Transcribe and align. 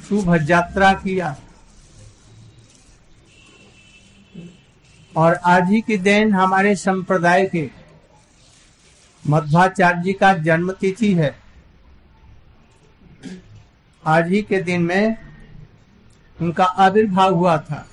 शुभ 0.09 0.35
यात्रा 0.51 0.93
किया। 0.95 1.37
और 5.13 5.35
आज 5.47 5.71
ही 5.71 5.81
के 5.81 5.97
दिन 5.99 6.33
हमारे 6.35 6.75
संप्रदाय 6.77 7.47
के 7.47 7.67
मध्वाचार्य 9.27 10.03
जी 10.03 10.13
का 10.13 10.33
जन्म 10.35 10.73
तिथि 10.73 11.15
है। 11.15 11.39
आज 14.07 14.29
ही 14.29 14.43
के 14.43 14.63
दिन 14.63 14.83
में 14.83 15.17
उनका 16.41 16.65
आविर्भाव 16.65 17.35
हुआ 17.35 17.59
था। 17.59 17.89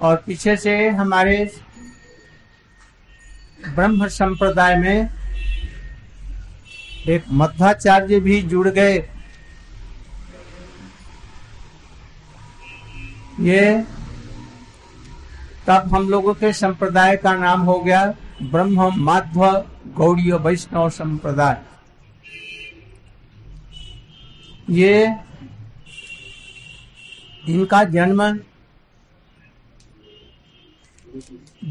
और 0.00 0.16
पीछे 0.16 0.56
से 0.56 0.88
हमारे 0.88 1.56
ब्रह्म 3.74 4.08
संप्रदाय 4.08 4.76
में 4.76 5.08
एक 7.08 7.24
मध्वाचार्य 7.30 8.20
भी 8.20 8.42
जुड़ 8.42 8.68
गए। 8.68 8.98
ये 13.40 13.84
तब 15.66 15.94
हम 15.94 16.08
लोगों 16.08 16.34
के 16.34 16.52
संप्रदाय 16.52 17.16
का 17.16 17.34
नाम 17.34 17.60
हो 17.60 17.80
गया। 17.80 18.14
ब्रह्म 18.42 18.90
माध्व 18.96 19.44
गौड़ीय 19.94 20.32
वैष्णव 20.34 20.88
संप्रदाय। 20.90 21.62
ये 24.70 25.06
इनका 27.48 27.82
जन्म 27.84 28.22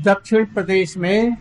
दक्षिण 0.04 0.46
प्रदेश 0.46 0.96
में 0.98 1.36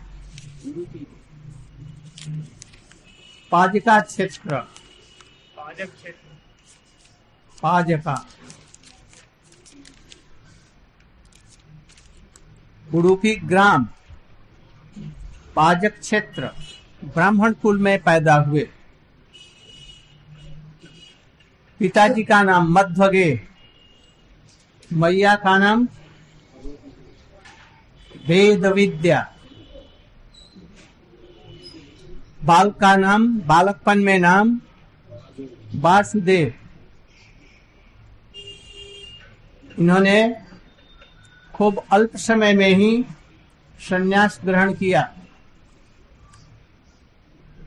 पाजका 3.53 3.99
क्षेत्र। 4.00 4.60
पाजका। 7.62 8.15
उडुपी 12.94 13.34
ग्राम। 13.37 13.89
पाजक 15.56 15.98
क्षेत्र 16.00 16.50
ब्राह्मण 17.04 17.52
कुल 17.52 17.78
में 17.78 17.98
पैदा 18.02 18.34
हुए। 18.34 18.68
पिताजी 21.80 22.22
का 22.24 22.42
नाम 22.42 22.72
मध्वगे, 22.72 23.28
मैया 24.91 25.34
का 25.34 25.56
नाम 25.58 25.86
वेद 28.26 28.66
विद्या 28.66 29.28
बाल 32.44 32.70
का 32.70 32.94
नाम, 32.96 33.26
बालकपन 33.41 33.98
में 33.98 34.18
नाम 34.18 34.60
वासुदेव। 35.74 36.52
इन्होंने 39.78 40.16
खूब 41.54 41.82
अल्प 41.92 42.16
समय 42.16 42.52
में 42.52 42.68
ही 42.68 43.04
संन्यास 43.80 44.41
ग्रहण 44.44 44.72
किया। 44.74 45.02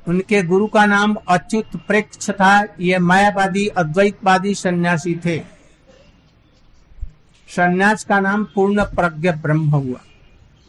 उनके 0.07 0.43
गुरु 0.43 0.67
का 0.67 0.85
नाम 0.85 1.15
अच्युत 1.27 1.77
प्रेक्ष 1.87 2.29
था। 2.29 2.63
ये 2.79 2.99
मायावादी, 2.99 3.67
अद्वैतवादी 3.67 4.55
सन्यासी 4.55 5.15
थे। 5.15 5.43
सन्यास 7.47 8.03
का 8.03 8.19
नाम 8.19 8.43
पूर्ण 8.43 8.83
प्रज्ञ 8.83 9.31
ब्रह्म 9.31 9.69
हुआ। 9.69 9.99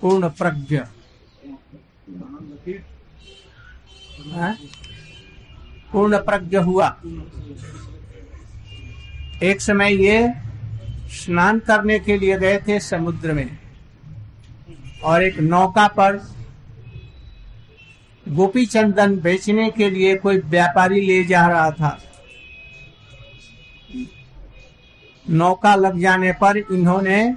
पूर्ण 0.00 0.28
प्रज्ञ। 0.28 0.76
हाँ? 4.34 4.56
पूर्ण 5.92 6.18
प्रज्ञ 6.18 6.56
हुआ। 6.56 6.96
एक 9.42 9.60
समय 9.60 10.06
ये 10.06 10.32
स्नान 11.08 11.58
करने 11.58 11.98
के 11.98 12.18
लिए 12.18 12.38
गए 12.38 12.58
थे 12.58 12.80
समुद्र 12.80 13.32
में 13.32 13.58
और 15.02 15.22
एक 15.22 15.38
नौका 15.38 15.88
पर 15.88 16.35
गोपी 18.26 18.64
चंदन 18.66 19.16
बेचने 19.20 19.68
के 19.70 19.90
लिए 19.90 20.16
कोई 20.16 20.38
व्यापारी 20.46 21.00
ले 21.00 21.22
जा 21.24 21.46
रहा 21.46 21.70
था। 21.70 21.98
नौका 25.24 25.74
लग 25.74 25.98
जाने 26.00 26.32
पर 26.32 26.56
इन्होंने 26.56 27.34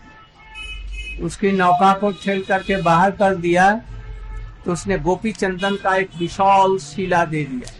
उसकी 1.24 1.52
नौका 1.52 1.94
को 1.94 2.12
ठेल 2.24 2.42
करके 2.44 2.82
बाहर 2.82 3.12
कर 3.12 3.36
दिया 3.36 3.72
तो 4.66 4.72
उसने 4.74 4.98
गोपी 5.00 5.32
चंदन 5.32 5.76
का 5.76 5.96
एक 5.96 6.10
विशाल 6.20 6.78
शिला 6.78 7.24
दे 7.26 7.44
दिया। 7.46 7.74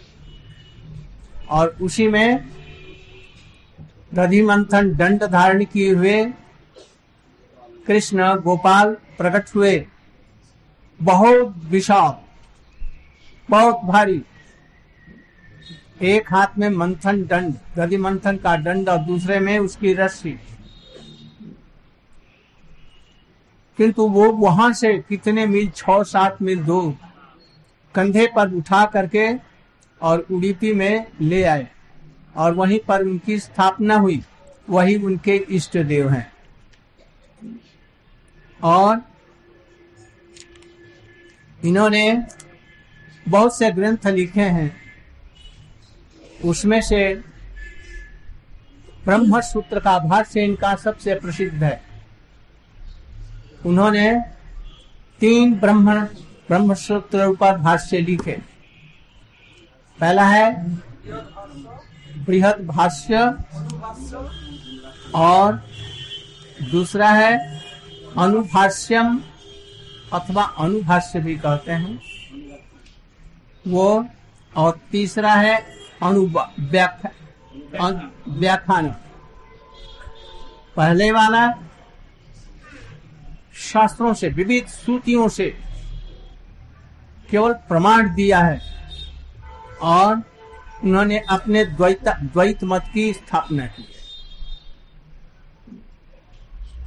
और 1.50 1.76
उसी 1.82 2.08
में 2.08 2.48
दधि 4.14 4.42
मंथन 4.42 4.94
दंड 4.96 5.24
धारण 5.24 5.64
किए 5.64 5.92
हुए 5.94 6.24
कृष्ण, 7.86 8.34
गोपाल 8.36 8.96
प्रकट 9.18 9.54
हुए। 9.56 9.86
बहुत 11.00 11.54
विशाल। 11.64 12.12
बहुत 13.50 13.80
भारी। 13.84 14.22
एक 16.02 16.32
हाथ 16.32 16.58
में 16.58 16.68
मंथन 16.68 17.22
दंड 17.22 17.54
दधि 17.76 17.96
मंथन 17.96 18.36
का 18.36 18.56
दंड 18.56 18.88
और 18.88 18.98
दूसरे 18.98 19.38
में 19.40 19.58
उसकी 19.58 19.92
रस्सी। 19.94 20.32
किंतु 23.78 24.06
वो 24.08 24.30
वहाँ 24.32 24.72
से 24.72 24.92
कितने 24.98 25.46
मील 25.46 25.70
छ 25.70 25.84
सात 25.90 26.40
मील 26.42 26.62
दूर, 26.64 26.94
कंधे 27.94 28.26
पर 28.36 28.52
उठा 28.54 28.84
करके 28.86 29.28
और 30.00 30.26
उड़ीपी 30.32 30.72
में 30.72 31.06
ले 31.20 31.42
आए 31.42 31.68
और 32.36 32.54
वहीं 32.54 32.78
पर 32.78 33.02
उनकी 33.02 33.38
स्थापना 33.38 33.96
हुई। 33.96 34.22
वही 34.70 34.96
उनके 34.96 35.36
इष्ट 35.50 35.78
देव 35.78 36.08
हैं। 36.08 36.32
और 38.62 39.00
इन्होंने 41.64 42.04
बहुत 43.30 43.58
से 43.58 43.70
ग्रंथ 43.70 44.06
लिखे 44.06 44.40
हैं। 44.40 44.70
उसमें 46.44 46.80
से 46.82 47.02
ब्रह्म 49.04 49.40
सूत्र 49.40 49.80
का 49.80 49.98
भाष्य 49.98 50.44
इनका 50.44 50.74
सबसे 50.76 51.14
प्रसिद्ध 51.14 51.62
है। 51.64 51.80
उन्होंने 53.66 54.12
तीन 55.20 55.54
ब्रह्म 55.54 55.94
ब्रह्म 56.48 56.74
सूत्र 56.74 57.26
ऊपर 57.26 57.56
भाष्य 57.58 57.98
लिखे। 58.00 58.36
पहला 59.98 60.26
है 60.26 60.52
बृहद 62.26 62.66
भाष्य 62.66 63.18
और 65.14 65.62
दूसरा 66.70 67.08
है 67.10 67.32
अनुभाष्यम 68.18 69.20
अथवा 70.12 70.42
अनुभाष्य 70.58 71.20
भी 71.20 71.36
कहते 71.36 71.72
हैं। 71.72 72.09
वो 73.68 74.06
और 74.56 74.78
तीसरा 74.92 75.32
है 75.34 75.66
व्याख्यान। 78.28 78.88
पहले 80.76 81.10
वाला 81.12 81.50
शास्त्रों 83.54 84.14
से, 84.14 84.28
विविध 84.28 84.66
सूतियों 84.66 85.28
से 85.28 85.46
केवल 87.30 87.52
प्रमाण 87.68 88.14
दिया 88.14 88.38
है 88.38 88.60
और 89.82 90.22
उन्होंने 90.84 91.18
अपने 91.18 91.64
द्वैत 91.64 92.08
द्वैत 92.08 92.64
मत 92.64 92.84
की 92.94 93.12
स्थापना 93.12 93.66
की। 93.66 93.84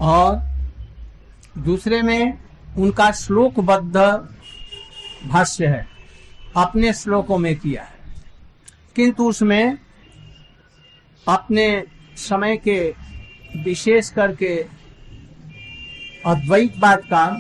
और 0.01 0.41
दूसरे 1.57 2.01
में 2.01 2.37
उनका 2.77 3.11
श्लोकबद्ध 3.11 3.97
भाष्य 5.29 5.67
है। 5.67 5.92
अपने 6.57 6.93
श्लोकों 6.93 7.37
में 7.37 7.55
किया 7.55 7.83
है। 7.83 7.93
किंतु 8.95 9.29
उसमें 9.29 9.77
अपने 11.27 11.83
समय 12.17 12.57
के 12.57 12.95
विशेष 13.63 14.09
करके 14.09 14.65
अद्वैतवाद 16.25 16.99
का 16.99 17.39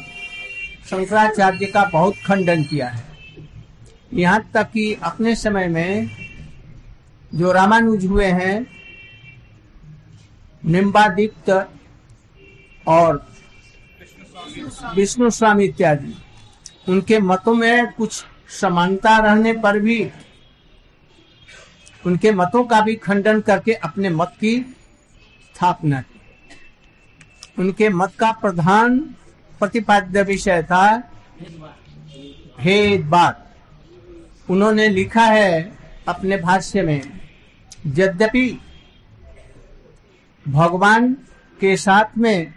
शंकराचार्य 0.89 1.65
का 1.65 1.83
बहुत 1.85 2.13
खंडन 2.25 2.63
किया 2.63 2.87
है। 2.89 3.03
यहाँ 4.13 4.51
तक 4.53 4.71
कि 4.71 4.93
अपने 4.93 5.35
समय 5.35 5.67
में 5.67 6.09
जो 7.35 7.51
रामानुज 7.51 8.05
हुए 8.05 8.25
हैं, 8.25 8.67
निम्बादित्य 10.65 11.65
और 12.87 13.27
विष्णु 14.95 15.29
स्वामी 15.29 15.65
इत्यादि, 15.65 16.13
उनके 16.87 17.19
मतों 17.19 17.53
में 17.53 17.91
कुछ 17.91 18.25
समानता 18.53 19.17
रहने 19.17 19.53
पर 19.53 19.79
भी 19.79 20.09
उनके 22.05 22.31
मतों 22.31 22.63
का 22.63 22.79
भी 22.81 22.95
खंडन 22.95 23.39
करके 23.41 23.73
अपने 23.81 24.09
मत 24.09 24.33
की 24.39 24.57
स्थापना 24.59 26.01
की। 26.01 26.19
उनके 27.59 27.89
मत 27.89 28.13
का 28.19 28.31
प्रधान 28.31 28.99
प्रतिपाद्य 29.59 30.23
विषय 30.23 30.63
था 30.63 30.85
भेदभाव। 32.59 33.33
उन्होंने 34.49 34.87
लिखा 34.89 35.25
है 35.25 35.71
अपने 36.07 36.37
भाष्य 36.37 36.81
में, 36.81 37.01
यद्यपि 37.87 38.59
भगवान 40.45 41.13
के 41.59 41.75
साथ 41.77 42.17
में 42.17 42.53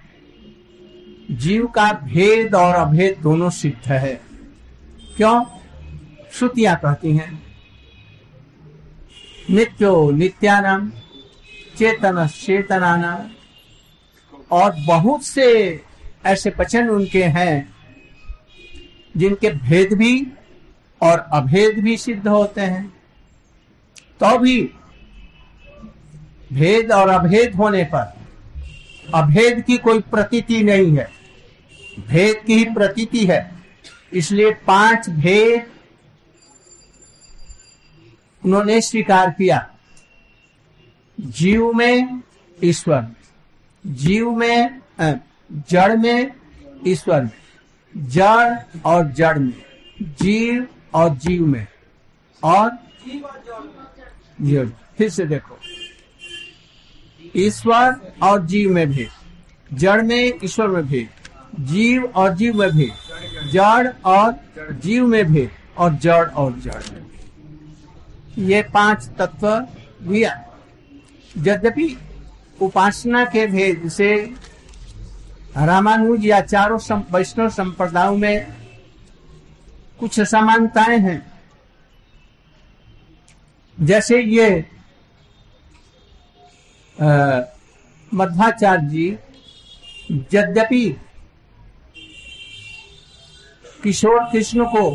जीव 1.33 1.67
का 1.67 1.93
भेद 2.05 2.55
और 2.55 2.75
अभेद 2.75 3.19
दोनों 3.23 3.51
सिद्ध 3.51 3.93
है, 3.93 4.15
क्यों? 5.17 5.45
श्रुतियाँ 6.39 6.77
कहती 6.77 7.17
हैं। 7.17 7.47
नित्यो 9.51 10.11
नित्यानाम 10.11 10.93
चेतन 11.79 12.27
चेतनाना। 12.27 13.31
और 14.51 14.75
बहुत 14.87 15.25
से 15.25 15.81
ऐसे 16.27 16.53
वचन 16.59 16.89
उनके 16.89 17.25
हैं, 17.25 17.75
जिनके 19.17 19.51
भेद 19.51 19.93
भी 19.93 20.27
और 21.03 21.19
अभेद 21.19 21.85
भी 21.85 21.97
सिद्ध 21.97 22.29
होते 22.29 22.61
हैं। 22.61 22.89
तो 24.21 24.39
भी 24.39 24.71
भेद 26.53 26.93
और 26.93 27.09
अभेद 27.09 27.55
होने 27.55 27.85
पर 27.85 28.15
अभेद 29.15 29.65
की 29.65 29.79
कोई 29.79 30.01
प्रतीति 30.01 30.63
नहीं 30.63 30.97
है। 30.97 31.11
भेद 32.09 32.43
की 32.47 32.55
ही 32.55 32.65
प्रतीति 32.65 33.27
है। 33.27 33.51
इसलिए 34.13 34.51
पाँच 34.51 35.11
भेद 35.11 35.67
उन्होंने 38.47 38.81
स्वीकार 38.81 39.31
किया। 39.31 39.67
जीव 41.19 41.73
में 41.73 42.23
ईश्वर, 42.65 43.07
जीव 43.85 44.31
में 44.31 44.81
जड़ 45.71 45.97
में 45.97 46.31
ईश्वर, 46.87 47.29
जड़ 47.95 48.81
और 48.87 49.11
जड़ 49.13 49.39
में, 49.39 49.63
जीव 50.03 50.67
और 50.95 51.17
जीव 51.17 51.47
में, 51.47 51.67
और 52.43 52.71
जीव, 54.41 54.73
फिर 54.99 55.09
से 55.09 55.25
देखो। 55.25 55.59
ईश्वर 57.37 58.15
और 58.23 58.47
जीव 58.47 58.71
में 58.73 58.87
भी, 58.91 59.07
जड़ 59.73 60.03
में 60.03 60.33
ईश्वर 60.45 60.69
में 60.69 60.87
भी, 60.87 61.07
जीव 61.61 62.05
और 62.07 62.35
जीव 62.35 62.59
में 62.59 62.71
भी, 62.71 62.91
जड़ 63.53 63.89
और 64.05 64.35
जीव 64.83 65.07
में 65.07 65.25
भी, 65.25 65.49
और 65.79 65.95
जड़ 65.95 66.27
और 66.27 66.59
जड़ 66.61 66.83
में। 66.93 67.06
ये 68.39 68.63
पाँच 68.63 69.09
तत्व 69.19 69.49
दिया 70.03 70.33
यद्यपि 71.37 71.97
उपासना 72.63 73.25
के 73.25 73.47
भेद 73.47 73.89
से 73.89 74.15
रामानुज 75.57 76.27
या 76.27 76.41
चारों 76.41 76.79
वैष्णव 77.13 77.49
संप्रदायों 77.51 78.17
में 78.17 78.47
कुछ 80.01 80.21
समानताएँ 80.21 80.99
हैं। 80.99 81.21
जैसे 83.79 84.21
ये 84.23 84.49
मध्वाचार्य 88.13 88.87
जी, 88.89 89.09
यद्यपि 90.35 90.85
किशोर 93.83 94.25
कृष्ण 94.33 94.65
को 94.65 94.91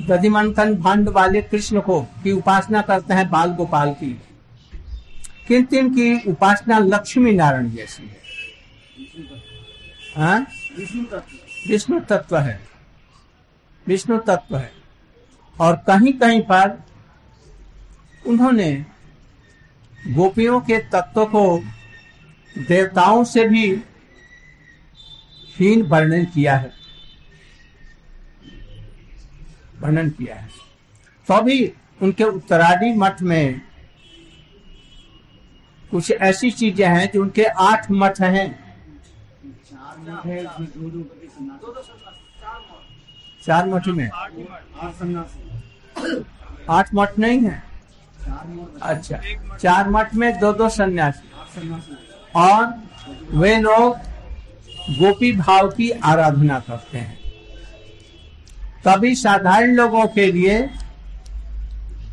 दधिमंथन 0.00 0.74
भांड 0.74 1.08
वाले 1.08 1.42
कृष्ण 1.42 1.80
को 1.80 2.02
की 2.02 2.32
उपासना 2.32 2.82
करते 2.82 3.14
हैं 3.14 3.30
बाल 3.30 3.50
गोपाल 3.50 3.92
की। 3.92 4.22
किंतु 5.48 5.76
इनकी 5.76 6.30
उपासना 6.30 6.78
लक्ष्मी 6.78 7.32
नारायण 7.32 7.70
जैसी 7.70 8.02
है। 8.02 8.22
हाँ? 10.16 10.46
विष्णु 11.68 12.00
तत्व 12.00 12.38
है। 12.38 12.60
विष्णु 13.86 14.18
तत्व 14.18 14.56
है। 14.56 14.72
और 15.60 15.76
कहीं 15.76 16.12
कहीं 16.12 16.42
पर 16.42 16.84
उन्होंने 18.26 18.86
गोपियों 20.08 20.60
के 20.60 20.78
तत्व 20.78 21.24
को 21.24 21.64
देवताओं 22.58 23.24
से 23.24 23.48
भी 23.48 23.82
हीन 25.58 25.82
वर्णन 25.82 26.24
किया 26.24 26.56
है। 26.56 26.81
वर्णन 29.82 30.10
किया 30.10 30.34
है। 30.36 30.48
तो 31.28 31.34
उनके 32.02 32.24
उत्तरादी 32.24 32.92
मठ 32.94 33.22
में 33.22 33.60
कुछ 35.90 36.10
ऐसी 36.10 36.50
चीज़ें 36.50 36.86
हैं 36.88 37.10
जो 37.14 37.22
उनके 37.22 37.44
आठ 37.44 37.90
मठ 37.90 38.20
हैं। 38.20 38.48
चार 43.44 43.66
मठ 43.68 43.86
में। 43.88 44.08
आठ 46.70 46.94
मठ 46.94 47.18
नहीं 47.18 47.40
है? 47.40 47.62
अच्छा 48.82 49.20
चार 49.56 49.88
मठ 49.90 50.14
में 50.14 50.38
दो 50.40 50.52
दो 50.52 50.68
सन्यासी। 50.68 51.28
और 52.36 52.66
वे 53.32 53.56
लोग 53.60 53.96
गोपी 54.90 55.32
भाव 55.32 55.68
की 55.70 55.90
आराधना 55.90 56.58
करते 56.60 56.98
हैं। 56.98 57.21
तभी 58.84 59.14
साधारण 59.14 59.74
लोगों 59.74 60.06
के 60.06 60.32
लिए 60.32 60.70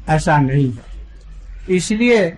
ऐसा 0.09 0.38
नहीं 0.38 0.73
है। 0.73 0.83
इसलिए 1.75 2.38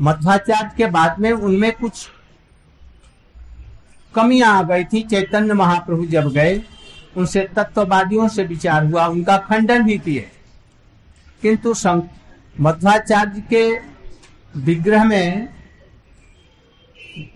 मध्वाचार्य 0.00 0.70
के 0.76 0.86
बाद 0.86 1.18
में 1.18 1.32
उनमें 1.32 1.72
कुछ 1.72 2.08
कमियाँ 4.14 4.58
आ 4.58 4.62
गई 4.62 4.84
थी। 4.84 5.02
चैतन्य 5.02 5.54
महाप्रभु 5.54 6.06
जब 6.06 6.32
गए, 6.32 6.62
उनसे 7.16 7.48
तत्ववादियों 7.56 8.28
से 8.28 8.44
विचार 8.44 8.84
हुआ, 8.84 9.06
उनका 9.06 9.36
खंडन 9.38 9.82
भी 9.82 9.98
किए। 9.98 10.30
किंतु 11.42 11.74
मध्वाचार्य 12.60 13.40
के 13.40 13.78
विग्रह 14.60 15.04
में 15.04 15.48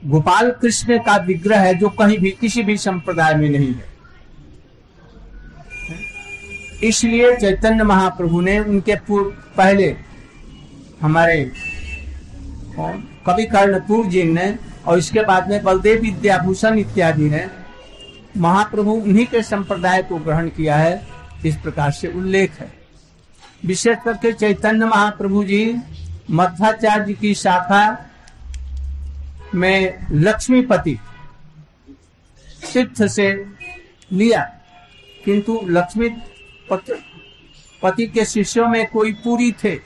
गोपाल 0.04 0.50
कृष्ण 0.50 0.98
का 0.98 1.16
विग्रह 1.16 1.60
है 1.60 1.74
जो 1.74 1.88
कहीं 1.88 2.18
भी, 2.18 2.30
किसी 2.30 2.62
भी 2.62 2.76
संप्रदाय 2.76 3.34
में 3.34 3.50
नहीं 3.50 3.74
है। 3.74 3.91
इसलिए 6.82 7.36
चैतन्य 7.36 7.84
महाप्रभु 7.84 8.40
ने 8.40 8.58
उनके 8.60 8.94
पूर्व, 8.98 9.30
पहले 9.56 9.96
हमारे 11.00 11.44
कवि 13.26 13.44
कर्णपुर 13.46 14.06
जी 14.06 14.22
ने, 14.24 14.54
और 14.86 14.98
इसके 14.98 15.22
बाद 15.22 15.50
में 15.50 15.62
बलदेव 15.64 16.00
विद्याभूषण 16.00 16.78
इत्यादि 16.78 17.28
ने, 17.30 17.46
महाप्रभु 18.36 18.92
उन्हीं 18.92 19.26
के 19.26 19.42
संप्रदाय 19.42 20.02
को 20.02 20.16
ग्रहण 20.18 20.48
किया 20.48 20.76
है, 20.76 21.00
इस 21.46 21.56
प्रकार 21.56 21.90
से 21.90 22.08
उल्लेख 22.08 22.58
है। 22.60 22.70
विशेष 23.66 23.96
करके 24.04 24.32
चैतन्य 24.32 24.86
महाप्रभु 24.86 25.44
जी, 25.44 25.74
मध्वाचार्य 26.30 27.12
की 27.12 27.34
शाखा 27.34 27.84
में 29.54 30.06
लक्ष्मीपति 30.12 30.98
सिद्ध 32.64 33.06
से 33.06 33.32
लिया, 34.12 34.42
किंतु 35.24 35.60
लक्ष्मी 35.68 36.08
पति, 36.72 36.92
पति 37.82 38.06
के 38.06 38.24
शिष्यों 38.24 38.68
में 38.68 38.86
कोई 38.86 39.12
पूरी 39.12 39.52
थे। 39.52 39.76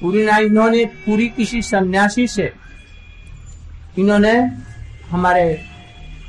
पूरी 0.00 0.24
ना 0.24 0.36
इन्होंने 0.38 0.84
पूरी 0.84 1.28
किसी 1.28 1.62
सन्यासी 1.62 2.28
से। 2.28 2.52
इन्होंने 3.98 4.40
हमारे 5.10 5.64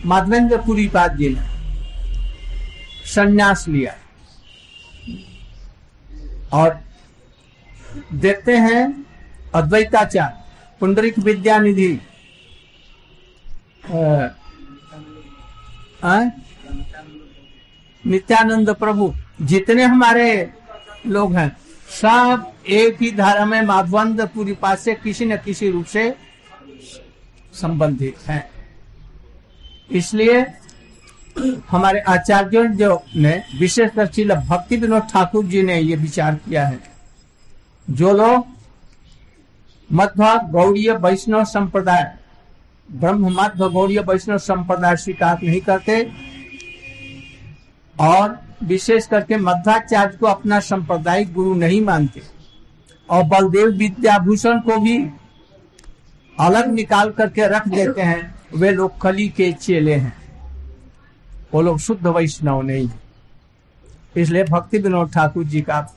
माधवेंद्र 0.06 0.58
पुरी 0.58 0.88
पाद 0.88 1.18
जी 1.18 1.30
ने। 1.30 1.56
संन्यास 3.06 3.68
लिया। 3.68 3.96
और 6.54 6.82
देखते 8.14 8.58
हैं 8.58 9.06
अद्वैताचार 9.56 10.46
पुंडरिक 10.80 11.20
विद्यानिधि 11.20 12.00
नित्यानंद 18.06 18.70
प्रभु, 18.70 19.14
जितने 19.42 19.84
हमारे 19.84 20.54
लोग 21.08 21.36
हैं, 21.36 21.58
सब 22.02 22.52
एक 22.68 23.02
ही 23.02 23.12
धारा 23.12 23.46
में 23.46 23.62
माधवंद 23.62 24.22
पूरी 24.22 24.54
पास 24.54 24.80
से 24.80 24.94
किसी 24.94 25.26
न 25.26 25.38
किसी 25.38 25.70
रूप 25.72 25.86
से 25.86 26.14
संबंधित 27.54 28.28
हैं। 28.28 28.50
इसलिए 29.92 30.46
हमारे 31.70 32.00
आचार्यों 32.00 32.66
जो 32.68 33.04
ने 33.16 33.32
विशेषकर 33.60 34.08
श्री 34.08 34.26
भक्ति 34.26 34.78
विनोद 34.78 35.04
ठाकुर 35.04 35.46
जी 35.46 35.62
ने 35.62 35.80
ये 35.80 35.96
विचार 35.96 36.36
किया 36.36 36.66
है। 36.68 36.80
जो 37.88 38.12
लोग 38.14 38.46
मध्व 39.90 40.24
गौड़ीय 40.52 40.92
वैष्णव 40.92 41.44
संप्रदाय, 41.46 42.04
ब्रह्म 42.90 43.30
मध्व 43.42 43.70
गौड़ीय 43.70 44.00
वैष्णव 44.00 44.38
संप्रदाय 44.38 44.96
स्वीकार 44.96 45.40
नहीं 45.44 45.62
करते 45.62 46.02
और 48.00 48.40
विशेष 48.64 49.08
करके 49.08 49.38
मध्वाचार्य 49.38 50.18
को 50.18 50.26
अपना 50.26 50.60
सांप्रदायिक 50.60 51.34
गुरु 51.34 51.54
नहीं 51.56 51.82
मानते। 51.82 52.22
और 53.10 53.24
बलदेव 53.24 53.70
विद्याभूषण 53.70 54.60
को 54.60 54.78
भी 54.80 54.98
अलग 56.38 56.72
निकाल 56.72 57.12
करके 57.12 57.48
रख 57.48 57.68
देते 57.68 58.02
हैं, 58.02 58.36
वे 58.56 58.72
लोग 58.72 59.00
कली 59.02 59.28
के 59.30 59.52
चेले 59.54 59.94
हैं। 59.94 60.14
वो 61.54 61.62
लोग 61.62 61.80
शुद्ध 61.80 62.08
वैष्णव 62.08 62.62
नहीं 62.62 62.90
इसलिए 64.18 64.44
भक्ति 64.44 64.78
विनोद 64.78 65.12
ठाकुर 65.14 65.44
जी 65.44 65.62
का 65.62 65.88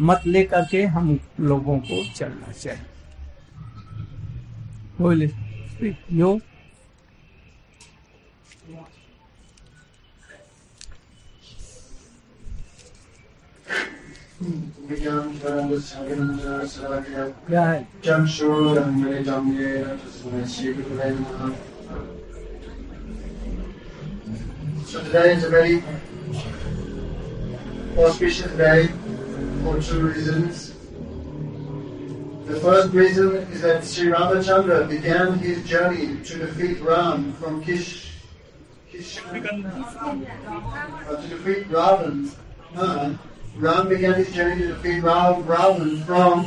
मत 0.00 0.26
लेकर 0.26 0.64
के 0.70 0.82
हम 0.84 1.18
लोगों 1.40 1.78
को 1.78 2.04
चलना 2.14 2.52
चाहिए। 2.52 2.82
बोले 5.00 5.30
यो 6.12 6.38
Go 17.48 17.56
ahead. 17.56 17.86
So 24.84 25.02
today 25.02 25.32
is 25.32 25.44
a 25.44 25.48
very 25.48 25.82
auspicious 27.96 28.52
day 28.52 28.88
for 29.62 29.80
two 29.80 30.08
reasons. 30.08 30.74
The 32.46 32.60
first 32.60 32.92
reason 32.92 33.36
is 33.36 33.62
that 33.62 33.84
Sri 33.84 34.08
Ramachandra 34.12 34.86
began 34.88 35.38
his 35.38 35.66
journey 35.66 36.18
to 36.24 36.38
defeat 36.38 36.80
Ram 36.82 37.32
from 37.34 37.64
Kish, 37.64 38.12
Kish 38.92 39.18
uh, 39.18 39.32
to 39.32 41.26
defeat 41.28 41.70
Ravan. 41.70 42.30
Uh, 42.76 43.14
Ram 43.56 43.88
began 43.88 44.14
his 44.14 44.32
journey 44.32 44.62
to 44.62 44.68
defeat 44.68 45.00
Ra- 45.00 45.36
Ravan 45.42 46.04
from 46.04 46.44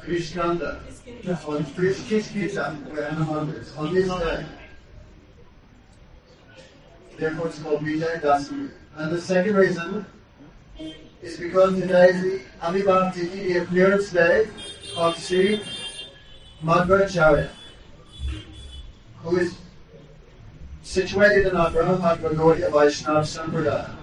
Krishkanda. 0.00 0.78
On 1.46 1.64
Krishkita, 1.64 2.90
where 2.90 3.10
Hanuman 3.10 3.54
is, 3.54 3.76
on 3.76 3.94
this 3.94 4.08
day. 4.08 4.46
Therefore 7.18 7.46
it's 7.48 7.58
called 7.58 7.80
Vijay 7.82 8.20
Dasami. 8.20 8.70
And 8.96 9.12
the 9.12 9.20
second 9.20 9.54
reason 9.54 10.06
is 11.22 11.36
because 11.36 11.78
today 11.78 12.08
is 12.08 12.22
the 12.22 12.40
Amibam 12.60 13.14
Titi, 13.14 13.52
the 13.52 13.62
appearance 13.62 14.10
day 14.10 14.48
of 14.96 15.16
Sri 15.18 15.62
Madhvacharya, 16.64 17.50
who 19.22 19.36
is 19.36 19.56
situated 20.82 21.46
in 21.48 21.56
our 21.56 21.70
Brahma 21.70 22.16
Gaudiya 22.20 22.72
Vaishnava 22.72 23.20
Sampradaya. 23.20 24.01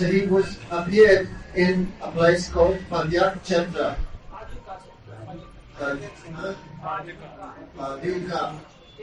So 0.00 0.06
he 0.06 0.24
was 0.24 0.56
appeared 0.70 1.28
in 1.54 1.92
a 2.00 2.10
place 2.10 2.48
called 2.48 2.78
Padyak 2.88 3.44
Chandra. 3.44 3.98
Padyuka. 5.76 6.56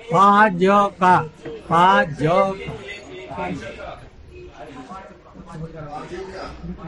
Padyuka. 0.09 1.29
Padyuka. 1.69 2.71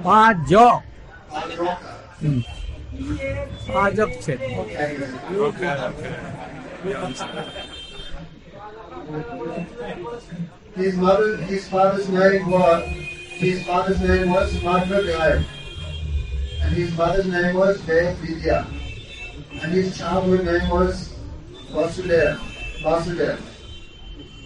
Pajok. 0.01 0.81
Hmm. 2.19 2.41
His 10.75 10.97
mother, 10.97 11.37
his 11.37 11.69
father's 11.69 12.09
name 12.09 12.49
was 12.49 13.18
his 13.39 13.65
father's 13.65 14.01
name 14.01 14.29
was 14.31 14.53
Madhva 14.55 15.45
and 16.61 16.73
his 16.75 16.95
mother's 16.97 17.25
name 17.25 17.55
was 17.55 17.79
Dev 17.81 18.17
Vidya, 18.17 18.67
and 19.61 19.71
his 19.71 19.97
childhood 19.97 20.43
name 20.43 20.69
was 20.69 21.15
Vasudev. 21.71 22.37
Vasudev. 22.83 23.39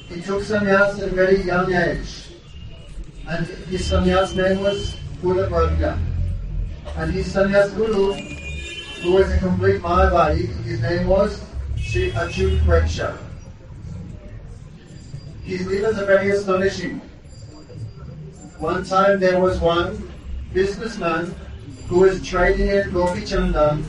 He 0.09 0.21
took 0.21 0.43
sannyas 0.43 1.01
at 1.01 1.07
a 1.07 1.15
very 1.15 1.41
young 1.41 1.73
age, 1.73 2.37
and 3.27 3.47
his 3.47 3.89
sannyas 3.89 4.35
name 4.35 4.61
was 4.61 4.95
Puravarga. 5.23 5.97
And 6.95 7.11
his 7.11 7.33
sannyas 7.33 7.75
guru, 7.75 8.13
who 9.01 9.13
was 9.13 9.31
a 9.31 9.39
complete 9.39 9.81
Mayavadi, 9.81 10.45
his 10.65 10.79
name 10.81 11.07
was 11.07 11.43
Sri 11.77 12.11
Achyut 12.11 12.59
Preksha. 12.59 13.17
His 15.43 15.61
leelas 15.63 15.97
are 15.97 16.05
very 16.05 16.29
astonishing. 16.29 17.01
One 18.59 18.83
time 18.85 19.19
there 19.19 19.39
was 19.39 19.59
one 19.59 20.11
businessman 20.53 21.35
who 21.87 21.99
was 21.99 22.25
trading 22.25 22.67
in 22.69 22.91
Gopi 22.91 23.21
Chandan. 23.21 23.83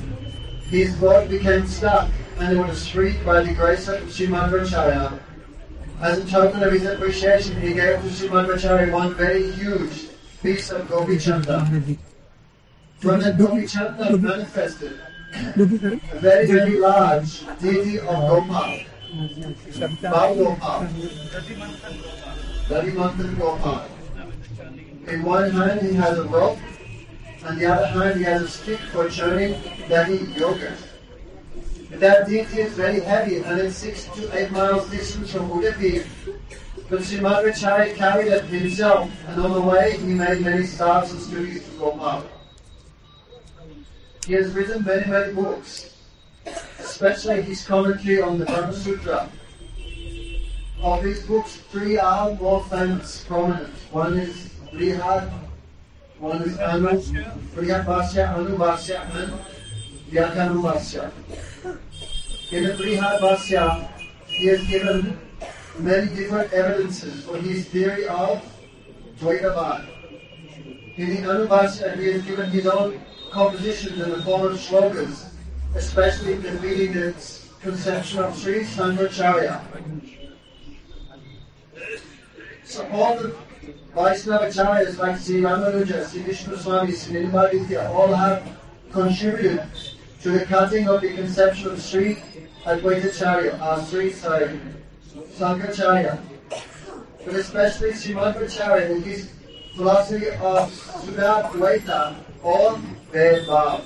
His 0.65 0.95
boat 0.97 1.29
became 1.29 1.67
stuck 1.67 2.11
and 2.39 2.59
it 2.59 2.61
was 2.61 2.89
freed 2.89 3.25
by 3.25 3.43
the 3.43 3.55
grace 3.55 3.89
of 3.89 4.01
Srimad 4.03 4.53
Racharya. 4.53 5.19
As 6.01 6.19
a 6.19 6.27
token 6.29 6.63
of 6.63 6.73
his 6.73 6.85
appreciation, 6.85 7.61
he 7.61 7.75
gave 7.75 8.01
to 8.03 8.09
Srimadracharya 8.09 8.93
one 8.93 9.15
very 9.15 9.53
huge 9.53 10.09
piece 10.43 10.71
of 10.71 10.89
Gopi 10.89 11.17
Chandan. 11.17 11.97
From 12.99 13.21
that 13.21 13.39
Gopi 13.39 13.63
Chandan 13.63 14.21
manifested 14.21 14.99
a 15.33 15.65
very, 15.65 16.47
very 16.47 16.79
large 16.79 17.45
deity 17.61 18.01
of 18.01 18.07
Gopal. 18.07 18.81
Bal 20.03 20.35
Gopal. 20.35 20.89
Dadimantan 22.69 23.39
Gopal. 23.39 23.94
In 25.07 25.23
one 25.23 25.51
hand 25.51 25.83
he 25.83 25.93
has 25.95 26.19
a 26.19 26.25
rope, 26.25 26.59
and 27.45 27.61
the 27.61 27.67
other 27.67 27.87
hand 27.87 28.19
he 28.19 28.25
has 28.25 28.43
a 28.43 28.49
stick 28.49 28.81
for 28.91 29.09
churning 29.09 29.55
Dadi 29.89 30.37
yogurt. 30.39 30.79
That 31.91 32.27
deity 32.27 32.63
is 32.63 32.73
very 32.73 33.01
heavy, 33.01 33.37
and 33.37 33.61
it's 33.61 33.77
six 33.77 34.05
to 34.17 34.37
eight 34.37 34.51
miles 34.51 34.91
distant 34.91 35.29
from 35.29 35.51
Udupi. 35.51 36.07
But 36.89 37.01
Srimadracharya 37.01 37.95
carried 37.97 38.33
it 38.33 38.45
himself, 38.45 39.11
and 39.29 39.41
on 39.41 39.53
the 39.53 39.61
way 39.61 39.97
he 39.99 40.07
made 40.07 40.41
many 40.41 40.65
stops 40.65 41.13
and 41.13 41.21
studies 41.21 41.65
to 41.65 41.71
Gopal. 41.79 42.25
He 44.27 44.33
has 44.33 44.53
written 44.53 44.85
many, 44.85 45.07
many 45.07 45.35
books, 45.35 45.95
especially 46.79 47.43
his 47.43 47.65
commentary 47.67 48.23
on 48.23 48.39
the 48.39 48.47
Brahma 48.47 48.73
Sutra. 48.73 49.31
Of 50.83 51.03
his 51.03 51.23
books, 51.27 51.57
three 51.71 51.99
are 51.99 52.35
more 52.35 52.65
famous, 52.65 53.25
prominent. 53.25 53.73
One 53.91 54.19
is 54.19 54.44
Brihad, 54.75 55.31
one 56.19 56.43
is 56.43 56.59
Anu, 56.59 57.01
Brihad 57.55 57.85
Vasya, 57.87 58.37
Anu 58.37 58.57
Vasya, 58.57 59.01
and 59.15 59.33
Vyakanu 60.11 60.63
Vasya. 60.63 61.13
In 62.51 62.65
the 62.65 62.75
Brihad 62.75 63.21
Vasya, 63.21 63.89
he 64.27 64.47
has 64.47 64.67
given 64.67 65.17
many 65.79 66.15
different 66.15 66.53
evidences 66.53 67.25
for 67.25 67.37
his 67.39 67.67
theory 67.69 68.07
of 68.09 68.43
Dvaitavad. 69.21 69.89
In 70.97 71.11
the 71.11 71.29
Anubhasya, 71.29 71.99
he 71.99 72.13
has 72.13 72.23
given 72.23 72.51
his 72.51 72.67
own 72.67 73.01
compositions 73.31 74.01
in 74.01 74.11
the 74.11 74.23
form 74.23 74.47
of 74.47 74.59
shlokas, 74.59 75.31
especially 75.75 76.37
defeating 76.37 76.93
the 76.93 77.15
conception 77.61 78.21
of 78.21 78.37
Sri 78.37 78.61
Sankaracharya. 78.61 79.61
So 82.65 82.87
all 82.89 83.17
the 83.19 83.35
Vaishnavacharyas 83.95 84.99
like 84.99 85.17
Sri 85.19 85.41
Ramanuja, 85.41 86.05
Sri 86.09 86.23
Vishnu 86.23 86.57
Swami, 86.57 86.93
Sri 86.93 87.23
Nimbaditya 87.23 87.89
all 87.91 88.13
have 88.13 88.43
contributed 88.91 89.63
to 90.21 90.31
the 90.31 90.45
cutting 90.47 90.89
of 90.89 91.01
the 91.01 91.15
conception 91.15 91.71
of 91.71 91.81
Sri 91.81 92.17
Advaitacharya, 92.65 93.61
uh, 93.61 93.85
Sri 93.85 94.11
sorry, 94.11 94.59
Sankaracharya. 95.37 96.19
But 97.25 97.35
especially 97.37 97.93
Sri 97.93 98.15
Madhvacharya 98.15 98.91
in 98.91 99.03
his 99.03 99.31
philosophy 99.77 100.31
of 100.31 100.73
Sudha 100.73 101.51
Dvaita 101.53 102.17
or 102.43 102.77
Ved 103.13 103.47
Bhav. 103.47 103.83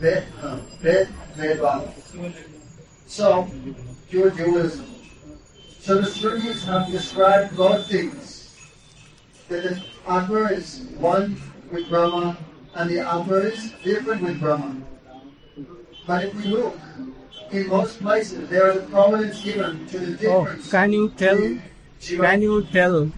Ved, 0.00 0.24
uh, 0.42 0.56
Ved, 0.80 1.08
Ved 1.36 1.60
So, 3.06 3.48
pure 4.10 4.30
dualism. 4.30 4.95
So 5.86 6.00
the 6.00 6.08
Srimats 6.10 6.64
have 6.64 6.90
described 6.90 7.56
both 7.56 7.86
things. 7.86 8.50
That 9.46 9.62
the 9.62 9.82
Atma 10.08 10.46
is 10.50 10.80
one 10.98 11.40
with 11.70 11.88
Brahma 11.88 12.36
and 12.74 12.90
the 12.90 12.98
Atma 13.06 13.36
is 13.54 13.70
different 13.84 14.22
with 14.22 14.40
Brahma. 14.40 14.82
But 16.04 16.24
if 16.24 16.34
we 16.34 16.46
look, 16.46 16.76
in 17.52 17.68
most 17.68 18.00
places 18.00 18.48
there 18.48 18.72
is 18.72 18.90
prominence 18.90 19.40
given 19.44 19.86
to 19.86 19.98
the 20.00 20.26
oh, 20.26 20.42
difference. 20.42 20.66
Oh, 20.66 20.70
can 20.72 20.92
you 20.92 21.08
tell? 21.10 21.38
Can 22.02 22.42
you 22.42 22.64
tell 22.64 23.12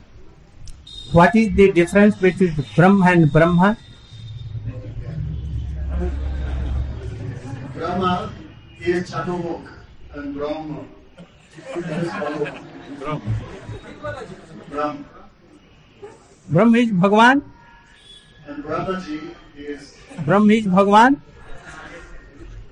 what 1.12 1.34
is 1.34 1.56
the 1.56 1.72
difference 1.72 2.16
between 2.16 2.52
Brahma 2.76 3.06
and 3.12 3.32
Brahma? 3.32 3.78
Brahma 7.72 8.30
is 8.78 9.10
Chaturmukh 9.10 9.66
and 10.12 10.34
Brahma 10.34 10.84
Brahma. 14.70 15.04
Brahma 16.48 16.78
is 16.78 16.90
Bhagwan. 16.92 17.42
And 18.46 18.64
Brahmaji 18.64 19.34
is 19.56 19.96
Brahma 20.25 20.52
is 20.52 20.66
Bhagwan. 20.66 21.20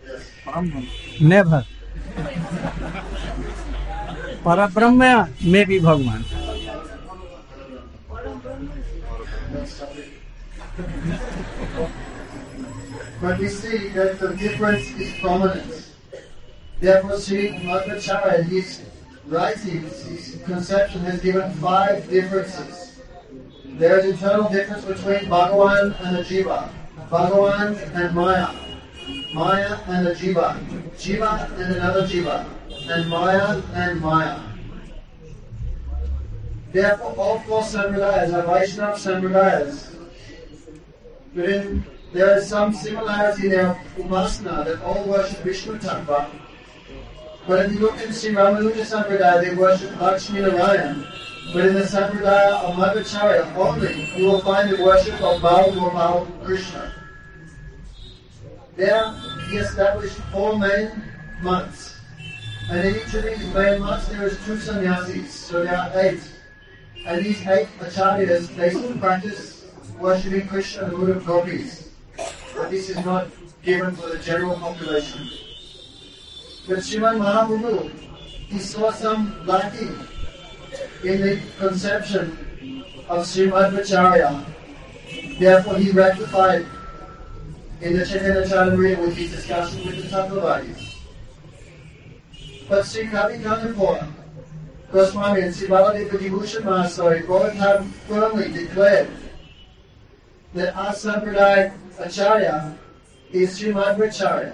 yes. 0.06 1.20
Never. 1.20 1.64
Be 5.66 5.78
Bhagwan. 5.78 6.24
But 13.20 13.38
we 13.40 13.48
see 13.48 13.88
that 13.88 14.18
the 14.20 14.36
difference 14.36 14.90
is 15.00 15.12
prominent. 15.20 15.85
Therefore, 16.78 17.18
Sri 17.18 17.48
Madhvacharya, 17.50 18.44
his 18.44 18.82
writings, 19.26 20.02
his 20.04 20.42
conception 20.44 21.00
has 21.02 21.20
given 21.20 21.50
five 21.54 22.08
differences. 22.10 23.00
There 23.64 23.98
is 23.98 24.12
internal 24.12 24.50
difference 24.50 24.84
between 24.84 25.30
Bhagavan 25.30 25.98
and 26.04 26.16
a 26.18 26.24
Jiva, 26.24 26.68
Bhagavan 27.10 27.94
and 27.94 28.14
Maya, 28.14 28.48
Maya 29.34 29.78
and 29.86 30.08
a 30.08 30.14
Jiva, 30.14 30.58
Jiva 30.96 31.50
and 31.60 31.76
another 31.76 32.06
Jiva, 32.06 32.46
and 32.90 33.08
Maya 33.08 33.62
and 33.74 34.00
Maya. 34.00 34.40
Therefore, 36.72 37.14
all 37.16 37.38
four 37.40 37.62
Sampradayas 37.62 38.34
are 38.34 38.46
Vaishnava 38.46 38.98
Sampradayas. 38.98 39.94
Within 41.34 41.84
there 42.12 42.38
is 42.38 42.48
some 42.48 42.72
similarity 42.72 43.48
there 43.48 43.68
of 43.68 43.76
Upasana 43.96 44.64
that 44.64 44.82
all 44.82 45.04
worship 45.04 45.38
Vishnu 45.40 45.78
Tattva. 45.78 46.30
But 47.46 47.66
if 47.66 47.72
you 47.74 47.78
look 47.78 48.00
in 48.02 48.12
Sri 48.12 48.32
Ramanuja 48.32 48.82
Sampradaya, 48.82 49.40
they 49.40 49.54
worship 49.54 50.00
Lakshmi 50.00 50.40
Narayan. 50.40 51.06
But 51.52 51.66
in 51.66 51.74
the 51.74 51.82
Sampradaya 51.82 52.64
of 52.64 52.74
Madhvacharya 52.74 53.54
only, 53.54 54.10
you 54.16 54.26
will 54.26 54.40
find 54.40 54.68
the 54.68 54.82
worship 54.82 55.20
of 55.22 55.40
Baal 55.40 55.72
Gopal 55.72 56.26
Krishna. 56.44 56.92
There, 58.74 59.12
he 59.48 59.58
established 59.58 60.16
four 60.32 60.58
main 60.58 60.90
months. 61.40 62.00
And 62.68 62.88
in 62.88 62.96
each 62.96 63.14
of 63.14 63.22
these 63.22 63.46
main 63.54 63.80
months, 63.80 64.08
there 64.08 64.26
is 64.26 64.44
two 64.44 64.58
sannyasis, 64.58 65.32
so 65.32 65.62
there 65.62 65.76
are 65.76 65.90
eight. 66.00 66.20
And 67.06 67.24
these 67.24 67.46
eight 67.46 67.68
acharyas, 67.78 68.54
they 68.56 68.70
still 68.70 68.98
practice 68.98 69.66
worshipping 70.00 70.48
Krishna 70.48 70.86
and 70.86 70.92
the 70.92 70.96
Lord 70.96 71.16
of. 71.22 71.90
But 72.56 72.70
this 72.70 72.90
is 72.90 72.96
not 73.04 73.28
given 73.62 73.94
for 73.94 74.08
the 74.08 74.18
general 74.18 74.56
population. 74.56 75.45
But 76.68 76.78
Sriman 76.78 77.18
Mahaprabhu, 77.18 77.90
he 78.48 78.58
saw 78.58 78.90
some 78.90 79.46
lacking 79.46 79.94
in 81.04 81.20
the 81.20 81.40
conception 81.58 82.36
of 83.08 83.24
Srimad 83.24 83.70
Vacharya. 83.72 84.44
Therefore, 85.38 85.76
he 85.76 85.92
rectified 85.92 86.66
in 87.80 87.96
the 87.96 88.04
Chaitanya 88.04 88.42
Charamrita 88.42 89.00
with 89.00 89.16
his 89.16 89.30
discussion 89.30 89.86
with 89.86 89.96
the 89.96 90.08
Tattvavadis. 90.08 90.96
But 92.68 92.84
Sri 92.84 93.04
Kavi 93.04 93.42
Kanapura, 93.42 94.12
Goswami 94.90 95.42
and 95.42 95.54
Sri 95.54 95.68
Baladev 95.68 96.08
Vibhushan 96.08 96.62
Mahasari 96.62 97.26
both 97.28 97.52
have 97.52 97.86
firmly 98.08 98.50
declared 98.50 99.08
that 100.54 100.74
our 100.74 100.92
Sampradaya 100.92 101.72
Acharya 102.00 102.76
is 103.30 103.56
Srimad 103.56 104.00
Acharya. 104.00 104.52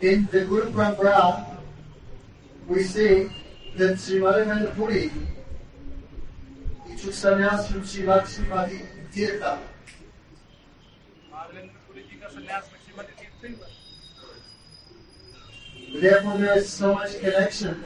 In 0.00 0.28
the 0.30 0.44
Guru 0.44 0.70
Parampara, 0.70 1.58
we 2.68 2.84
see 2.84 3.28
that 3.76 3.96
Srimad 3.96 4.76
Puri 4.76 5.10
he 6.86 6.96
took 6.96 7.10
sannyas 7.10 7.66
from 7.66 7.82
Srimad 7.82 8.22
Srimati 8.22 8.80
Tirtha. 9.12 9.58
Therefore, 16.00 16.38
there 16.38 16.58
is 16.58 16.68
so 16.68 16.94
much 16.94 17.18
connection 17.18 17.82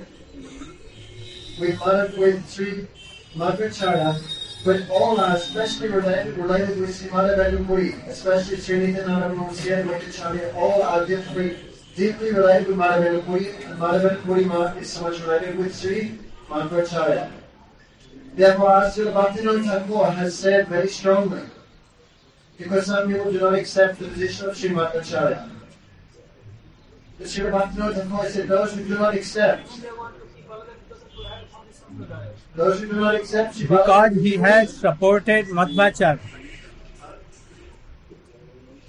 with 1.59 1.79
Madhav, 1.79 2.19
with 2.19 2.51
Sri 2.51 2.87
Madhvacharya, 3.35 4.21
but 4.67 4.91
all 4.91 5.19
are 5.19 5.37
especially 5.37 5.89
related, 5.89 6.37
related 6.37 6.79
with 6.79 6.95
Sri 6.95 7.09
Madhav 7.09 7.67
Puri, 7.67 7.95
especially 8.07 8.59
Sri 8.59 8.87
Nityananda 8.87 9.35
Prabhu 9.35 9.81
and 9.81 9.89
Madhvacharya, 9.89 10.55
all 10.57 10.83
are 10.83 11.07
deeply, 11.07 11.57
deeply 11.95 12.33
related 12.33 12.69
with 12.69 12.77
Madhav 12.77 13.25
Puri, 13.27 13.49
and 13.65 13.79
Madhav 13.79 14.23
Puri 14.23 14.45
is 14.81 14.91
so 14.91 15.03
much 15.03 15.21
related 15.21 15.59
with 15.59 15.77
Sri 15.79 16.19
Madhvacharya. 16.49 17.31
Therefore, 18.35 18.71
Asura 18.71 19.13
Bhaktivinoda 19.13 19.65
Thakur 19.65 20.11
has 20.11 20.39
said 20.39 20.69
very 20.69 20.89
strongly, 20.89 21.43
because 22.57 22.87
some 22.87 23.09
people 23.09 23.31
do 23.31 23.41
not 23.41 23.55
accept 23.55 23.99
the 23.99 24.09
position 24.09 24.49
of 24.49 24.57
Sri 24.57 24.71
Madhvacharya. 24.71 25.51
The 27.19 27.29
Sri 27.29 27.45
Bhaktivinoda 27.51 28.09
Thakur 28.09 28.31
said, 28.31 28.49
those 28.49 28.73
who 28.75 28.85
do 28.85 28.99
not 28.99 29.15
accept, 29.15 29.69
those 32.55 32.81
who 32.81 32.87
do 32.87 33.01
not 33.01 33.15
accept 33.15 33.59
Because 33.61 34.15
he 34.15 34.37
has 34.37 34.75
supported 34.75 35.47
Madhvacharya. 35.47 36.19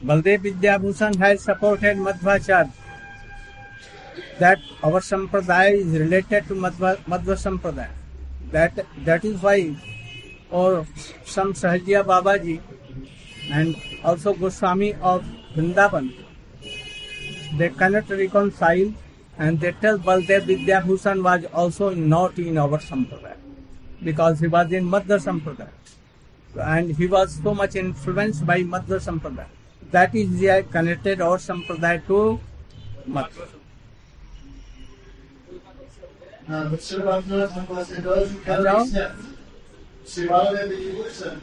Baldev 0.03 0.39
Vidyabhushan 0.39 1.15
has 1.17 1.41
supported 1.41 1.97
Madhvacharya. 1.97 2.71
That 4.39 4.59
our 4.83 4.99
sampradaya 4.99 5.73
is 5.73 5.99
related 5.99 6.47
to 6.47 6.55
Madhva, 6.55 6.97
Madhva 7.05 7.35
sampradaya. 7.35 7.89
That 8.51 8.85
that 9.05 9.25
is 9.25 9.41
why, 9.41 9.75
or 10.51 10.85
some 11.25 11.53
Sahajiya 11.53 12.03
Babaji 12.03 12.61
and 13.51 13.75
also 14.03 14.33
Goswami 14.33 14.93
of 15.01 15.25
Vrindavan, 15.55 16.13
they 17.57 17.69
cannot 17.69 18.09
reconcile 18.09 18.93
and 19.37 19.59
they 19.59 19.71
tell 19.73 19.97
Baldev 19.97 20.41
Vidyabhushan 20.41 21.23
was 21.23 21.45
also 21.53 21.93
not 21.93 22.37
in 22.37 22.57
our 22.57 22.77
sampradaya 22.79 23.37
because 24.03 24.39
he 24.39 24.47
was 24.47 24.71
in 24.71 24.89
Madhva 24.89 25.17
Sampradaya. 25.19 25.69
And 26.55 26.95
he 26.95 27.07
was 27.07 27.39
so 27.41 27.53
much 27.53 27.75
influenced 27.75 28.45
by 28.45 28.61
Madhva 28.61 28.99
Sampradaya. 28.99 29.47
That 29.91 30.13
is 30.13 30.41
why 30.41 30.63
connected 30.63 31.21
our 31.21 31.37
Sampradaya 31.37 32.05
to 32.07 32.39
Madhva. 33.07 33.47
Uh, 36.48 36.68
but 36.70 36.80
Srila 36.80 37.04
Bhaktivinoda 37.22 37.48
Thakur 37.54 37.84
said 37.84 38.02
those 38.04 38.30
who 38.32 38.38
cannot 38.38 38.58
Hello? 38.66 38.82
accept 38.82 39.16
Sri 40.06 40.26
Baladev 40.28 40.68
Vibhushan 40.72 41.38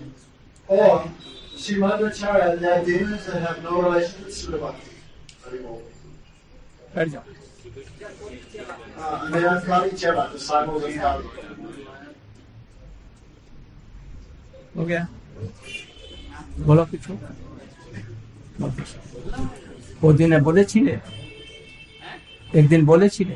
or 0.67 1.11
Srimad 1.55 2.01
Acharya, 2.07 2.57
they 2.57 2.71
are 2.71 2.83
demons 2.85 3.25
that 3.27 3.41
have 3.47 3.63
no 3.63 3.81
relation 3.83 4.23
with 4.25 4.33
Srila 4.33 4.59
Bhakti. 4.61 4.91
Very 5.45 5.59
well. 5.65 5.81
बैठ 6.95 7.07
जाओ 7.15 7.23
Uh, 8.97 9.21
and 9.25 9.33
they 9.35 9.43
are 9.45 9.61
Kali 9.61 9.89
Chera, 10.01 10.23
disciples 10.33 10.83
of 10.83 10.93
Kali. 11.03 11.27
हो 14.77 14.83
गया 14.89 15.03
বলো 16.67 16.83
কিছু 16.91 17.11
ওদিনে 20.07 20.37
বলেছিলে 20.47 20.93
একদিন 22.59 22.81
বলেছিলে 22.91 23.35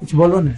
कुछ 0.00 0.14
बोलो 0.14 0.40
ना। 0.40 0.54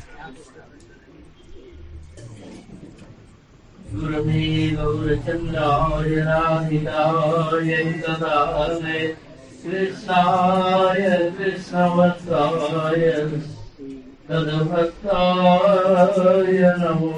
नमो 16.81 17.11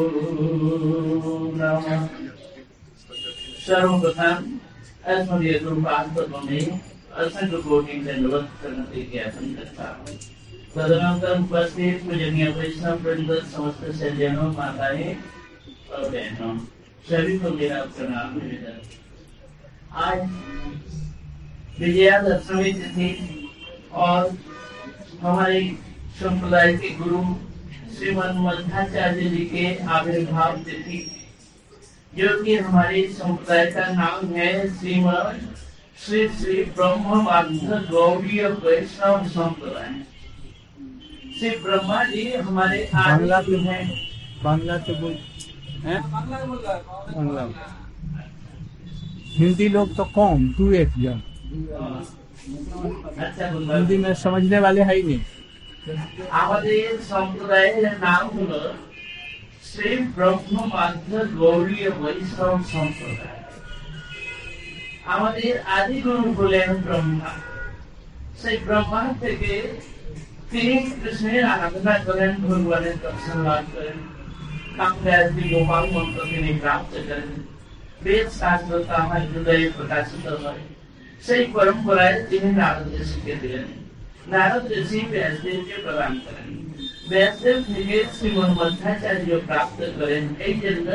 सर्वप्रथम 3.67 4.37
अस्मदीय 5.13 5.59
में 6.47 6.81
असंख्य 7.17 7.57
कोटि 7.69 8.01
करने 8.63 9.03
ज्ञापन 9.13 9.55
करता 9.55 9.87
हूँ 9.99 10.36
तदनंतर 10.77 11.39
उपस्थित 11.41 12.03
पूजनीय 12.05 12.49
वैष्णव 12.49 12.97
वृंद 13.03 13.31
समस्त 13.45 13.85
सज्जनों, 13.97 14.53
माताएँ 14.53 15.15
और 15.93 16.09
बहनों, 16.11 16.57
सभी 17.09 17.39
को 17.39 17.51
मेरा 17.51 17.81
प्रणाम, 17.85 18.35
निवेदन। 18.35 18.81
आज 19.93 20.19
विजयादशमी 21.81 22.73
तिथि 22.73 23.09
और 23.93 24.37
हमारे 25.23 25.61
संप्रदाय 26.17 26.77
के 26.77 26.91
गुरु 26.91 27.23
श्रीमद 27.97 28.35
मध्वाचार्य 28.37 29.29
जी 29.31 29.45
के 29.45 29.65
आविर्भाव 29.85 30.57
तिथि, 30.57 30.99
जो 32.19 32.43
कि 32.43 32.57
हमारे 32.57 33.03
संप्रदाय 33.13 33.67
का 33.67 33.87
नाम 33.93 34.35
है 34.35 34.51
श्रीमद 34.79 35.55
श्री 36.07 36.29
श्री 36.29 36.63
ब्रह्म 36.77 37.23
माध्य 37.23 38.49
वैष्णव 38.65 39.27
संप्रदाय। 39.29 40.16
श्री 41.40 41.50
ब्रह्मा 41.64 42.04
जी 42.06 42.24
हमारे 42.34 42.78
बांग्ला 42.94 43.38
आदि 43.38 43.56
में 43.58 43.64
हैं 43.64 43.84
बांग्ला 44.44 44.78
से 44.86 44.94
बोल 45.02 45.14
हैं 45.86 46.00
बांग्ला 46.12 47.46
में। 47.46 47.54
हिंदी 49.38 49.68
लोग 49.70 49.96
तो 49.98 50.04
कम 50.18 50.48
तू 50.58 50.72
एक 50.82 50.90
जन 51.02 51.22
अच्छा 53.20 53.52
बोल 53.52 53.72
हिंदी 53.72 53.98
में 53.98 54.14
समझने 54.24 54.60
वाले 54.60 54.82
है 54.84 54.96
ही 54.96 55.04
नहीं 55.04 55.24
আমাদের 56.42 56.90
সম্প্রদায়ের 57.06 57.86
নাম 58.02 58.24
হলো 58.36 58.62
শ্রী 59.70 59.92
ব্রহ্ম 60.16 60.54
মাধ্য 60.74 61.10
গৌরীয় 61.40 61.90
বৈষ্ণব 62.02 62.60
সম্প্রদায় 62.74 63.40
আমাদের 65.16 65.54
আদি 65.78 65.98
গুরু 66.06 66.28
হলেন 66.40 66.70
ব্রহ্মা 66.86 67.32
সেই 68.42 68.58
ব্রহ্মা 68.68 69.02
থেকে 69.24 69.54
তিনি 70.51 70.75
কৃষ্ণের 70.93 71.45
আরাধনা 71.53 71.95
করেন 72.07 72.33
ভগবানের 72.43 72.97
দর্শন 73.05 73.39
লাভ 73.47 73.63
করেন 73.75 73.99
কামরাজি 74.77 75.43
গোপাল 75.51 75.85
মন্ত্র 75.93 76.21
তিনি 76.31 76.51
প্রাপ্ত 76.63 76.93
করেন 77.09 77.31
বেদ 78.05 78.27
শাস্ত্র 78.41 78.73
তাহার 78.89 79.23
হৃদয়ে 79.27 79.67
প্রকাশিত 79.71 80.27
হয় 80.43 80.63
সেই 81.23 81.45
পরম্পরায় 81.55 82.17
তিনি 82.29 82.49
নারদকে 82.53 83.01
শিখে 83.05 83.35
দিলেন 83.43 83.69
নারদ 84.29 84.65
ঋষি 84.75 85.01
ব্যাসদেবকে 85.13 85.77
প্রদান 85.85 86.13
করেন 86.25 86.49
ব্যাসদেব 87.11 87.59
থেকে 87.67 87.97
শ্রীমন 88.15 88.51
মধ্যাচার্য 88.59 89.29
প্রাপ্ত 89.49 89.79
করেন 89.99 90.25
এই 90.47 90.55
জন্য 90.63 90.89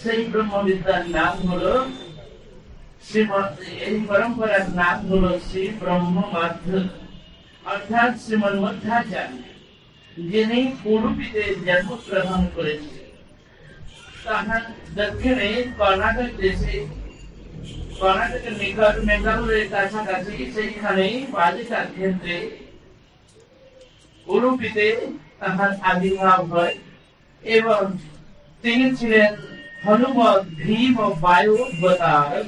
সেই 0.00 0.20
ব্রহ্মবিদ্যার 0.26 1.02
নাম 1.16 1.34
হলো 1.48 1.72
শ্রীমৎ 3.06 3.50
এই 3.86 3.96
পরম্পরার 4.08 4.66
নাম 4.80 4.96
হলো 5.10 5.30
শ্রী 5.46 5.64
ব্রহ্ম 5.80 6.16
মাধ্যম 6.34 6.84
অর্থাৎ 7.65 8.11
শ্রীমন 8.21 8.55
মধ্যাচার্য 8.63 9.37
যিনি 10.27 10.59
পুরুপিতে 10.83 11.43
জন্মগ্রহণ 11.59 12.41
করেছিলেন 12.55 13.05
তাহার 14.25 14.63
দক্ষিণে 14.95 15.49
কর্ণাটক 15.77 16.31
দেশে 16.39 16.75
কর্ণাটকের 17.97 18.55
নিকট 18.61 18.95
মেঘালয়ের 19.07 19.65
কাছাকাছি 19.73 20.35
সেইখানে 20.55 21.05
বালিকার 21.33 21.87
ক্ষেত্রে 21.93 22.35
উরুপিতে 24.27 24.87
তাহার 25.39 25.71
আবির্ভাব 25.83 26.41
হয় 26.51 26.75
এবং 27.43 27.81
তিনি 28.63 28.85
ছিলেন 28.97 29.31
হনুমত 29.85 30.41
ভীম 30.57 30.93
ও 30.99 31.07
বায়ু 31.21 31.55
অবতার 31.65 32.43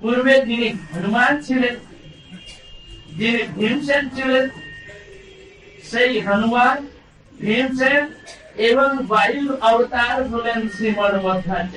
পূর্বে 0.00 0.34
যিনি 0.48 0.68
হনুমান 0.84 1.32
ছিলেন 1.46 1.74
যিনি 3.16 3.42
ভীমসেন 3.56 4.04
ছিলেন 4.16 4.46
সেই 5.90 6.12
হনুমান 6.20 6.78
ভীমসেন 7.40 8.02
এবং 8.60 8.90
বায়ু 9.06 9.44
অবতার 9.60 10.18
হলেন 10.28 10.60
শ্রীমন 10.68 11.14
মধ্যাচার্য 11.20 11.76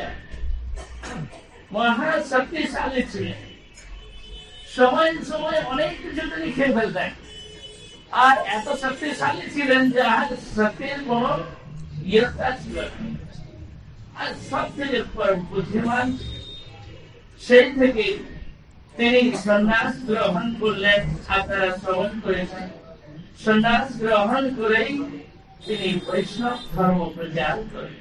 মহা 1.72 2.12
শক্তিশালী 2.30 3.02
ছিলেন 3.12 3.40
সময় 4.76 5.12
সময় 5.24 5.60
অনেক 5.64 5.92
কিছু 6.02 6.22
তিনি 6.32 6.50
খেয়ে 6.52 6.74
ফেলতেন 6.74 7.12
আর 8.24 8.36
এত 8.48 8.68
শক্তিশালী 8.82 9.46
ছিলেন 9.54 9.84
যে 9.92 10.02
আর 10.12 10.28
শক্তির 10.56 11.00
কোন 11.08 11.26
ইয়তা 12.06 12.50
ছিল 12.58 12.78
না। 12.82 13.00
আর 14.16 14.30
সব 14.50 14.66
থেকে 14.78 15.00
পর- 15.16 15.42
বুদ্ধিমান 15.50 16.06
সেই 17.42 17.68
থেকে 17.72 18.06
তিনি 18.98 19.22
সন্ন্যাস 19.46 19.94
গ্রহণ 20.08 20.46
করলেন 20.62 21.02
আপনারা 21.30 21.70
শ্রবণ 21.78 22.12
করেছেন 22.26 22.68
সন্ন্যাস 23.42 23.88
গ্রহণ 24.02 24.44
করেই 24.58 24.92
তিনি 25.66 25.90
বৈষ্ণব 26.02 26.60
ধর্ম 26.72 27.00
প্রচার 27.16 27.56
করেন 27.72 28.00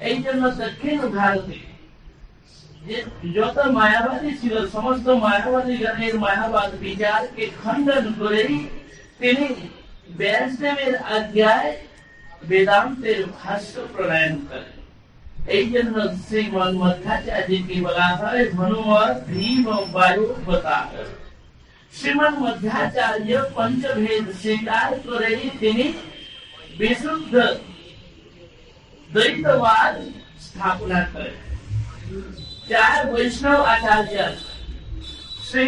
এই 0.00 0.16
জন্য 0.24 0.42
দক্ষিণ 0.58 0.98
ভারতে 1.16 1.58
যে 2.82 2.96
যত 3.36 3.56
মায়াবাদী 3.76 4.30
ছিল 4.40 4.54
সমস্ত 4.66 5.06
মায়াবাদী 5.18 5.74
গণের 5.76 6.14
মায়াবাদ 6.18 6.70
বিচারকে 6.82 7.44
খণ্ডন 7.58 8.04
করেই 8.20 8.54
তিনি 9.20 9.46
ব্যাসদেবের 10.18 10.94
আজ্ঞায় 11.10 11.70
বেদান্তের 12.42 13.20
ভাষ্য 13.36 13.74
প্রণয়ন 13.92 14.34
করেন 14.48 14.74
ऐसन 15.49 16.17
से 16.29 16.43
भीम, 19.27 19.67
वायु 19.91 20.27
श्रीमन 21.93 22.35
पंचभेद 23.57 24.31
स्वीकार 24.31 24.93
करे 24.93 25.35
तिनी 25.59 25.83
विशुद्ध 26.79 27.33
द्वैतवाद 29.11 30.13
स्थापना 30.41 30.99
करे। 30.99 31.35
चार 32.69 33.11
वैष्णव 33.11 33.63
आचार्य, 33.63 34.37
श्री 35.51 35.65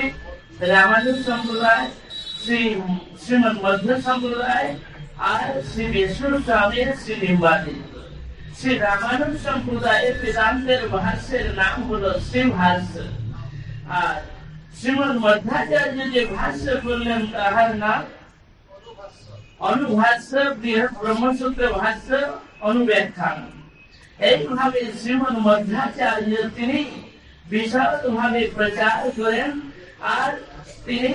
रामानुज 0.62 1.20
संप्रदाय, 1.26 1.92
श्री 2.46 2.60
श्रीमन 3.26 3.60
मध्य 3.64 4.02
संप्रदाय 4.02 4.78
और 5.22 5.62
श्री 5.62 5.86
विष्णु 5.86 6.40
स्वामी, 6.40 6.86
श्री 7.06 7.16
শ্রী 8.58 8.72
রামানুজ 8.80 9.36
সম্প্রদায়ের 9.46 10.16
বেদান্তের 10.22 10.82
ভাষ্যের 10.96 11.46
নাম 11.54 11.76
ভাষ্য 12.54 12.94
আর 13.98 14.16
শ্রীমদ 14.78 15.14
মধ্যাচার্য 15.18 15.98
যে 16.14 16.22
ভাষ্য 16.36 16.66
করলেন 16.84 17.22
তাহার 17.34 17.72
নাম 17.84 18.02
অনুভাষ্য 19.62 20.32
বৃহৎ 20.56 20.92
ব্রহ্মসূত্র 20.96 21.62
ভাষ্য 21.78 22.10
অনুব্যাখ্যান 22.62 23.38
এইভাবে 24.20 24.82
শ্রীমন 25.00 25.36
মধ্যাচার্য 25.48 26.32
তিনি 26.58 26.80
বিশাল 27.46 27.92
ভাবে 28.18 28.42
প্রচার 28.56 28.98
করেন 29.18 29.52
আর 30.16 30.32
তিনি 30.86 31.12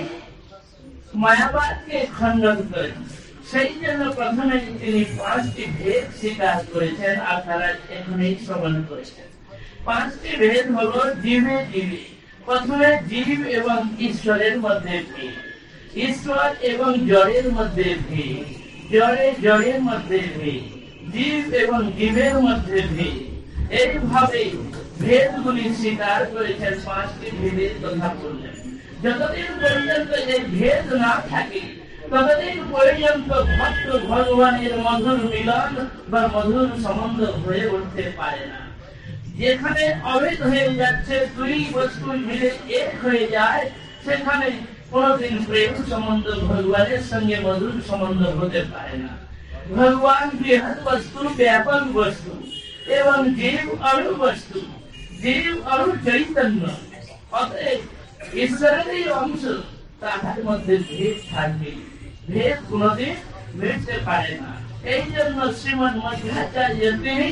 মায়াবাদকে 1.15 1.97
খণ্ডন 2.15 2.59
করেন 2.71 2.97
সেই 3.51 3.73
জন্য 3.81 4.11
প্রথমে 4.11 4.59
তিনি 4.59 5.03
পাঁচটি 5.03 5.65
ভেদ 5.77 6.19
স্বীকার 6.19 6.63
করেছেন 6.73 7.19
আপনারা 7.19 7.67
এখনই 7.67 8.35
শ্রবণ 8.45 8.83
করেছেন। 8.83 9.57
পাঁচটি 9.85 10.37
ভেদ 10.37 10.71
হলো 10.71 11.15
জীবে 11.21 11.65
জীবে। 11.73 11.97
প্রথমে 12.45 12.99
জীব 13.07 13.47
এবং 13.47 13.89
ঈশ্বরের 13.99 14.57
মধ্যে 14.57 15.03
ভেদ। 15.15 15.97
ঈশ্বর 15.97 16.55
এবং 16.61 17.07
জড়ের 17.07 17.53
মধ্যে 17.53 17.95
ভেদ। 18.09 18.61
জড়ে 18.93 19.33
জড়ের 19.41 19.81
মধ্যে 19.81 20.19
ভেদ। 20.19 20.81
জীব 21.13 21.53
এবং 21.53 21.91
জীবের 21.97 22.35
মধ্যে 22.35 22.81
ভেদ। 22.81 23.31
এইভাবে 23.71 24.51
ভেদগুলি 24.99 25.75
স্বীকার 25.75 26.25
করেছেন, 26.25 26.73
পাঁচটি 26.85 27.37
ভেদের 27.37 27.87
কথা 27.87 28.15
বললেন। 28.23 28.77
যতদিন 29.03 29.59
পর্যন্ত 29.61 30.11
এই 30.11 30.39
ভেদ 30.39 30.93
না 30.93 31.21
থাকে 31.29 31.80
ততদিন 32.11 32.57
পর্যন্ত 32.71 33.29
ভক্ত 33.57 33.87
ভগবানের 34.11 34.73
মধুর 34.85 35.19
মিলন 35.31 35.73
বা 36.11 36.21
মধুর 36.33 36.69
সম্বন্ধ 36.83 37.19
হয়ে 37.43 37.65
উঠতে 37.75 38.03
পারে 38.17 38.43
না। 38.51 38.61
যেখানে 39.39 39.83
অভেদ 40.03 40.39
হয়ে 40.41 40.67
যাচ্ছে, 40.75 41.15
দুই 41.37 41.55
বস্তু 41.73 42.07
মিলে 42.27 42.49
এক 42.79 42.89
হয়ে 43.03 43.25
যায়, 43.27 43.63
সেখানে 44.05 44.47
কোনদিন 44.91 45.35
প্রেম 45.45 45.73
সম্বন্ধ 45.89 46.25
ভগবানের 46.49 47.03
সঙ্গে 47.11 47.37
মধুর 47.45 47.77
সম্বন্ধ 47.87 48.21
হতে 48.39 48.61
পারে 48.73 48.95
না। 48.97 49.11
ভগবান 49.75 50.25
বৃহৎ 50.39 50.77
বস্তু, 50.87 51.19
ব্যাপক 51.37 51.81
বস্তু, 51.93 52.31
এবং 52.99 53.17
জীব 53.35 53.67
অণু 53.91 54.11
বস্তু। 54.15 54.59
জীব 55.21 55.53
অণু 55.73 55.89
চৈতন্য, 56.05 56.63
অতএব 57.31 57.79
ঈশ্বরেরই 58.43 59.05
অংশ, 59.21 59.43
তাহার 60.01 60.39
মধ্যে 60.45 60.75
ভেদ 60.89 61.17
থাকবে 61.35 61.71
ভেদ 62.30 62.58
কোনদিন 62.68 63.16
মিটতে 63.58 63.96
পারে 64.06 64.32
না 64.40 64.52
এই 64.86 65.04
জন্য 65.12 65.38
শ্রীমদ 65.58 65.94
মধ্যাচার্য 65.96 66.80
তিনি 67.04 67.28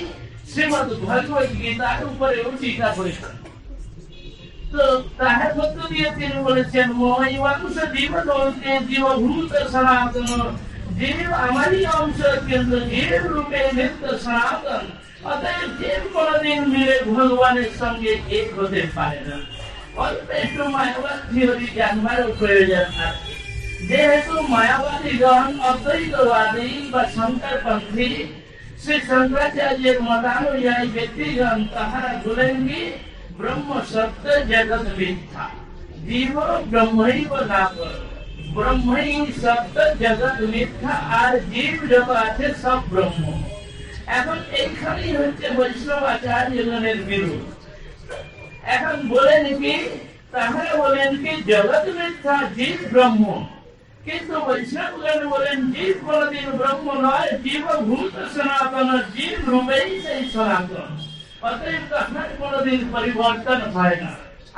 শ্রীমদ 0.50 0.88
ভগবত 1.02 1.48
গীতার 1.54 2.00
উপরে 2.06 2.36
টিকা 2.60 2.88
করেছেন 2.96 3.34
তো 4.72 4.84
তাহার 5.18 5.52
মধ্য 5.58 5.78
দিয়ে 5.92 6.08
তিনি 6.18 6.38
বলেছেন 6.48 6.86
মহিমাংশ 7.00 7.76
জীবনকে 7.94 8.72
জীবভূত 8.88 9.52
সনাতন 9.72 10.30
জীব 10.98 11.28
আমারই 11.44 11.82
অংশ 11.94 12.18
কিন্তু 12.48 12.76
জীব 12.90 13.22
রূপে 13.26 13.60
নিত্য 13.76 14.04
সনাতন 14.24 14.84
অতএব 15.24 15.68
জীব 15.80 16.02
কোনদিন 16.14 16.60
মিলে 16.72 16.96
ভগবানের 17.08 17.70
সঙ্গে 17.80 18.12
এক 18.32 18.48
হতে 18.56 18.80
পারে 18.96 19.20
না 19.28 19.36
অল্প 19.98 20.28
একটু 20.42 20.62
মায়াবাদ 20.74 21.18
থিওরি 21.28 21.66
জানবারও 21.76 22.28
প্রয়োজন 22.38 22.86
আছে 23.02 23.27
যেহেতু 23.89 24.35
মায়াবাদীগণ 24.53 25.47
অদ্বৈতবাদী 25.69 26.69
বা 26.93 27.03
শঙ্করপন্থী 27.15 28.09
শ্রী 28.81 28.95
শঙ্করাচার্যের 29.09 29.97
মতানুযায়ী 30.07 30.87
ব্যক্তিগণ 30.95 31.59
তাহারা 31.73 32.11
বলেন 32.25 32.55
ব্রহ্ম 33.39 33.69
সত্য 33.91 34.23
জগৎ 34.51 34.85
মিথ্যা 34.97 35.45
জীব 36.07 36.35
ব্রহ্মৈব 36.71 37.31
নাম 37.51 37.73
ব্রহ্মই 38.55 39.11
সত্য 39.41 39.75
জগৎ 40.01 40.37
মিথ্যা 40.53 40.93
আর 41.21 41.33
জীব 41.51 41.75
যত 41.91 42.09
আছে 42.25 42.47
সব 42.63 42.79
ব্রহ্ম। 42.91 43.23
এখন 44.17 44.37
এইখানেই 44.59 45.13
হচ্ছে 45.19 45.47
বৈষ্ণব 45.57 46.03
আচার্যগণের 46.13 46.99
বিরোধ। 47.09 47.43
এখন 48.75 48.97
বলেন 49.13 49.45
কি, 49.61 49.75
তাহারা 50.33 50.73
বলেন 50.83 51.11
কি, 51.21 51.31
জগৎ 51.51 51.85
মিথ্যা, 51.97 52.35
জীব 52.57 52.77
ব্রহ্ম। 52.91 53.23
কিন্তু 54.09 54.35
বৈষ্ণবগণ 54.47 55.21
বলেন, 55.29 55.59
জীব 55.71 55.95
কোনদিন 56.05 56.47
ব্রহ্ম 56.51 56.87
নয়, 57.05 57.31
জীব 57.43 57.65
ভূত, 57.87 58.13
সনাতন 58.33 58.89
জীব 59.15 59.37
রূপেই 59.49 59.89
সেই 60.01 60.21
সনাতন। 60.33 60.89
অতএব 61.41 61.83
তাহার 61.89 62.29
কোনদিন 62.39 62.81
পরিবর্তন 62.93 63.59
হয় 63.75 63.97
না। 64.01 64.11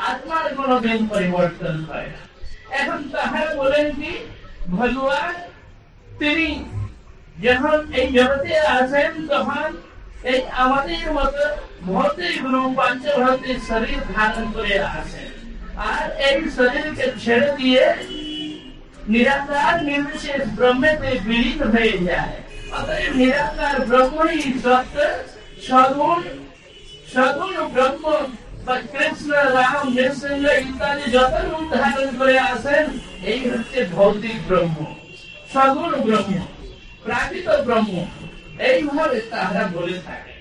আত্মার 0.07 0.47
কোনদিন 0.55 0.99
পরিবর্তন 1.07 1.75
হয় 1.89 2.09
না। 2.13 2.21
এখন 2.79 2.99
তাহারা 3.13 3.51
বলেন 3.55 3.87
কি, 3.91 4.13
ভগবান, 4.69 5.33
তিনি 6.19 6.47
যখন 7.43 7.77
এই 7.99 8.07
জগতে 8.13 8.53
আসেন 8.79 9.11
তখন 9.31 9.69
এই 10.23 10.39
আমাদের 10.63 11.05
মতো 11.13 11.43
ভৌতিক 11.85 12.37
রূপ 12.45 12.69
পঞ্চভৌতিক 12.79 13.59
শরীর 13.69 13.99
ধারণ 14.15 14.45
করে 14.51 14.75
আসেন 14.99 15.31
আর 15.89 16.03
এই 16.27 16.37
শরীরকে 16.57 17.05
ছেড়ে 17.23 17.49
দিয়ে 17.57 17.83
নিরাকার 19.13 19.75
নির্বিশেষ 19.87 20.43
ব্রহ্মেতে 20.57 21.11
বিলীন 21.25 21.59
হয়ে 21.73 21.95
যায়। 22.07 22.35
অতএব 22.77 23.11
নিরাকার 23.21 23.75
ব্রহ্মই 23.89 24.37
সত্য 24.63 24.95
সগুণ 25.67 26.21
সগুণ 27.13 27.55
ব্রহ্ম 27.73 28.03
বা 28.65 28.75
কৃষ্ণ 28.91 29.29
রাম, 29.55 29.83
নৃসিংহ 29.95 30.45
ইত্যাদি 30.65 31.05
যত 31.15 31.33
রূপ 31.49 31.69
ধারণ 31.81 32.09
করে 32.19 32.35
আসেন, 32.51 32.85
এই 33.31 33.39
হচ্ছে 33.51 33.79
ভৌতিক 33.95 34.37
ব্রহ্ম। 34.47 34.77
সগুণ 35.53 35.91
ব্রহ্ম, 36.05 36.33
প্রাকৃত 37.05 37.47
ব্রহ্ম, 37.65 37.93
এইভাবে 38.69 39.17
তারা 39.31 39.63
বলে 39.75 39.97
থাকে। 40.07 40.35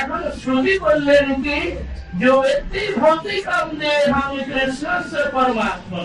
এখন 0.00 0.20
শ্রুতি 0.40 0.74
বললেন 0.86 1.26
কি, 1.44 1.58
যে 2.20 2.30
দেহম 2.72 3.18
কৃষ্ণ 4.48 5.12
পরমাত্মা। 5.34 6.04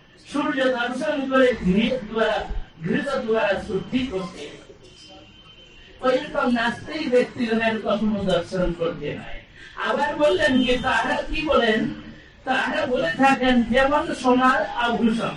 সূর্য 0.31 0.59
দর্শন 0.77 1.17
করে 1.31 1.49
ঘৃত 2.85 3.09
দ্বারা 3.25 3.53
শুদ্ধি 3.67 4.01
করতে 4.11 4.43
নাস্তিক 6.57 7.03
ব্যক্তিগণের 7.13 7.75
কখনো 7.85 8.19
দর্শন 8.31 8.67
করতে 8.79 9.09
আবার 9.87 10.11
বললেন 10.21 10.53
কি 11.29 11.39
বলেন? 11.51 11.79
বলে 12.91 13.11
থাকেন, 13.21 13.55
যেমন 13.73 14.03
সোনার 14.21 14.61
আভূষণ। 14.85 15.35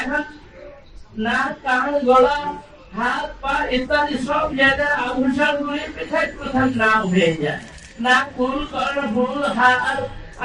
এখন 0.00 0.22
নাক 1.24 1.50
কান, 1.64 1.92
গলা, 2.08 2.38
হাত, 2.98 3.28
পা 3.42 3.54
ইত্যাদি 3.76 4.16
সব 4.26 4.46
জায়গায় 4.60 4.96
আভূষণ 5.06 5.54
গুলি 5.64 5.84
পৃথক 5.94 6.28
পৃথক 6.38 6.70
নাম 6.82 7.00
হয়ে 7.12 7.32
যায়। 7.42 7.60
নাক 8.04 8.26
ফুল 8.36 8.58
কর্ণ 8.72 8.98
ফুল, 9.14 9.40
হার, 9.58 9.98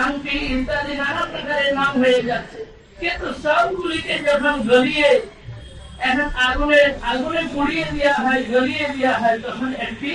আংটি 0.03 0.35
ইত্যাদি 0.55 0.93
নানা 1.01 1.23
প্রকারের 1.31 1.71
নাম 1.79 1.93
হয়ে 2.01 2.21
যাচ্ছে। 2.29 2.61
কিন্তু 3.02 3.28
সবগুলিকে 3.42 4.14
যখন 4.26 4.54
গলিয়ে 4.68 5.10
এখন 6.02 6.28
আগুনে 6.46 6.80
আগুনে 7.10 7.42
পুড়িয়ে 7.52 7.86
দেওয়া 7.92 8.18
হয় 8.24 8.42
গলিয়ে 8.48 8.86
দেওয়া 8.92 9.16
হয় 9.18 9.38
তখন 9.38 9.70
একটি 9.86 10.10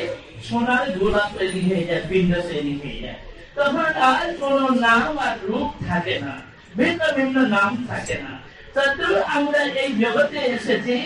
সোনার 0.47 0.85
গোলা 0.97 1.23
তৈরি 1.33 1.61
হয়ে 1.67 1.83
যায় 1.83 2.03
পিণ্ড 2.09 2.31
তৈরি 2.43 2.73
হয়ে 2.81 2.99
যায় 3.03 3.19
তখন 3.55 3.87
আর 4.07 4.27
কোন 4.39 4.57
নাম 4.85 5.11
আর 5.25 5.35
রূপ 5.43 5.69
থাকে 5.87 6.15
না 6.19 6.33
ভিন্ন 6.77 7.01
ভিন্ন 7.17 7.37
নাম 7.55 7.71
থাকে 7.89 8.15
না 8.25 8.33
তদ্রু 8.75 9.15
আমরা 9.35 9.61
এই 9.81 9.89
জগতে 10.01 10.39
এসেছি 10.49 10.97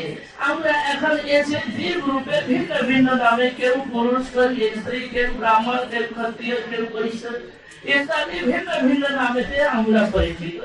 আমরা 0.47 0.73
এখন 0.93 1.15
এসে 1.29 1.59
জীব 1.75 1.99
রূপে 2.07 2.37
ভিন্ন 2.49 2.71
ভিন্ন 2.89 3.07
নামে 3.23 3.47
কেউ 3.59 3.75
পুরুষ 3.91 4.23
কেউ 4.33 4.49
স্ত্রী 4.77 4.99
কেউ 5.13 5.29
ব্রাহ্মণ 5.39 5.81
কেউ 5.91 6.05
ক্ষত্রিয় 6.13 6.57
কেউ 6.69 6.83
বৈশ্য 6.93 7.23
ইত্যাদি 7.87 8.37
ভিন্ন 8.49 8.69
ভিন্ন 8.85 9.03
নামেতে 9.19 9.57
আমরা 9.71 10.01
পরিচিত 10.13 10.57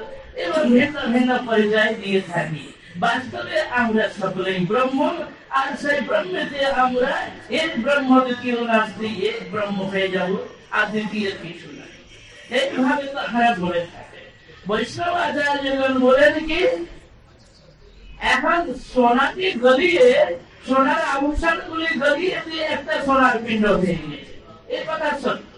এবং 0.44 0.62
ভিন্ন 0.76 0.98
ভিন্ন 1.14 1.32
পরিচয় 1.48 1.92
দিয়ে 2.02 2.22
থাকি। 2.32 2.66
বাস্তবে 3.04 3.58
আমরা 3.82 4.06
সকলেই 4.20 4.60
ব্রহ্ম, 4.70 5.00
আর 5.60 5.68
সেই 5.82 6.00
ব্রহ্মেতে 6.08 6.60
আমরা 6.84 7.12
এক 7.62 7.72
ব্রহ্ম 7.84 8.12
দ্বিতীয় 8.26 8.58
নাস্তি 8.72 9.10
এক 9.32 9.40
ব্রহ্ম 9.52 9.78
হয়ে 9.92 10.10
যাব 10.16 10.32
আর 10.78 10.86
দ্বিতীয় 10.94 11.30
কিছু 11.42 11.68
নাই। 11.78 11.94
এইভাবে 12.58 13.06
তাহারা 13.16 13.52
বলে 13.64 13.82
থাকে। 13.94 14.22
বৈষ্ণব 14.68 15.16
আচার্যগণ 15.26 15.94
বলেন 16.06 16.36
কি, 16.50 16.62
এখন 18.34 18.60
সোনাকে 18.92 19.48
গলিয়ে, 19.66 20.08
সোনার 20.68 21.02
আভূষণ 21.14 21.58
গুলি 21.70 21.90
গলিয়ে 22.04 22.38
দিয়ে 22.48 22.64
একটা 22.76 22.94
সোনার 23.06 23.36
পিণ্ড 23.44 23.66
হয়ে 23.80 23.98
গিয়েছে 24.04 24.34
এই 24.76 24.84
কথা 24.90 25.10
সত্য। 25.24 25.52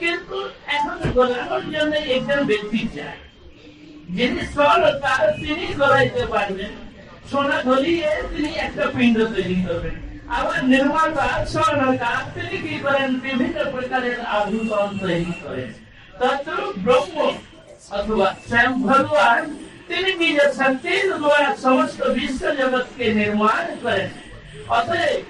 কিন্তু 0.00 0.36
এখন 0.76 0.98
গলানোর 1.16 1.64
জন্য 1.74 1.92
একজন 2.14 2.40
ব্যক্তি 2.50 2.80
চায় 2.96 3.20
যিনি 4.16 4.42
তার 5.02 5.24
তিনি 5.42 5.66
গলাইতে 5.80 6.22
পারবেন 6.32 6.72
সোনা 7.30 7.58
গলিয়ে 7.68 8.10
তিনি 8.32 8.50
একটা 8.66 8.84
পিণ্ড 8.94 9.18
তৈরি 9.34 9.58
করবেন। 9.66 9.96
আবার 10.38 10.60
নির্মাতা 10.72 11.28
স্বর্ণকার 11.52 12.22
তিনি 12.34 12.56
কি 12.64 12.74
করেন? 12.84 13.10
বিভিন্ন 13.24 13.58
প্রকারের 13.72 14.18
আভূষণ 14.36 14.88
তৈরি 15.02 15.34
করেন। 15.44 15.70
তত্র 16.20 16.58
ব্রহ্ম 16.84 17.16
অথবা 17.98 18.28
স্বয়ং 18.48 18.74
ভগবান, 18.88 19.42
তিনি 19.88 20.10
নিজ 20.20 20.38
শক্তির 20.58 21.06
দ্বারা 21.22 21.50
সমস্ত 21.64 22.00
বিশ্ব 22.16 22.42
জগৎকে 22.58 23.04
নির্মাণ 23.18 23.64
করেন। 23.82 24.10
অতএব 24.78 25.20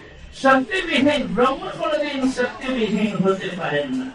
শক্তিবিহীন 0.42 1.22
ব্রহ্ম 1.36 1.62
কোনদিন 1.78 2.20
শক্তিবিহীন 2.38 3.12
হতে 3.24 3.48
পারেন 3.58 3.88
না। 3.98 4.06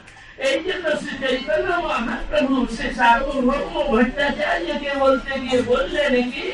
এই 0.42 0.58
জন্য 0.66 0.86
শ্রী 1.00 1.14
চৈতন্য 1.22 1.68
মহাপ্রভু 1.84 2.54
শ্রী 2.74 2.88
সার্বভৌম 2.98 3.74
ভট্টাচার্যকে 3.90 4.92
বলতে 5.00 5.32
গিয়ে 5.42 5.60
বললেন 5.70 6.14
কি 6.30 6.48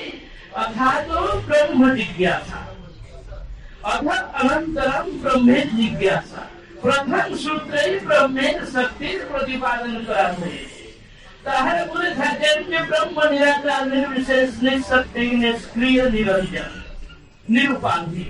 অথাত 0.57 1.09
ব্রহ্ম 1.47 1.81
জিজ্ঞাসা 1.99 2.61
অর্থাৎ 3.85 4.25
অনন্তরম 4.41 5.07
ব্রহ্মের 5.23 5.67
জিজ্ঞাসা 5.77 6.43
প্রথম 6.81 7.27
সূত্রেই 7.43 7.93
ব্রহ্মের 8.07 8.57
শক্তির 8.75 9.19
প্রতিপাদন 9.31 9.95
করা 10.07 10.29
হয়েছে 10.33 10.83
তাহারা 11.45 11.83
বলে 11.87 12.11
থাকেন 12.15 12.57
যে 12.71 12.79
ব্রহ্ম 12.89 13.17
নিরাকার 13.33 13.83
নির্বিশেষ 13.93 14.49
নিঃশক্তি 14.65 15.25
নিষ্ক্রিয় 15.43 16.05
নিরঞ্জন 16.15 16.73
নিরুপাধি 17.49 18.25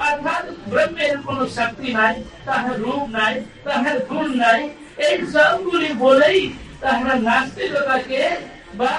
অর্থাৎ 0.00 0.44
ব্রহ্মের 0.70 1.14
কোন 1.24 1.38
শক্তি 1.56 1.88
নাই 1.98 2.14
তাহার 2.46 2.76
রূপ 2.82 3.02
নাই 3.16 3.34
তাহার 3.64 3.96
গুণ 4.08 4.28
নাই 4.38 4.60
এই 4.97 5.17
সবগুলি 5.33 5.89
বলেই 6.05 6.41
তাহারা 6.81 7.15
নাস্তিকতাকে 7.27 8.21
বা 8.79 8.91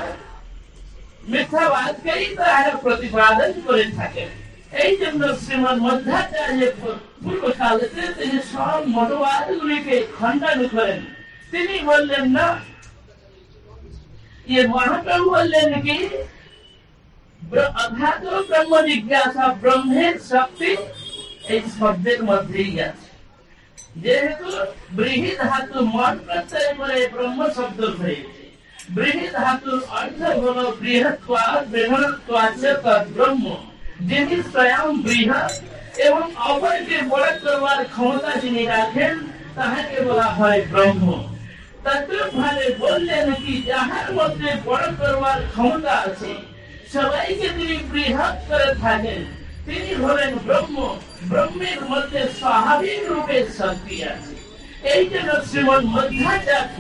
মিথ্যাবাদকেই 1.31 2.25
তাহারা 2.39 2.73
প্রতিপাদন 2.85 3.51
করে 3.67 3.85
থাকেন। 3.99 4.29
এই 4.85 4.93
জন্য 5.01 5.23
শ্রীমদ 5.43 5.77
মধ্যাচার্য 5.87 6.61
পূর্বকালেতে 7.23 8.03
তিনি 8.19 8.39
সব 8.53 8.79
মতবাদগুলিকে 8.97 9.97
খণ্ডন 10.17 10.59
করেন। 10.75 11.01
তিনি 11.53 11.75
বললেন, 11.91 12.25
না 12.37 12.47
ये 14.53 14.63
মহাপ্রভু 14.75 15.27
বললেন 15.37 15.71
কি 15.85 15.99
অধ্যাত্ম 17.83 18.33
ব্রহ্ম 18.49 18.73
জিজ্ঞাসা 18.89 19.47
ব্রহ্মের 19.63 20.15
শক্তি 20.31 20.71
এই 21.53 21.61
শব্দের 21.79 22.21
মধ্যেই 22.31 22.75
আছে। 22.89 23.06
যেহেতু 24.05 24.49
বৃহৎ 24.97 25.39
ধাতু 25.51 25.79
মন 25.95 26.15
প্রত্যয় 26.27 26.71
করে 26.79 26.99
ব্রহ্ম 27.15 27.41
শব্দ 27.57 27.81
হয়েছে 27.99 28.43
বৃহি 28.95 29.27
ধাতুর 29.39 29.81
অর্থ 29.99 30.21
হল 30.43 30.59
বৃহত্বা 30.83 31.45
ব্রহ্ম, 33.15 33.45
যিনি 34.09 34.37
স্বয়ং 34.53 34.87
বৃহৎ 35.05 35.53
এবং 36.07 36.25
অপরকে 36.51 36.99
বড় 37.13 37.31
করবার 37.43 37.81
ক্ষমতা 37.93 38.33
যিনি 38.43 38.63
রাখেন, 38.75 39.15
তাহাকে 39.57 39.99
বলা 40.09 40.29
হয় 40.39 40.61
ব্রহ্ম। 40.73 41.07
ভাবে 42.39 42.67
বললেন 42.85 43.27
কি, 43.43 43.55
যাহার 43.69 44.09
মধ্যে 44.19 44.51
বড় 44.69 44.87
করবার 44.99 45.39
ক্ষমতা 45.53 45.93
আছে, 46.07 46.33
সবাইকে 46.93 47.49
তিনি 47.57 47.77
বৃহৎ 47.93 48.37
করে 48.49 48.69
থাকেন। 48.85 49.21
তিনি 49.67 49.93
হলেন 50.05 50.33
ব্রহ্ম। 50.47 50.77
ব্রহ্মের 51.31 51.81
মধ্যে 51.91 52.21
স্বাভাবিক 52.39 53.01
রূপে 53.11 53.39
শক্তি 53.59 53.97
আছে। 54.13 54.35
এই 54.93 55.03
জন্য 55.13 55.31
শ্রীমদ 55.49 55.83
মধ্যাচার্য, 55.95 56.79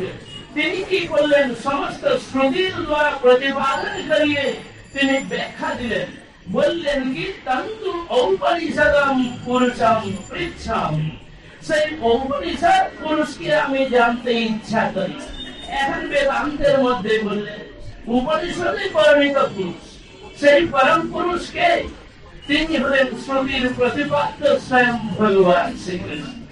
তিনি 0.55 0.79
কি 0.90 1.01
করলেন? 1.12 1.46
সমস্ত 1.66 2.05
শ্রুতির 2.27 2.75
দ্বারা 2.87 3.12
প্রতিপাদন 3.22 3.96
করিয়ে 4.11 4.44
তিনি 4.94 5.16
ব্যাখ্যা 5.31 5.70
দিলেন। 5.81 6.09
বললেন 6.57 7.01
কি, 7.14 7.27
তন্তু 7.46 7.90
ঔপনিষদম 8.20 9.16
পুরুষম 9.44 10.01
পৃচ্ছম। 10.31 10.92
সেই 11.66 11.87
ঔপনিষদ 12.11 12.85
পুরুষকে 13.01 13.49
আমি 13.64 13.81
জানতে 13.94 14.33
ইচ্ছা 14.49 14.83
করি। 14.94 15.18
এখন 15.81 16.03
বেদান্তের 16.12 16.77
মধ্যে 16.85 17.14
বললেন, 17.27 17.62
উপনিষদে 18.16 18.85
পরিণত 18.96 19.38
পুরুষ, 19.55 19.85
সেই 20.40 20.61
পরম 20.75 21.01
পুরুষকে 21.14 21.68
तीन 22.48 22.74
स्वमीर 23.20 23.72
प्रतिपाद्य 23.78 24.59
स्वयं 24.66 24.98
भगवान 25.18 25.76
श्री 25.85 25.98
कृष्ण 25.98 26.44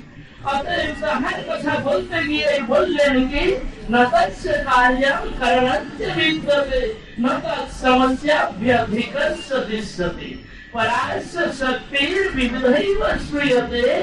अतएव 0.52 1.04
हर 1.24 1.40
कथा 1.48 1.78
बोलते 1.84 2.22
गए 2.24 2.58
बोल 2.68 2.88
लेने 2.96 3.44
न 3.90 4.04
तस्य 4.14 4.52
कार्यम 4.66 5.30
करणस्य 5.40 6.14
विद्यते 6.16 6.82
न 7.20 7.38
समस्या 7.80 8.40
व्यधिकस्य 8.58 9.60
दृश्यते 9.68 10.30
परास्य 10.74 11.46
शक्तिर 11.60 12.28
विविधैव 12.34 13.06
श्रूयते 13.26 13.96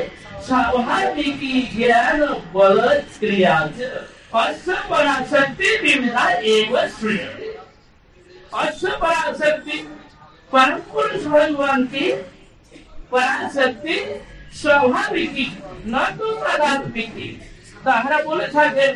स्वाभाविकी 0.48 1.62
ज्ञान 1.76 2.22
बल 2.54 2.80
क्रिया 3.20 3.58
अस्य 4.40 4.76
पराशक्ति 4.90 5.78
विविधा 5.84 6.30
एव 6.54 6.78
श्रूयते 7.00 7.56
अस्य 8.62 8.98
पराशक्ति 9.02 9.88
परम 10.53 10.79
पुरुष 10.89 11.25
भगवान 11.27 11.85
की 11.87 12.07
पराशक्ति 13.11 13.99
स्वाभाविकी 14.55 15.47
न 15.87 16.05
तो 16.19 16.33
तादात्मिकी 16.37 17.29
তাহারা 17.85 18.19
বলে 18.23 18.47
থাকেন 18.57 18.93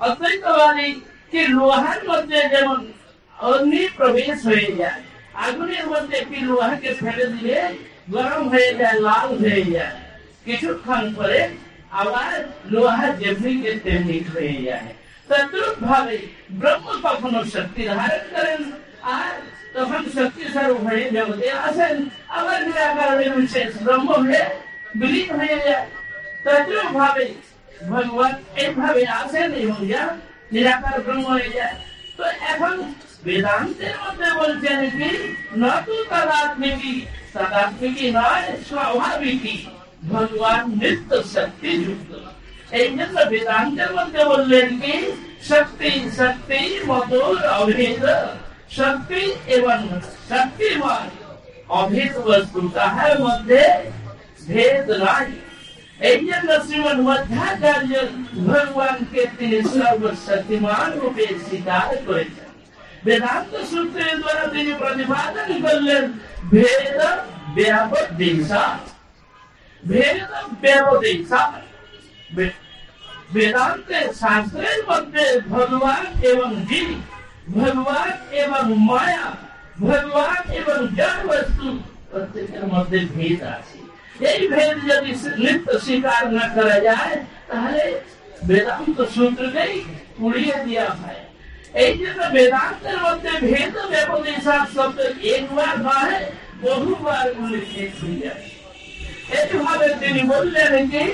অদ্বৈতবাদী 0.00 0.88
কি 1.30 1.40
লোহার 1.56 2.00
মধ্যে 2.10 2.40
যেমন 2.52 2.80
অগ্নি 3.36 3.82
প্রবেশ 3.98 4.36
হয়ে 4.48 4.70
যায় 4.80 5.02
আগুনের 5.44 5.84
মধ্যে 5.92 6.14
একটি 6.22 6.38
লোহাকে 6.48 6.90
ফেলে 7.00 7.26
দিলে 7.34 7.58
গরম 8.08 8.42
হয়ে 8.52 8.72
যায় 8.80 8.96
লাল 9.06 9.28
হয়ে 9.42 9.64
যায় 9.74 9.96
কিছুক্ষণ 10.46 11.04
পরে 11.16 11.40
আবার 11.92 12.32
লোহা 12.72 13.08
যেমনিকে 13.20 13.72
তেমনি 13.84 14.18
হয়ে 14.30 14.56
যায় 14.66 14.88
তদ্রুপ 15.28 15.74
ভাবে 15.88 16.16
ব্রহ্ম 16.58 16.86
কখনো 17.06 17.40
শক্তি 17.54 17.82
ধারণ 17.90 18.24
করেন 18.34 18.60
আর 19.14 19.34
তখন 19.74 20.02
শক্তি 20.16 20.44
স্বরূপ 20.54 20.80
হয়ে 20.86 21.04
জগতে 21.10 21.46
আসেন 21.60 21.96
আবার 22.30 22.58
নিরাকার 22.66 23.10
বিশেষ 23.36 23.70
ব্রহ্ম 23.78 24.08
হয়ে 24.22 24.42
বিলীন 24.98 25.28
হয়ে 25.38 25.58
যায় 25.64 25.86
তদ্রুপ 26.44 26.88
ভাবে 26.98 27.26
ভগবান 27.84 28.34
এইভাবে 28.56 29.02
আসেন 29.18 29.48
এবং 29.58 29.78
যা 29.86 30.02
নিরাকার 30.52 30.96
ব্রহ্ম 31.04 31.26
হয়ে 31.30 31.50
যায় 31.50 31.76
তো 32.16 32.24
এখন 32.52 32.74
বেদান্তের 33.24 33.94
মধ্যে 33.98 34.28
বলছেন 34.40 34.80
কি 34.92 35.10
নতু 35.58 35.96
তদাত্মিকি 36.10 36.94
তদাত্মিকি 37.34 38.06
নয় 38.10 38.46
স্বাভাবিকই 38.68 39.56
ভগবান 40.08 40.62
নিত্য 40.80 41.10
শক্তি 41.34 41.70
যুক্ত 41.82 42.12
এই 42.72 42.88
জন্য 42.90 43.16
বেদান্তের 43.30 43.90
মধ্যে 43.96 44.22
বললেন 44.24 44.68
কি 44.80 44.94
শক্তি 45.48 45.90
শক্তি 46.18 46.60
মধুর 46.88 47.38
অভেদ 47.54 48.04
শক্তি 48.76 49.22
এবং 49.48 49.78
শক্তিমান 50.28 51.06
অভেদ 51.72 52.12
বস্তু 52.26 52.60
তাহার 52.76 53.14
মধ্যে 53.24 53.62
ভেদ 54.48 54.86
নাই 55.02 55.26
এই 56.00 56.18
জন্য 56.26 56.50
শ্রীমদ 56.64 56.98
মধ্যাচার্য 57.08 57.92
ভগবানকে 58.44 59.22
তিনি 59.38 59.58
সর্বশক্তিমান 59.72 60.88
রূপে 60.94 61.26
স্বীকার 61.46 61.88
করেছেন 62.06 62.48
বেদান্ত 63.04 63.52
সূত্রের 63.70 64.14
দ্বারা 64.20 64.44
তিনি 64.54 64.72
প্রতিপাদন 64.80 65.48
করলেন 65.64 66.04
ভেদ 66.52 66.98
ব্যাপক 67.56 68.06
দিশা 68.20 68.64
ভেদ 69.82 70.18
ব্যবদিশা 70.62 71.42
বেদান্তে 73.32 73.98
শাস্ত্রের 74.20 74.80
মধ্যে 74.88 75.24
ভগবান 75.48 76.02
এবং 76.30 76.48
জীব 76.68 76.88
ভগবান 77.54 78.10
এবং 78.42 78.64
মায়া 78.84 79.26
ভগবান 79.80 80.40
এবং 80.60 80.78
জড় 80.98 81.22
বস্তু 81.28 81.66
প্রত্যেকের 82.10 82.64
মধ্যে 82.72 82.98
ভেদ 83.14 83.40
আছে 83.52 83.78
এই 84.28 84.40
ভেদ 84.48 84.76
যদি 84.88 85.10
নিত্য 85.38 85.68
স্বীকার 85.84 86.22
না 86.32 86.44
করা 86.56 86.76
যায় 86.88 87.14
তাহলে 87.48 87.84
বেদান্ত 88.42 88.98
সূত্রকেই 89.14 89.74
উড়িয়ে 90.20 90.56
দেওয়া 90.66 90.90
হয় 90.94 91.22
এই 91.76 91.92
জন্য 91.98 92.20
বেদান্তের 92.34 92.98
মধ্যে 93.04 93.32
ভেদ 93.44 93.74
ব্যবদেশার 93.92 94.64
শব্দ 94.74 94.98
একবার 95.34 95.74
নয় 95.86 96.18
বহুবার 96.62 97.26
উল্লেখ 97.38 97.66
হয়ে 98.00 98.18
যায় 98.22 98.44
এইভাবে 99.38 99.88
তিনি 100.02 100.22
বললেন 100.32 100.72
যে 100.92 101.04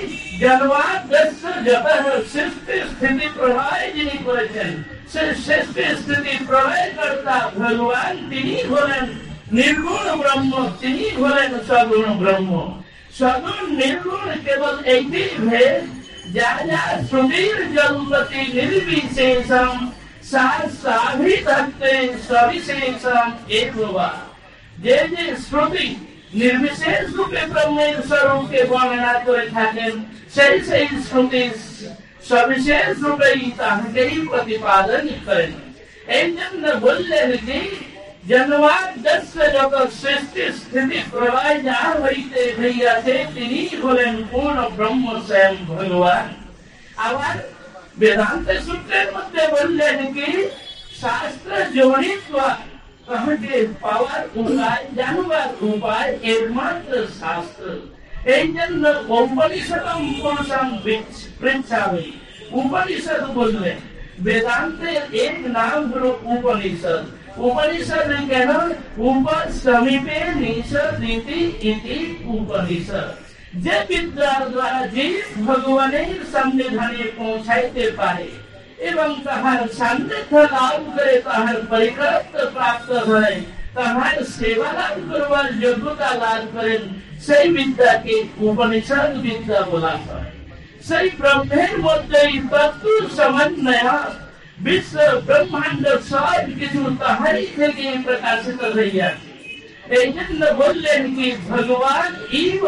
জন্মাদ্রস্য 0.41 1.43
যত 1.67 1.87
সৃষ্টি 2.31 2.75
স্থিতি 2.89 3.27
প্রলয় 3.35 3.85
যিনি 3.95 4.17
করেছেন 4.25 4.71
সে 5.11 5.23
সৃষ্টি 5.37 5.83
স্থিতি 5.99 6.33
প্রলয় 6.47 6.87
কর্তা 6.97 7.37
ভগবান 7.55 8.13
তিনি 8.29 8.55
হলেন 8.71 9.05
নির্গুণ 9.51 10.07
ব্রহ্ম 10.19 10.53
তিনি 10.81 11.05
হলেন 11.15 11.51
সগুণ 11.67 12.07
ব্রহ্ম 12.21 12.51
সগুণ 13.17 13.63
নির্গুণ 13.79 14.27
কেবল 14.45 14.75
এইটি 14.93 15.23
ভেদ 15.43 15.81
যা 16.35 16.49
যা 16.69 16.81
সুধীর 17.09 17.57
জলপতি 17.75 18.41
নির্বিশেষম 18.55 19.75
সাভিধত্তে 20.31 21.93
সবিশেষম 22.27 23.27
একবার 23.55 24.15
যে 24.75 24.97
যে 25.11 25.25
শ্রুতি 25.45 25.87
নির্বিশেষ 26.33 27.03
রূপে 27.15 27.41
ব্রহ্মের 27.51 27.95
স্বরূপকে 28.09 28.59
বর্ণনা 28.71 29.13
করে 29.25 29.45
থাকেন 29.55 29.93
সেই 30.35 30.55
সেই 30.67 30.87
শ্রুতি 31.05 31.43
সবিশেষ 32.29 32.87
রূপেই 33.01 33.41
তাহাকেই 33.59 34.15
প্রতিপাদন 34.27 35.03
করেন 35.25 35.53
এই 36.09 36.27
জন্য 36.37 36.63
বললেন 36.81 37.29
যে 37.47 37.59
জন্মাদস্য 38.29 39.35
জগৎ 39.55 39.89
সৃষ্টি 39.95 40.43
স্থিতি 40.59 40.99
প্রলয় 41.11 41.55
যার 41.61 41.93
হইতে 42.03 42.41
হইয়াছে 42.59 43.15
তিনি 43.35 43.61
হলেন 43.83 44.13
পূর্ণ 44.31 44.57
ব্রহ্ম 44.77 45.05
স্বয়ং 45.19 45.55
ভগবান 45.69 46.25
আবার 46.99 47.35
বেদান্ত 47.97 48.47
সূত্রের 48.65 49.07
মধ্যে 49.15 49.43
বললেন 49.55 49.97
কি 50.15 50.29
শাস্ত্র 51.01 51.51
জড়িত 51.75 52.29
তাহাকে 53.07 53.53
পাওয়ার 53.81 54.21
উপায় 54.35 54.83
জানবার 54.97 55.49
উপায় 55.65 56.09
একমাত্র 56.31 56.91
শাস্ত্র 57.19 57.65
ಎಂಜನ್ನ 58.28 58.86
ಉಪನಿಷದ 59.18 59.86
उपनिषद 59.98 60.88
प्रिंसावे 61.40 62.02
उपनिषद 62.60 63.22
बोल 63.36 63.52
रहे 63.56 63.72
वेदांत 64.24 64.82
एक 65.22 65.46
नाम 65.54 65.86
गुरु 65.92 66.10
उपनिषद 66.34 67.38
उपनिषद 67.40 68.10
में 68.10 68.28
कहना 68.28 68.58
ऊपर 69.10 69.50
समीपे 69.52 70.18
निषद 70.40 70.98
नीति 71.00 71.40
इति 71.70 71.98
जे 73.56 73.78
विद्या 73.88 74.32
द्वारा 74.40 74.84
जीव 74.86 75.46
भगवान 75.46 75.94
संविधाने 76.32 77.04
पहुंचाते 77.12 77.90
पाए 77.92 78.28
एवं 78.88 79.14
कहर 79.24 79.66
सान्निध्य 79.78 80.42
लाभ 80.44 80.84
करे 80.98 81.16
कहर 81.22 81.56
परिकृत 81.72 82.36
प्राप्त 82.54 82.92
भय 83.08 83.42
তাহার 83.75 84.17
সেবা 84.33 84.69
লাভ 84.73 84.95
করবার 85.09 85.47
যোগ্যতা 85.61 86.09
লাভ 86.15 86.41
করেন 86.55 86.81
সেই 87.25 87.45
বিদ্যাকে 87.55 88.15
উপনিষদ 88.41 89.11
বিদ্যা 89.23 89.59
বলা 89.63 89.93
হয় 89.99 90.29
সেই 90.87 91.07
ব্রহ্মের 91.19 91.73
মধ্যেই 91.79 92.33
তত্ত্ব 92.51 92.85
সমন্বয় 93.17 93.83
বিশ্ব 94.59 94.95
ব্রহ্মাণ্ড 95.25 95.83
সব 96.09 96.43
কিছু 96.59 96.81
তাহারই 96.99 97.47
থেকে 97.57 97.85
প্রকাশিত 98.05 98.61
হইয়াছে 98.75 99.29
এই 99.91 100.07
জন্য 100.15 100.41
বললেন 100.55 101.01
কি 101.15 101.27
ভগবান 101.49 102.09
ইব 102.39 102.63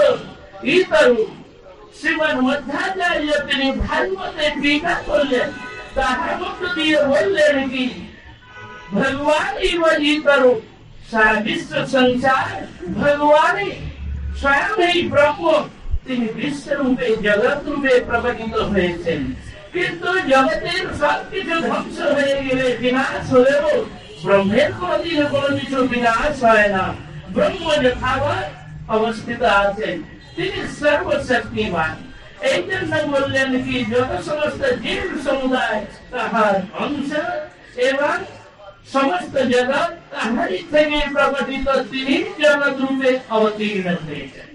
ইতরু 0.70 1.22
শ্রীমন 1.98 2.36
মধ্যাচার্য 2.42 3.30
তিনি 3.48 3.68
ভাগবতে 3.84 4.46
টিকা 4.62 4.96
করলেন 5.08 5.48
তাহার 5.96 6.34
মধ্য 6.42 6.62
দিয়ে 6.78 6.98
বললেন 7.06 7.56
কি 7.72 7.86
ভগবান 8.94 9.52
ইব 9.64 9.82
ইতরু 10.06 10.52
সারা 11.13 11.35
বিশ্ব 11.47 11.73
সংসার 11.95 12.47
ভগবানই 13.01 13.71
স্বয়ং 14.41 14.73
এই 14.91 14.99
ব্রহ্ম 15.13 15.45
তিনি 16.07 16.27
বিশ্বরূপে 16.39 17.09
জগৎ 17.27 17.59
রূপে 17.69 17.93
প্রকটিত 18.09 18.55
হয়েছেন। 18.73 19.21
কিন্তু 19.73 20.09
জগতের 20.33 20.85
সব 21.01 21.19
কিছু 21.31 21.55
ধ্বংস 21.69 21.97
হয়ে 22.17 22.37
গেলে 22.47 22.67
বিনাশ 22.83 23.25
হলেও 23.35 23.69
ব্রহ্মের 24.25 24.71
কোনদিন 24.81 25.21
কোনো 25.33 25.49
কিছু 25.59 25.79
বিনাশ 25.93 26.35
হয় 26.45 26.69
না। 26.77 26.85
ব্রহ্ম 27.35 27.65
যথাবৎ 27.85 28.47
অবস্থিত 28.97 29.43
আছেন। 29.63 29.97
তিনি 30.37 30.61
সর্বশক্তিমান। 30.81 31.95
এই 32.51 32.61
জন্য 32.69 32.93
বললেন 33.15 33.51
কি, 33.65 33.77
যত 33.93 34.13
সমস্ত 34.27 34.63
জীব 34.83 35.09
সমুদায় 35.25 35.81
তাহার 36.11 36.55
অংশ 36.83 37.11
এবং 37.91 38.17
সমস্ত 38.94 39.36
জগৎ 39.48 39.90
তাহারই 40.12 40.60
থেকে 40.72 41.00
প্রকটিত 41.14 41.68
তিনি 41.92 42.16
জগৎ 42.40 42.74
রূপে 42.82 43.10
অবতীর্ণ 43.30 43.88
হয়েছেন 44.06 44.48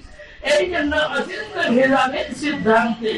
এই 0.52 0.64
জন্য 0.72 0.92
অচিন্ত 1.10 1.54
ভেদাভেদ 1.72 2.28
সিদ্ধান্তে 2.40 3.12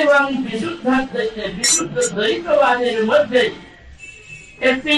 এবং 0.00 0.22
বিশুদ্ধান্ত 0.44 1.12
বিশুদ্ধ 1.56 1.96
দ্বৈতবাদের 2.10 2.98
মধ্যে 3.10 3.42
একটি 4.62 4.96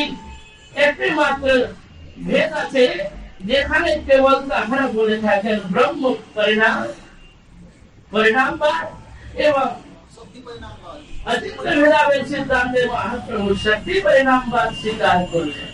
একটি 0.77 1.07
মাত্র 1.13 1.47
ভেদ 2.25 2.51
আছে 2.63 2.85
যেখানে 3.45 3.91
কেবল 4.07 4.37
তাহারা 4.51 4.87
বলে 4.97 5.17
থাকেন 5.27 5.59
ব্রহ্ম 5.73 6.03
পরিণাম 6.35 6.79
পরিণামবাদ 8.13 8.85
এবং 9.41 9.67
অচিন্ত 11.29 11.67
ভেদাভেদ 11.75 12.23
সিদ্ধান্তে 12.31 12.81
মহাপ্রভু 12.93 13.51
শক্তি 13.65 13.95
পরিণামবাদ 14.05 14.69
স্বীকার 14.81 15.19
করলেন 15.33 15.69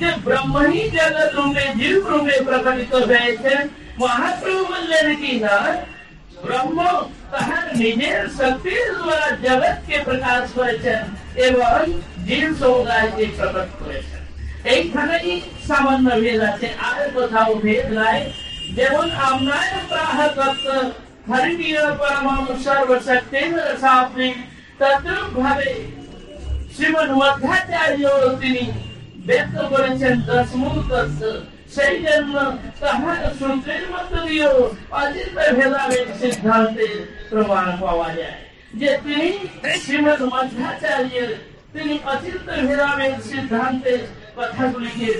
যে 0.00 0.08
ব্রহ্মই 0.24 0.82
জগৎ 0.94 1.30
রূপে 1.36 1.64
জীব 1.78 2.00
রূপে 2.10 2.36
প্রকটিত 2.46 2.92
হয়েছেন 3.10 3.60
মহাপ্রভু 4.00 4.62
বললেন 4.70 5.06
কি 5.20 5.32
না 5.40 5.56
ব্রহ্ম 6.44 6.78
তাহার 7.32 7.66
নিজের 7.80 8.20
শক্তির 8.38 8.86
দ্বারা 8.96 9.28
জগৎকে 9.44 9.96
প্রকাশ 10.04 10.42
করেছেন 10.56 11.02
এবং 11.46 11.76
জীব 12.26 12.48
সমুদায়কে 12.60 13.24
প্রকট 13.36 13.70
করেছেন 13.80 14.22
এইখানেই 14.72 15.30
সামান্য 15.66 16.06
ভেদ 16.22 16.40
আছে 16.50 16.68
আর 16.88 17.00
কোথাও 17.14 17.50
ভেদ 17.64 17.86
নাই 18.00 18.18
যেমন 18.76 19.06
আমরা 19.24 19.58
প্রাহ 19.90 20.16
তত্ত্ব 20.36 20.68
হরিণীয় 21.28 21.84
পরম 21.98 22.26
সর্বশক্তি 22.64 23.40
রসাপ্রি 23.58 24.28
তদ্রুপ 24.79 25.33
শ্রীমন 26.73 27.09
মধ্যাচার্য 27.13 28.03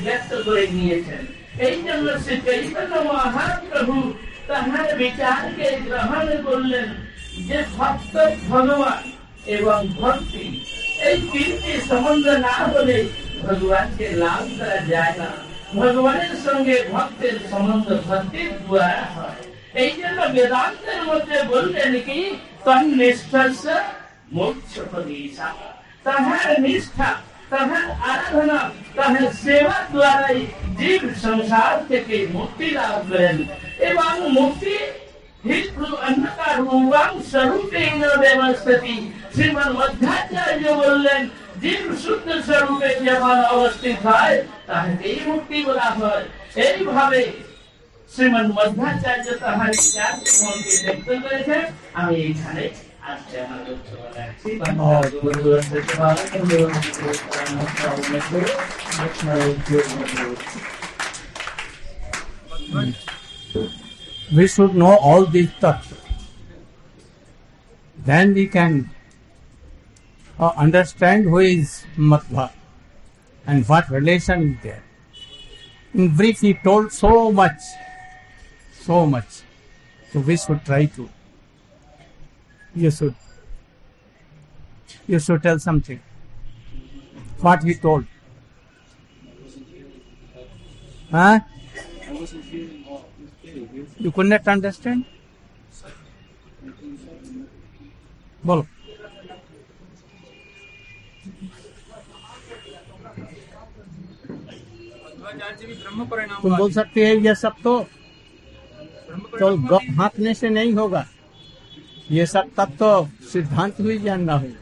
ব্যক্ত 0.05 0.31
করে 0.45 0.63
নিয়েছেন। 0.75 1.21
এই 1.67 1.77
জন্য 1.85 2.07
শ্রী 2.23 2.35
চৈতন্য 2.45 2.93
মহাপ্রভু 3.09 3.97
তাহার 4.47 4.89
বিচারকে 4.97 5.67
গ্রহণ 5.87 6.27
করলেন 6.47 6.87
যে 7.47 7.57
ভক্ত 7.77 8.15
ভগবান 8.49 9.03
এবং 9.48 9.78
ভক্তি 9.94 10.46
এই 11.04 11.16
তিনটি 11.32 11.72
সম্বন্ধ 11.88 12.26
না 12.46 12.54
হলে 12.66 12.98
ভগবানকে 13.44 14.06
লাভ 14.16 14.42
করা 14.50 14.78
যায় 14.90 15.14
না 15.18 15.30
ভগবানের 15.74 16.34
সঙ্গে 16.46 16.76
ভক্তের 16.92 17.36
সম্বন্ধ 17.50 17.88
ভক্তির 18.02 18.50
দ্বারা 18.60 19.04
হয় 19.14 19.40
এই 19.74 19.92
জন্য 19.92 20.20
বেদান্তের 20.34 21.00
মধ্যে 21.08 21.38
বললেন 21.52 21.92
কি 22.06 22.18
তন্নিষ্ঠ 22.64 23.32
মোক্ষ 24.32 24.72
তাহার 26.06 26.48
নিষ্ঠা 26.60 27.10
তাহার 27.50 27.86
আরাধনা 28.04 28.60
তাহার 28.96 29.26
সেবা 29.36 29.78
দ্বারাই 29.92 30.38
জীব 30.78 31.02
সংসার 31.24 31.74
থেকে 31.90 32.16
মুক্তি 32.34 32.66
লাভ 32.70 32.96
করেন 33.08 33.36
এবং 33.88 34.12
মুক্তি 34.34 34.74
অন্ধকার 36.03 36.55
স্বরূপে 37.29 37.83
ব্যবস্থিতি 38.23 38.95
শ্রীমান 39.33 39.69
মধ্যাচার্য 39.73 40.63
বললেন 40.81 41.21
জীব 41.61 41.85
শুদ্ধ 42.03 42.27
স্বরূপে 42.47 42.89
যখন 43.01 43.37
অবস্থিত 43.49 43.97
হয় 44.07 44.35
তাহাকেই 44.67 45.19
মুক্তি 45.27 45.57
বলা 45.67 45.89
হয় 45.91 46.25
এইভাবে 46.63 47.21
শ্রীমন 48.11 48.47
মধ্যাচার্য 48.57 49.27
তাহার 49.41 49.73
চারটি 49.85 50.31
মনকে 50.39 50.73
ব্যক্ত 50.83 51.07
করেছেন 51.23 51.63
আমি 51.95 52.13
এইখানে 52.23 52.63
বক্তব্য 53.51 54.03
রাখছি 54.17 54.49
We 64.31 64.47
should 64.47 64.75
know 64.75 64.97
all 64.97 65.25
these 65.25 65.51
thoughts. 65.53 65.93
Then 67.97 68.33
we 68.33 68.47
can 68.47 68.89
uh, 70.39 70.51
understand 70.55 71.25
who 71.25 71.39
is 71.39 71.85
Madhva 71.97 72.51
and 73.47 73.67
what 73.67 73.89
relation 73.89 74.53
is 74.53 74.63
there. 74.63 74.83
In 75.93 76.15
brief, 76.15 76.41
he 76.41 76.53
told 76.53 76.91
so 76.91 77.31
much, 77.31 77.59
so 78.73 79.05
much. 79.05 79.41
So 80.11 80.19
we 80.19 80.37
should 80.37 80.63
try 80.63 80.85
to. 80.85 81.09
You 82.75 82.91
should. 82.91 83.15
You 85.07 85.19
should 85.19 85.41
tell 85.41 85.57
something. 85.57 85.99
What 87.39 87.63
he 87.63 87.73
told. 87.73 88.05
Huh? 91.11 91.39
You 93.99 94.11
could 94.11 94.27
not 94.27 94.47
understand? 94.47 95.03
बोलो 98.45 98.65
भी 105.65 106.05
परिणाम 106.09 106.41
तुम 106.41 106.57
बोल 106.57 106.71
सकते 106.73 107.05
हैं, 107.05 107.15
ये 107.15 107.35
सब 107.35 107.55
तो 107.63 107.79
तो 109.39 109.77
हाँकने 109.97 110.33
से 110.33 110.49
नहीं 110.49 110.73
होगा। 110.73 111.05
ये 112.11 112.25
सब 112.25 112.49
तब 112.57 112.69
तो 112.79 112.89
सिद्धांत 113.31 113.79
हुई 113.79 113.97
जानना 113.99 114.33
होगा 114.33 114.57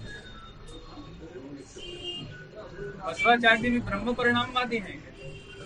भी 3.69 3.79
ब्रह्म 3.79 4.13
परिणामवादी 4.13 4.77
हैं। 4.77 5.06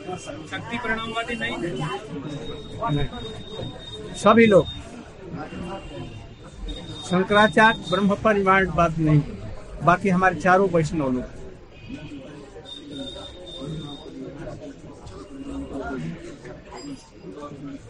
शक्ति 0.01 0.77
परिणामवादी 0.83 1.35
नहीं 1.39 1.57
नहीं। 1.57 3.05
सभी 4.21 4.45
लोग 4.47 4.65
शंकराचार्य 7.09 7.89
ब्रह्म 7.89 8.15
परिमाणवाद 8.23 8.97
नहीं 8.99 9.21
बाकी 9.85 10.09
हमारे 10.09 10.39
चारों 10.41 10.67
वैष्णव 10.73 11.11
लोग 11.11 11.39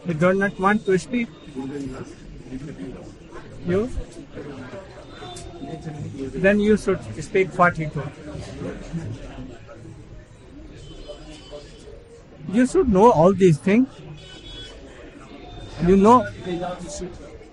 You 0.06 0.14
do 0.14 0.32
not 0.32 0.58
want 0.58 0.84
to 0.86 0.98
speak? 0.98 1.28
You? 3.66 3.88
Then 6.34 6.58
you 6.60 6.76
should 6.76 6.98
speak 7.24 7.52
42. 7.52 8.02
You 12.51 12.65
should 12.65 12.89
know 12.89 13.11
all 13.11 13.33
these 13.33 13.57
things. 13.57 13.87
You 15.85 15.95
know, 15.95 16.27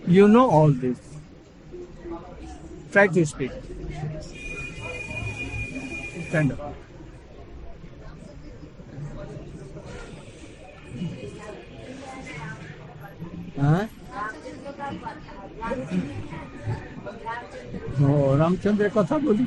you 0.07 0.29
know 0.29 0.51
all 0.51 0.71
this. 0.71 0.99
Try 2.93 3.09
to 3.09 3.27
speak. 3.27 3.53
Stand 6.29 6.53
up. 6.53 6.75
हाँ? 13.57 13.83
ও 18.05 18.09
রামচন্দ্রের 18.41 18.93
কথা 18.99 19.15
বলি 19.27 19.47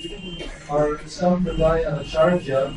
Srimad 0.00 0.38
Bhattacharya, 0.38 0.70
our 0.70 0.96
Sampradaya 0.98 2.00
Acharya, 2.00 2.74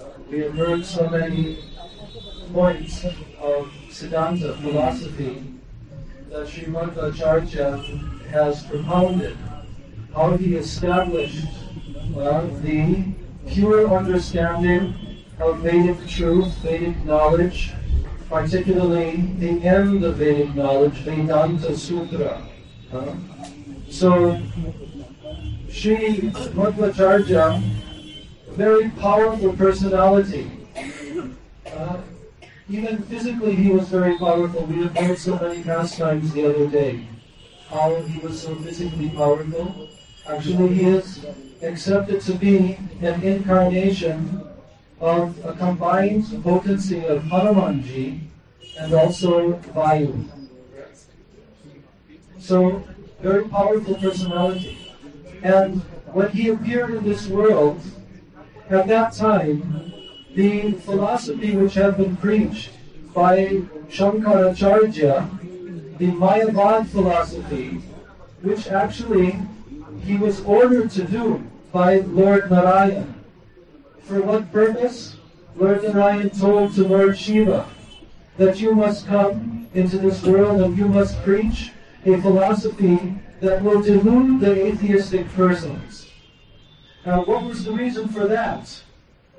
uh, 0.00 0.04
we 0.28 0.40
have 0.40 0.54
heard 0.54 0.84
so 0.84 1.08
many 1.08 1.58
points 2.52 3.04
of 3.04 3.70
Siddhanta 3.90 4.60
philosophy 4.60 5.44
that 6.30 6.48
Srimad 6.48 6.96
Acharya 6.96 7.76
has 8.32 8.64
propounded, 8.64 9.36
how 10.12 10.36
he 10.36 10.56
established 10.56 11.46
the 12.14 13.04
pure 13.46 13.96
understanding 13.96 14.94
of 15.38 15.60
Vedic 15.60 16.04
truth, 16.08 16.52
Vedic 16.62 16.96
knowledge, 17.04 17.72
particularly 18.28 19.34
the 19.38 19.62
end 19.64 20.02
of 20.02 20.16
Vedic 20.16 20.52
knowledge, 20.56 20.94
Vedanta 20.94 21.76
Sutra. 21.76 22.42
So, 23.88 24.40
Sri 25.78 26.18
Madhvacharya, 26.58 27.62
very 28.48 28.90
powerful 28.98 29.52
personality. 29.52 30.50
Uh, 31.72 31.98
even 32.68 33.00
physically, 33.04 33.54
he 33.54 33.70
was 33.70 33.88
very 33.88 34.18
powerful. 34.18 34.64
We 34.64 34.82
have 34.82 34.96
heard 34.96 35.18
so 35.18 35.38
many 35.38 35.62
pastimes 35.62 36.32
the 36.32 36.50
other 36.50 36.66
day. 36.66 37.06
How 37.68 37.94
he 37.94 38.18
was 38.18 38.42
so 38.42 38.56
physically 38.56 39.10
powerful. 39.10 39.88
Actually, 40.26 40.74
he 40.74 40.84
is 40.86 41.24
accepted 41.62 42.22
to 42.22 42.34
be 42.34 42.76
an 43.00 43.22
incarnation 43.22 44.48
of 44.98 45.38
a 45.44 45.52
combined 45.52 46.42
potency 46.42 47.04
of 47.06 47.22
Hanumanji 47.22 48.18
and 48.80 48.94
also 48.94 49.52
Vayu. 49.76 50.28
So, 52.40 52.82
very 53.20 53.44
powerful 53.44 53.94
personality. 53.94 54.87
And 55.42 55.82
when 56.12 56.30
he 56.30 56.48
appeared 56.48 56.90
in 56.90 57.04
this 57.04 57.28
world, 57.28 57.80
at 58.70 58.88
that 58.88 59.12
time, 59.12 59.92
the 60.34 60.72
philosophy 60.72 61.56
which 61.56 61.74
had 61.74 61.96
been 61.96 62.16
preached 62.16 62.70
by 63.14 63.62
Shankaracharya, 63.88 65.98
the 65.98 66.06
Mayavad 66.06 66.88
philosophy, 66.88 67.80
which 68.42 68.68
actually 68.68 69.38
he 70.04 70.16
was 70.16 70.44
ordered 70.44 70.90
to 70.92 71.04
do 71.04 71.44
by 71.72 72.00
Lord 72.00 72.50
Narayan. 72.50 73.14
For 74.02 74.20
what 74.22 74.52
purpose? 74.52 75.16
Lord 75.56 75.82
Narayan 75.82 76.30
told 76.30 76.74
to 76.74 76.86
Lord 76.86 77.18
Shiva 77.18 77.68
that 78.36 78.60
you 78.60 78.74
must 78.74 79.06
come 79.06 79.66
into 79.74 79.98
this 79.98 80.22
world 80.22 80.62
and 80.62 80.78
you 80.78 80.86
must 80.86 81.20
preach 81.22 81.72
a 82.06 82.20
philosophy 82.20 83.14
that 83.40 83.62
will 83.62 83.82
delude 83.82 84.40
the 84.40 84.66
atheistic 84.66 85.28
persons. 85.32 86.10
Now, 87.06 87.24
what 87.24 87.44
was 87.44 87.64
the 87.64 87.72
reason 87.72 88.08
for 88.08 88.26
that? 88.26 88.82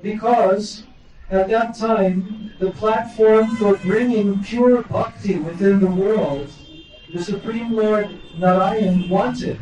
Because 0.02 0.84
at 1.30 1.48
that 1.48 1.76
time, 1.76 2.52
the 2.58 2.70
platform 2.72 3.56
for 3.56 3.76
bringing 3.76 4.42
pure 4.42 4.82
bhakti 4.82 5.36
within 5.36 5.80
the 5.80 5.86
world, 5.86 6.50
the 7.12 7.22
Supreme 7.22 7.72
Lord 7.72 8.08
Narayan 8.38 9.08
wanted 9.08 9.58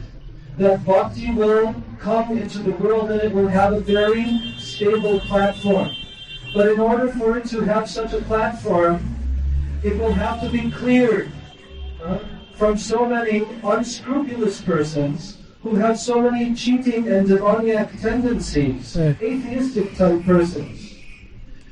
that 0.58 0.84
bhakti 0.84 1.32
will 1.32 1.74
come 2.00 2.36
into 2.36 2.58
the 2.58 2.72
world 2.72 3.10
and 3.10 3.20
it 3.20 3.32
will 3.32 3.48
have 3.48 3.72
a 3.72 3.80
very 3.80 4.54
stable 4.58 5.20
platform. 5.20 5.90
But 6.54 6.68
in 6.68 6.80
order 6.80 7.08
for 7.08 7.38
it 7.38 7.46
to 7.46 7.60
have 7.60 7.88
such 7.88 8.12
a 8.12 8.22
platform, 8.22 9.16
it 9.82 9.96
will 9.98 10.12
have 10.12 10.40
to 10.40 10.48
be 10.48 10.70
cleared 10.70 11.30
uh, 12.02 12.18
from 12.58 12.76
so 12.76 13.06
many 13.06 13.46
unscrupulous 13.62 14.60
persons 14.60 15.38
who 15.62 15.76
have 15.76 15.96
so 15.98 16.20
many 16.20 16.54
cheating 16.54 17.06
and 17.08 17.28
demoniac 17.28 17.88
tendencies, 18.00 18.96
Yes. 18.96 19.16
atheistic 19.22 19.96
type 19.96 20.24
persons. 20.24 20.87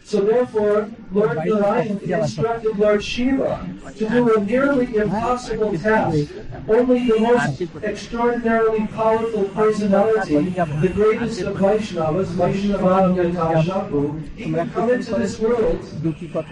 So 0.07 0.21
therefore, 0.21 0.89
Lord 1.11 1.37
Narayan 1.45 1.99
instructed 1.99 2.79
Lord 2.79 3.03
Shiva 3.03 3.69
to 3.97 4.09
do 4.09 4.37
a 4.37 4.41
nearly 4.45 4.95
impossible 4.95 5.77
task. 5.77 6.31
Only 6.69 7.09
the 7.09 7.19
most 7.19 7.61
extraordinarily 7.83 8.87
powerful 8.87 9.49
personality, 9.49 10.51
the 10.51 10.93
greatest 10.95 11.41
of 11.41 11.57
Vaishnavas, 11.57 12.29
Vaishnavanam 12.39 13.17
Yathashapu, 13.17 14.29
he 14.37 14.53
could 14.53 14.73
come 14.73 14.91
into 14.91 15.15
this 15.15 15.41
world 15.41 15.85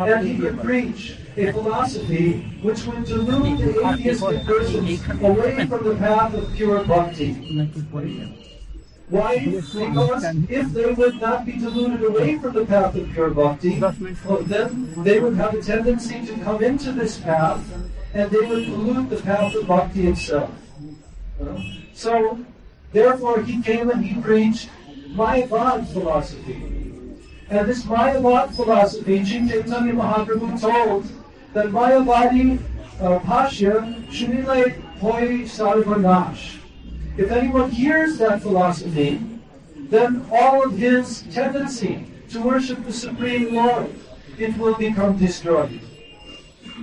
and 0.01 0.27
he 0.27 0.37
could 0.37 0.61
preach 0.61 1.15
a 1.37 1.53
philosophy 1.53 2.41
which 2.61 2.85
would 2.87 3.05
delude 3.05 3.59
the 3.61 3.87
atheistic 3.87 4.45
persons 4.47 5.01
away 5.23 5.65
from 5.67 5.85
the 5.85 5.95
path 5.95 6.35
of 6.35 6.53
pure 6.55 6.83
bhakti. 6.83 7.35
Why? 9.11 9.39
Because 9.39 10.25
if 10.49 10.73
they 10.73 10.93
would 10.93 11.21
not 11.21 11.45
be 11.45 11.53
deluded 11.53 12.03
away 12.05 12.39
from 12.39 12.55
the 12.55 12.65
path 12.65 12.95
of 12.95 13.11
pure 13.13 13.31
bhakti, 13.31 13.79
then 13.79 14.93
they 15.05 15.21
would 15.21 15.37
have 15.37 15.55
a 15.55 15.63
tendency 15.63 16.25
to 16.27 16.39
come 16.43 16.65
into 16.65 16.93
this 16.93 17.19
path 17.19 17.63
and 18.15 18.31
they 18.31 18.41
would 18.41 18.65
pollute 18.67 19.11
the 19.11 19.21
path 19.21 19.55
of 19.55 19.67
bhakti 19.67 20.07
itself. 20.07 20.51
So, 21.93 22.45
therefore, 22.93 23.43
he 23.43 23.61
came 23.63 23.91
and 23.91 24.05
he 24.05 24.21
preached 24.21 24.71
Mayavad 25.09 25.87
philosophy. 25.93 26.63
And 27.51 27.69
this 27.69 27.85
Mayavad 27.85 28.55
philosophy, 28.55 29.23
Jim 29.23 29.49
Chaitanya 29.49 29.93
Mahaprabhu 29.93 30.61
told 30.61 31.05
that 31.53 31.67
Mayavadi 31.67 32.59
uh, 33.01 33.19
Pashya 33.21 34.47
like 34.47 34.99
Poi 34.99 35.43
Sarvanash. 35.43 36.64
If 37.17 37.31
anyone 37.31 37.71
hears 37.71 38.19
that 38.19 38.43
philosophy, 38.43 39.21
then 39.77 40.27
all 40.33 40.65
of 40.65 40.77
his 40.77 41.23
tendency 41.33 42.05
to 42.31 42.41
worship 42.41 42.85
the 42.85 42.93
Supreme 42.93 43.55
Lord, 43.55 43.95
it 44.37 44.57
will 44.59 44.75
become 44.75 45.17
destroyed. 45.17 45.81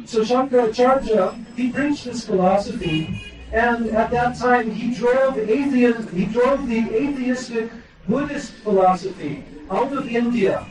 So 0.06 0.22
Shankaracharya, 0.22 1.58
he 1.58 1.72
preached 1.72 2.06
this 2.06 2.26
philosophy, 2.26 3.22
and 3.52 3.88
at 3.90 4.12
that 4.12 4.38
time 4.38 4.72
he 4.72 4.96
drove 4.96 5.38
atheist, 5.38 6.10
he 6.12 6.26
drove 6.26 6.66
the 6.68 6.80
atheistic 6.96 7.70
Buddhist 8.08 8.54
philosophy 8.64 9.44
out 9.70 9.92
of 9.92 10.08
India. 10.08 10.66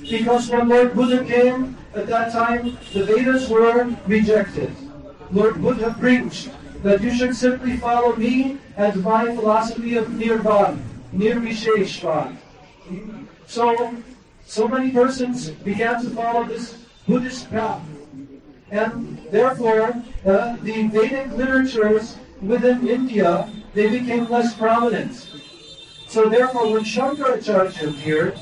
Because 0.00 0.48
when 0.48 0.68
Lord 0.68 0.94
Buddha 0.94 1.24
came, 1.24 1.76
at 1.94 2.06
that 2.06 2.32
time 2.32 2.78
the 2.94 3.04
Vedas 3.04 3.50
were 3.50 3.84
rejected. 4.06 4.74
Lord 5.30 5.60
Buddha 5.60 5.94
preached 6.00 6.48
that 6.84 7.00
you 7.00 7.12
should 7.14 7.34
simply 7.34 7.78
follow 7.78 8.14
me 8.14 8.58
and 8.76 9.02
my 9.02 9.24
philosophy 9.34 9.96
of 9.96 10.06
nirvan, 10.08 10.78
nirvisheshvan. 11.14 12.36
So, 13.46 13.96
so 14.44 14.68
many 14.68 14.90
persons 14.90 15.48
began 15.48 16.02
to 16.02 16.10
follow 16.10 16.44
this 16.44 16.76
Buddhist 17.08 17.50
path. 17.50 17.80
And 18.70 19.18
therefore, 19.30 19.94
uh, 20.26 20.56
the 20.56 20.88
Vedic 20.88 21.32
literatures 21.32 22.16
within 22.42 22.86
India, 22.86 23.48
they 23.72 23.88
became 23.88 24.28
less 24.28 24.54
prominent. 24.54 25.14
So 26.08 26.28
therefore, 26.28 26.70
when 26.70 26.84
Shankaracharya 26.84 27.88
appeared, 27.88 28.36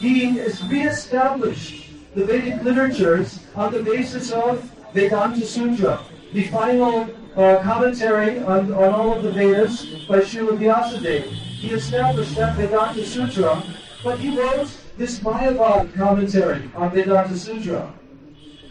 he 0.00 0.40
is 0.40 0.62
re-established 0.64 1.86
the 2.16 2.24
Vedic 2.24 2.64
literatures 2.64 3.38
on 3.54 3.72
the 3.72 3.82
basis 3.82 4.32
of 4.32 4.60
Vedanta 4.92 5.46
Sutra, 5.46 6.02
the 6.32 6.44
final 6.48 7.08
uh, 7.36 7.62
commentary 7.62 8.38
on, 8.40 8.72
on 8.72 8.94
all 8.94 9.12
of 9.14 9.22
the 9.22 9.30
Vedas 9.30 9.84
by 10.08 10.20
Srila 10.20 10.58
Vyasadeva. 10.58 11.28
He 11.28 11.70
established 11.70 12.34
that 12.36 12.56
Vedanta 12.56 13.04
Sutra, 13.04 13.62
but 14.02 14.18
he 14.18 14.36
wrote 14.36 14.70
this 14.96 15.20
Mayavad 15.20 15.94
commentary 15.94 16.70
on 16.74 16.90
Vedanta 16.90 17.36
Sutra. 17.36 17.92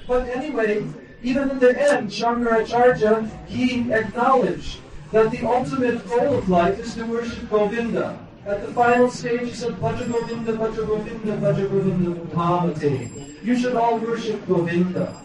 But 0.07 0.27
anyway, 0.29 0.85
even 1.23 1.49
in 1.51 1.59
the 1.59 1.91
end, 1.91 2.09
Shankaracharya, 2.09 3.47
he 3.47 3.91
acknowledged 3.91 4.79
that 5.11 5.31
the 5.31 5.45
ultimate 5.45 6.07
goal 6.07 6.35
of 6.35 6.49
life 6.49 6.79
is 6.79 6.95
to 6.95 7.05
worship 7.05 7.49
Govinda. 7.49 8.19
At 8.45 8.65
the 8.65 8.73
final 8.73 9.09
stage, 9.09 9.41
he 9.41 9.53
said, 9.53 9.73
Bhaja 9.73 10.11
Govinda, 10.11 10.53
Bhaja 10.53 10.85
Govinda, 10.85 11.37
Bhaja 11.37 11.69
Govinda 11.69 12.19
Uttamate. 12.21 13.43
You 13.43 13.57
should 13.57 13.75
all 13.75 13.97
worship 13.97 14.45
Govinda. 14.47 15.19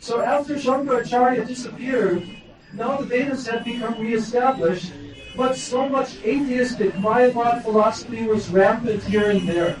So 0.00 0.20
after 0.20 0.56
Shankaracharya 0.56 1.46
disappeared, 1.46 2.28
now 2.76 2.96
the 2.96 3.04
Vedas 3.04 3.46
had 3.46 3.64
become 3.64 4.00
re-established, 4.00 4.92
but 5.36 5.56
so 5.56 5.88
much 5.88 6.16
atheistic 6.24 6.92
Mayavad 6.94 7.62
philosophy 7.62 8.26
was 8.26 8.48
rampant 8.50 9.02
here 9.04 9.30
and 9.30 9.48
there. 9.48 9.76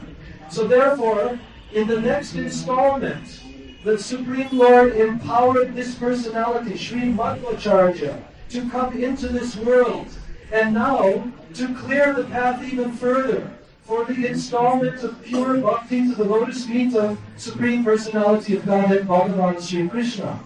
So 0.50 0.66
therefore, 0.66 1.38
in 1.72 1.88
the 1.88 2.00
next 2.00 2.34
installment, 2.34 3.42
the 3.84 3.98
Supreme 3.98 4.48
Lord 4.52 4.96
empowered 4.96 5.74
this 5.74 5.94
personality, 5.94 6.76
Sri 6.76 7.12
Madhvacharya, 7.12 8.22
to 8.50 8.70
come 8.70 9.02
into 9.02 9.28
this 9.28 9.56
world. 9.56 10.06
And 10.52 10.74
now, 10.74 11.32
to 11.54 11.74
clear 11.74 12.12
the 12.12 12.24
path 12.24 12.62
even 12.64 12.92
further 12.92 13.50
for 13.82 14.04
the 14.04 14.26
installment 14.26 15.02
of 15.02 15.20
pure 15.22 15.58
bhakti 15.58 16.08
to 16.08 16.14
the 16.14 16.24
lotus 16.24 16.64
feet 16.64 16.94
of 16.94 17.18
Supreme 17.36 17.84
Personality 17.84 18.56
of 18.56 18.64
Godhead, 18.64 19.06
Bhagavan 19.06 19.60
Sri 19.60 19.88
Krishna. 19.88 20.40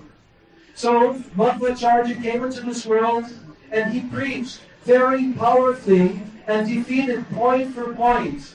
So, 0.78 1.14
Madhvacharya 1.36 2.22
came 2.22 2.44
into 2.44 2.60
this 2.60 2.86
world 2.86 3.24
and 3.72 3.92
he 3.92 4.02
preached 4.02 4.60
very 4.84 5.32
powerfully 5.32 6.22
and 6.46 6.68
defeated 6.68 7.28
point 7.30 7.74
for 7.74 7.92
point 7.94 8.54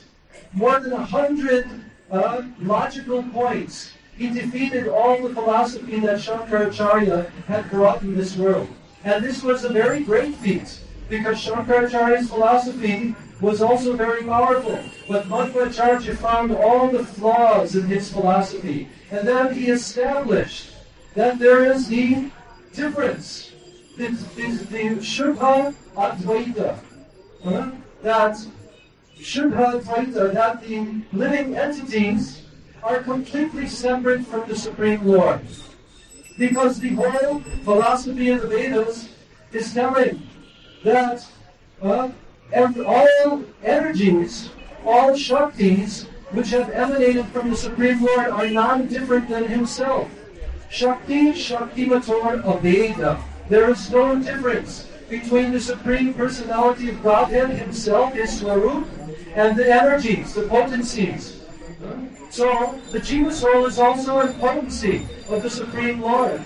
more 0.54 0.80
than 0.80 0.94
a 0.94 1.04
hundred 1.04 1.68
uh, 2.10 2.40
logical 2.62 3.22
points. 3.24 3.92
He 4.16 4.30
defeated 4.30 4.88
all 4.88 5.20
the 5.20 5.34
philosophy 5.34 6.00
that 6.00 6.18
Shankaracharya 6.18 7.30
had 7.44 7.68
brought 7.68 8.00
in 8.00 8.16
this 8.16 8.38
world. 8.38 8.68
And 9.04 9.22
this 9.22 9.42
was 9.42 9.64
a 9.64 9.68
very 9.68 10.02
great 10.02 10.34
feat, 10.36 10.80
because 11.10 11.36
Shankaracharya's 11.44 12.30
philosophy 12.30 13.14
was 13.42 13.60
also 13.60 13.96
very 13.96 14.22
powerful. 14.22 14.78
But 15.06 15.26
Madhvacharya 15.26 16.16
found 16.16 16.52
all 16.52 16.88
the 16.88 17.04
flaws 17.04 17.76
in 17.76 17.86
his 17.86 18.10
philosophy. 18.10 18.88
And 19.10 19.28
then 19.28 19.52
he 19.52 19.66
established 19.66 20.73
that 21.14 21.38
there 21.38 21.64
is 21.72 21.88
the 21.88 22.30
difference, 22.72 23.52
the, 23.96 24.08
the 24.08 24.96
Shubha 24.98 25.74
Advaita, 25.96 26.78
huh? 27.44 27.70
that 28.02 28.36
Shubha 29.18 29.80
Advaita, 29.80 30.34
that 30.34 30.62
the 30.62 31.02
living 31.16 31.56
entities 31.56 32.42
are 32.82 33.02
completely 33.02 33.66
separate 33.66 34.26
from 34.26 34.48
the 34.48 34.56
Supreme 34.56 35.06
Lord. 35.06 35.40
Because 36.36 36.80
the 36.80 36.90
whole 36.90 37.40
philosophy 37.62 38.30
of 38.30 38.42
the 38.42 38.48
Vedas 38.48 39.08
is 39.52 39.72
telling 39.72 40.20
that 40.82 41.24
uh, 41.80 42.08
all 42.84 43.44
energies, 43.62 44.50
all 44.84 45.12
Shaktis, 45.12 46.06
which 46.32 46.50
have 46.50 46.70
emanated 46.70 47.26
from 47.26 47.50
the 47.50 47.56
Supreme 47.56 48.04
Lord 48.04 48.26
are 48.26 48.48
non 48.48 48.88
different 48.88 49.28
than 49.28 49.44
Himself. 49.44 50.10
Shakti, 50.74 51.30
Shaktimator, 51.30 52.42
Aveda. 52.42 53.22
There 53.48 53.70
is 53.70 53.88
no 53.92 54.18
difference 54.20 54.90
between 55.08 55.52
the 55.52 55.60
Supreme 55.60 56.12
Personality 56.12 56.88
of 56.88 57.00
Godhead 57.00 57.50
Himself, 57.50 58.12
His 58.14 58.40
Swarup, 58.40 58.84
and 59.36 59.56
the 59.56 59.72
energies, 59.72 60.34
the 60.34 60.48
potencies. 60.48 61.44
So, 62.30 62.74
the 62.90 62.98
Jiva 62.98 63.30
soul 63.30 63.66
is 63.66 63.78
also 63.78 64.18
a 64.18 64.32
potency 64.32 65.06
of 65.28 65.44
the 65.44 65.50
Supreme 65.50 66.00
Lord. 66.00 66.42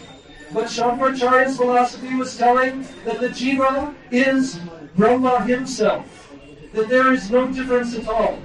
But 0.52 0.64
Shankaracharya's 0.64 1.56
philosophy 1.56 2.14
was 2.14 2.36
telling 2.36 2.82
that 3.06 3.20
the 3.20 3.30
Jiva 3.30 3.94
is 4.10 4.60
Brahma 4.94 5.42
himself, 5.44 6.34
that 6.74 6.90
there 6.90 7.14
is 7.14 7.30
no 7.30 7.50
difference 7.50 7.96
at 7.96 8.06
all. 8.06 8.38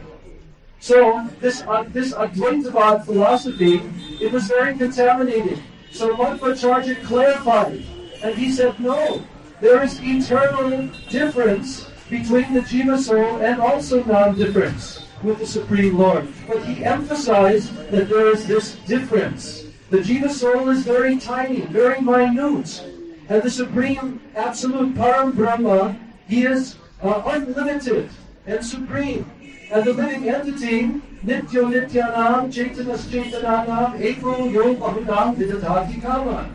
So, 0.79 1.27
this, 1.41 1.61
uh, 1.67 1.83
this 1.89 2.13
philosophy, 2.13 3.81
it 4.21 4.31
was 4.31 4.47
very 4.47 4.77
contaminated. 4.77 5.61
So 5.93 6.15
Madhvacharya 6.15 7.03
clarified, 7.05 7.83
and 8.23 8.35
he 8.35 8.51
said, 8.51 8.79
no, 8.79 9.23
there 9.61 9.83
is 9.83 9.99
eternal 10.01 10.89
difference 11.09 11.87
between 12.09 12.53
the 12.53 12.61
Jiva 12.61 12.97
soul 12.97 13.37
and 13.41 13.61
also 13.61 14.03
non-difference 14.03 15.05
with 15.21 15.37
the 15.37 15.45
Supreme 15.45 15.97
Lord. 15.97 16.27
But 16.47 16.65
he 16.65 16.83
emphasized 16.83 17.75
that 17.91 18.09
there 18.09 18.27
is 18.27 18.47
this 18.47 18.75
difference. 18.87 19.65
The 19.91 19.99
Jiva 19.99 20.31
soul 20.31 20.69
is 20.69 20.83
very 20.83 21.19
tiny, 21.19 21.61
very 21.67 22.01
minute. 22.01 22.83
And 23.29 23.43
the 23.43 23.51
Supreme 23.51 24.19
Absolute 24.35 24.95
Param 24.95 25.33
Brahma, 25.35 25.95
he 26.27 26.45
is 26.45 26.75
uh, 27.03 27.21
unlimited 27.25 28.09
and 28.47 28.65
supreme. 28.65 29.29
And 29.71 29.85
the 29.85 29.93
living 29.93 30.27
entity, 30.27 31.01
Nityo 31.25 31.71
Nityanam, 31.71 32.51
Chaitanas 32.51 33.07
Chaitananam, 33.07 33.97
Eko 33.97 34.51
Yo 34.51 34.75
Bahudam 34.75 35.35
Vidadhati 35.35 36.01
Kama. 36.01 36.49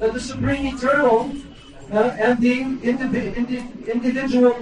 That 0.00 0.14
the 0.14 0.20
Supreme 0.20 0.74
Eternal 0.74 1.30
uh, 1.92 2.16
and 2.18 2.40
the 2.40 2.60
indiv- 2.60 3.36
indi- 3.36 3.90
individual 3.90 4.56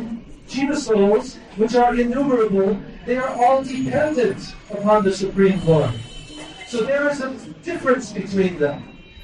Jiva 0.49 0.77
souls, 0.77 1.37
which 1.57 1.75
are 1.75 1.95
innumerable, 1.95 2.79
they 3.07 3.17
are 3.17 3.29
all 3.43 3.63
dependent 3.63 4.55
upon 4.71 5.05
the 5.05 5.13
Supreme 5.13 5.65
Lord. 5.65 5.93
So 6.67 6.85
there 6.85 7.09
is 7.09 7.21
a 7.21 7.31
difference 7.63 8.13
between 8.13 8.59
them. 8.59 8.83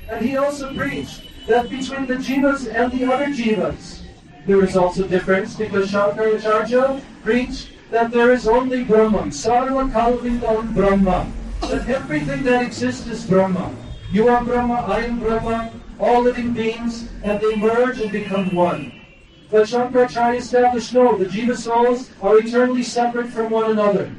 And 0.08 0.24
he 0.24 0.36
also 0.36 0.74
preached 0.74 1.22
that 1.46 1.68
between 1.68 2.06
the 2.06 2.14
Jivas 2.14 2.72
and 2.72 2.92
the 2.92 3.12
other 3.12 3.26
Jivas, 3.26 4.02
there 4.46 4.62
is 4.64 4.76
also 4.76 5.06
difference 5.06 5.54
because 5.54 5.90
Shankaracharya 5.90 7.02
preached 7.22 7.70
that 7.94 8.10
there 8.10 8.32
is 8.32 8.48
only 8.48 8.82
Brahman, 8.82 9.30
Sarva 9.30 9.88
Kalvidam 9.92 10.74
Brahma, 10.74 11.30
that 11.60 11.88
everything 11.88 12.42
that 12.42 12.64
exists 12.64 13.06
is 13.06 13.24
Brahma. 13.24 13.72
You 14.10 14.26
are 14.26 14.42
Brahma, 14.44 14.82
I 14.88 15.02
am 15.02 15.20
Brahma, 15.20 15.72
all 16.00 16.22
living 16.22 16.52
beings, 16.52 17.08
and 17.22 17.40
they 17.40 17.54
merge 17.54 18.00
and 18.00 18.10
become 18.10 18.52
one. 18.52 19.00
But 19.48 19.68
Shankaracharya 19.68 20.40
established 20.40 20.92
no, 20.92 21.16
the 21.16 21.26
Jiva 21.26 21.56
souls 21.56 22.10
are 22.20 22.36
eternally 22.38 22.82
separate 22.82 23.28
from 23.28 23.52
one 23.52 23.70
another. 23.70 24.10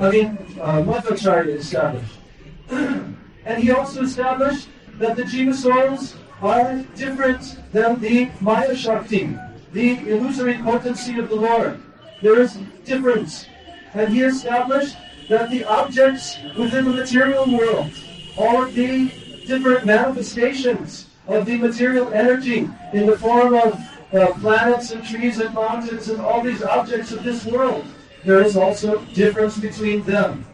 I 0.00 0.10
mean, 0.10 0.38
uh, 0.58 0.80
Madhvacharya 0.80 1.56
established. 1.56 2.16
and 2.70 3.62
he 3.62 3.72
also 3.72 4.04
established 4.04 4.68
that 4.94 5.16
the 5.16 5.24
Jiva 5.24 5.52
souls 5.52 6.16
are 6.40 6.82
different 6.96 7.58
than 7.72 8.00
the 8.00 8.30
Maya 8.40 8.74
Shakti, 8.74 9.36
the 9.74 9.98
illusory 10.08 10.54
potency 10.54 11.18
of 11.18 11.28
the 11.28 11.36
Lord. 11.36 11.78
There 12.24 12.40
is 12.40 12.56
difference. 12.86 13.44
And 13.92 14.08
he 14.08 14.22
established 14.22 14.96
that 15.28 15.50
the 15.50 15.62
objects 15.64 16.38
within 16.56 16.86
the 16.86 16.92
material 16.92 17.44
world, 17.44 17.92
are 18.38 18.64
the 18.70 19.12
different 19.46 19.84
manifestations 19.84 21.06
of 21.28 21.44
the 21.44 21.58
material 21.58 22.10
energy 22.14 22.70
in 22.94 23.04
the 23.04 23.18
form 23.18 23.52
of 23.52 23.74
uh, 24.14 24.32
planets 24.40 24.90
and 24.92 25.04
trees 25.04 25.38
and 25.38 25.54
mountains 25.54 26.08
and 26.08 26.18
all 26.22 26.42
these 26.42 26.62
objects 26.62 27.12
of 27.12 27.22
this 27.24 27.44
world, 27.44 27.84
there 28.24 28.40
is 28.40 28.56
also 28.56 29.04
difference 29.12 29.58
between 29.58 30.02
them. 30.04 30.46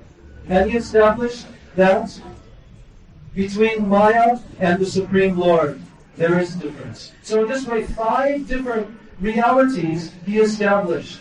And 0.49 0.69
he 0.73 0.77
established 0.77 1.47
that 1.77 2.21
between 3.33 3.89
Maya 3.89 4.41
and 4.59 4.81
the 4.81 4.87
Supreme 4.87 5.39
Lord, 5.39 5.81
there 6.17 6.41
is 6.41 6.57
difference. 6.57 7.13
So 7.23 7.45
in 7.45 7.49
this 7.49 7.65
way, 7.65 7.85
five 7.85 8.49
different 8.49 8.91
realities 9.21 10.11
he 10.27 10.41
established. 10.41 11.21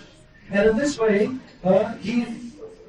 And 0.51 0.69
in 0.69 0.77
this 0.77 0.97
way, 0.97 1.29
uh, 1.63 1.93
he 1.95 2.25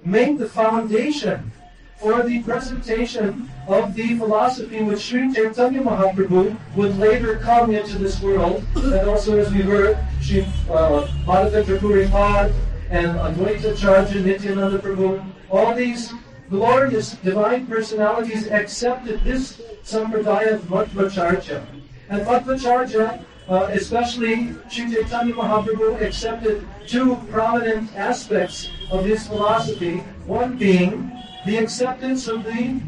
made 0.04 0.38
the 0.38 0.48
foundation 0.48 1.52
for 1.98 2.22
the 2.22 2.42
presentation 2.42 3.48
of 3.68 3.94
the 3.94 4.16
philosophy 4.16 4.82
which 4.82 5.00
Sri 5.00 5.32
Chaitanya 5.34 5.82
Mahaprabhu 5.82 6.56
would 6.74 6.96
later 6.98 7.36
come 7.36 7.70
into 7.74 7.98
this 7.98 8.20
world. 8.22 8.64
And 8.76 9.08
also, 9.08 9.38
as 9.38 9.52
we 9.52 9.60
heard, 9.60 9.98
Sri 10.22 10.42
uh, 10.70 11.06
Tripuripad 11.26 12.54
and 12.88 13.18
Advaita 13.18 13.76
Charja 13.76 14.24
Nityananda 14.24 14.78
Prabhu, 14.78 15.22
all 15.50 15.74
these 15.74 16.12
glorious 16.48 17.12
divine 17.22 17.66
personalities 17.66 18.48
accepted 18.48 19.22
this 19.22 19.60
sampradaya 19.84 20.54
of 20.54 20.62
Madhvacharya. 20.62 21.64
And 22.08 22.26
Madhvacharya, 22.26 23.24
uh, 23.50 23.68
especially 23.72 24.54
Sri 24.70 24.94
Chaitanya 24.94 25.34
Mahaprabhu, 25.34 26.00
accepted 26.00 26.66
two 26.86 27.16
prominent 27.30 27.94
aspects 27.96 28.70
of 28.90 29.04
his 29.04 29.26
philosophy. 29.26 29.98
One 30.26 30.56
being 30.56 31.10
the 31.44 31.56
acceptance 31.56 32.28
of 32.28 32.44
the 32.44 32.80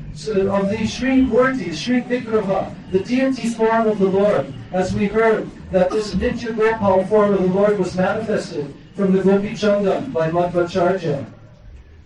of 0.48 0.68
the 0.68 0.86
Sri 0.86 1.22
Murti, 1.22 1.74
Sri 1.74 2.00
Vigraha, 2.02 2.74
the 2.92 3.00
deity 3.00 3.48
form 3.48 3.88
of 3.88 3.98
the 3.98 4.08
Lord, 4.08 4.52
as 4.72 4.94
we 4.94 5.06
heard 5.06 5.50
that 5.72 5.90
this 5.90 6.14
Nitya 6.14 6.56
Gopal 6.56 7.04
form 7.06 7.34
of 7.34 7.42
the 7.42 7.48
Lord 7.48 7.78
was 7.78 7.96
manifested 7.96 8.72
from 8.94 9.12
the 9.12 9.22
Gopi 9.22 9.50
Chandan 9.50 10.12
by 10.12 10.30
Madhvacharya. 10.30 11.24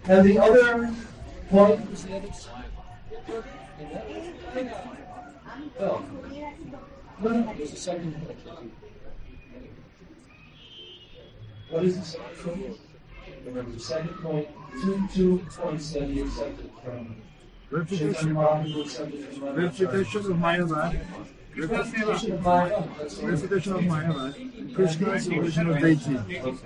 And 0.09 0.25
the 0.25 0.39
other 0.39 0.95
point 1.51 1.81
no, 5.79 6.03
there's 7.23 7.73
a 7.73 7.77
second 7.77 8.15
point. 8.25 8.73
What 11.71 11.85
is 11.85 11.99
the 11.99 12.05
second 12.05 12.37
point? 12.39 12.77
Remember, 13.45 13.71
the 13.71 13.81
second 13.81 14.15
point, 14.23 14.49
two, 14.83 15.09
two 15.13 15.47
points 15.51 15.93
that 15.93 16.09
he 16.09 16.21
accepted 16.21 16.71
from 16.85 17.17
Chaitanya 17.71 18.35
Mahaprabhu 18.35 18.85
accepted 18.85 19.25
from 19.35 19.43
Madhvacharya. 19.43 19.57
Reputation 19.57 20.33
of 20.33 20.37
Mayavad. 20.39 21.01
Reputation 21.57 22.33
of 22.33 22.43
Maya, 22.43 22.85
that's 22.99 23.19
right. 23.19 23.33
Of 23.33 23.41
Mayavad. 23.41 24.75
Krishna 24.75 25.13
is 25.13 25.27
the 25.27 25.39
original 25.39 25.75
deity. 25.75 26.17
Okay. 26.17 26.57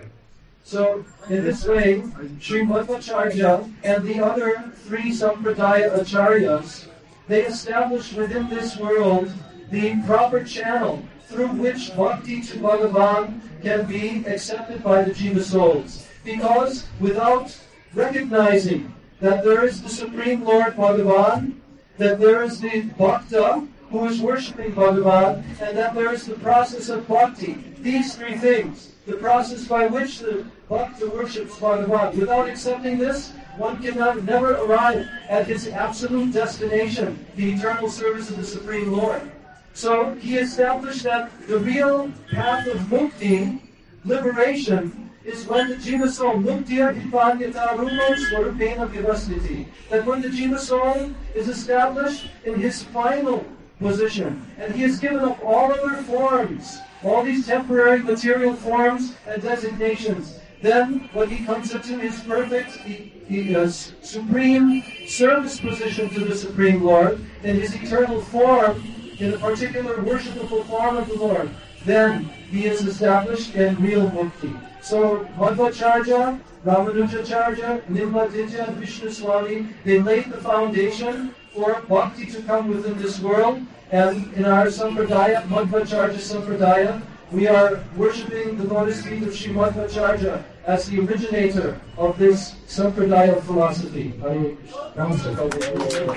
So, 0.65 1.05
in 1.29 1.45
this 1.45 1.67
way, 1.67 2.03
Sri 2.41 2.63
Madhvacharya 2.63 3.73
and 3.85 4.05
the 4.05 4.21
other 4.21 4.73
three 4.75 5.11
Sampradaya 5.11 5.99
Acharyas, 5.99 6.87
they 7.29 7.47
established 7.47 8.15
within 8.15 8.49
this 8.51 8.77
world 8.77 9.33
the 9.71 10.03
proper 10.07 10.43
channel 10.45 11.03
through 11.29 11.49
which 11.49 11.95
bhakti 11.97 12.43
to 12.43 12.59
Bhagavan 12.59 13.41
can 13.63 13.87
be 13.87 14.25
accepted 14.27 14.83
by 14.83 15.05
the 15.05 15.13
Jiva 15.13 15.43
souls. 15.43 16.07
Because 16.25 16.87
without 16.99 17.57
recognizing 17.95 18.93
that 19.21 19.45
there 19.45 19.65
is 19.65 19.81
the 19.81 19.89
Supreme 19.89 20.45
Lord 20.45 20.75
Bhagavan, 20.77 21.55
that 21.99 22.19
there 22.19 22.43
is 22.43 22.61
the 22.61 22.83
Bhakta 22.99 23.67
who 23.91 24.07
is 24.07 24.21
worshipping 24.21 24.73
Bhagavan, 24.73 25.45
and 25.61 25.77
that 25.77 25.95
there 25.95 26.13
is 26.13 26.25
the 26.27 26.35
process 26.35 26.89
of 26.89 27.07
bhakti. 27.09 27.55
These 27.81 28.15
three 28.15 28.37
things, 28.37 28.93
the 29.07 29.15
process 29.15 29.67
by 29.67 29.87
which 29.87 30.21
the 30.21 30.47
Bhakta 30.69 31.09
worships 31.09 31.57
Bhagavan. 31.57 32.15
Without 32.17 32.49
accepting 32.49 32.99
this, 32.99 33.33
one 33.57 33.83
cannot 33.83 34.23
never 34.25 34.55
arrive 34.55 35.09
at 35.29 35.47
his 35.47 35.69
absolute 35.69 36.33
destination, 36.33 37.27
the 37.37 37.53
eternal 37.53 37.91
service 37.91 38.31
of 38.31 38.37
the 38.37 38.45
Supreme 38.45 38.93
Lord. 38.93 39.31
So 39.75 40.15
he 40.15 40.37
established 40.39 41.05
that 41.05 41.31
the 41.47 41.59
real 41.59 42.11
path 42.31 42.67
of 42.67 42.79
mukti, 42.89 43.61
liberation, 44.05 45.11
is 45.25 45.47
when 45.47 45.69
the 45.69 45.77
Jiva 45.77 46.09
soul, 46.09 46.35
muktiya 46.35 46.95
vipanyata 46.95 47.77
rumo 47.77 48.09
swarupena 48.17 48.89
vivasniti. 48.89 49.67
That 49.91 50.07
when 50.07 50.23
the 50.23 50.29
Jiva 50.29 50.59
soul 50.59 51.13
is 51.35 51.49
established 51.49 52.27
in 52.45 52.61
his 52.61 52.83
final 52.85 53.45
position, 53.79 54.47
and 54.59 54.75
he 54.75 54.83
has 54.83 54.99
given 54.99 55.21
up 55.21 55.43
all 55.45 55.73
other 55.73 56.03
forms, 56.03 56.79
all 57.03 57.23
these 57.23 57.47
temporary 57.47 58.03
material 58.03 58.55
forms 58.55 59.15
and 59.27 59.43
designations, 59.43 60.39
then 60.63 61.09
when 61.15 61.31
he 61.31 61.45
comes 61.45 61.75
into 61.75 61.99
his 61.99 62.21
perfect, 62.21 62.73
he, 62.73 63.13
he, 63.27 63.57
uh, 63.57 63.69
supreme 63.69 64.83
service 65.07 65.59
position 65.59 66.11
to 66.11 66.25
the 66.25 66.37
Supreme 66.37 66.83
Lord, 66.83 67.25
in 67.43 67.57
his 67.57 67.75
eternal 67.75 68.21
form, 68.21 68.83
in 69.21 69.35
a 69.35 69.39
particular 69.39 69.97
worshipable 69.97 70.65
form 70.67 70.97
of 70.97 71.09
the 71.09 71.17
Lord, 71.17 71.51
then 71.85 72.25
he 72.51 72.67
is 72.67 72.83
established 72.87 73.55
in 73.55 73.77
real 73.77 74.11
mukti. 74.11 74.59
So 74.83 75.27
Madhvacharya, 75.37 76.41
Ramanujacharya, 76.65 77.83
Nimladitya, 77.85 78.69
and 78.69 78.77
Vishnu 78.79 79.11
Swami, 79.11 79.67
they 79.85 80.01
laid 80.01 80.31
the 80.31 80.39
foundation 80.39 81.35
for 81.55 81.81
bhakti 81.89 82.27
to 82.27 82.43
come 82.43 82.69
within 82.69 82.97
this 82.99 83.21
world. 83.21 83.61
And 83.93 84.33
in 84.35 84.45
our 84.45 84.67
Sampradaya, 84.67 85.43
Madhvacharya 85.49 86.17
Sampradaya, 86.17 87.03
we 87.33 87.47
are 87.47 87.83
worshipping 87.97 88.57
the 88.57 88.65
lotus 88.65 89.05
feet 89.05 89.23
of 89.23 89.35
Sri 89.35 89.53
Madhvacharya 89.53 90.43
as 90.67 90.89
the 90.89 91.01
originator 91.01 91.81
of 91.97 92.19
this 92.19 92.55
Sampradaya 92.67 93.41
philosophy. 93.43 94.13
Hare 94.21 94.57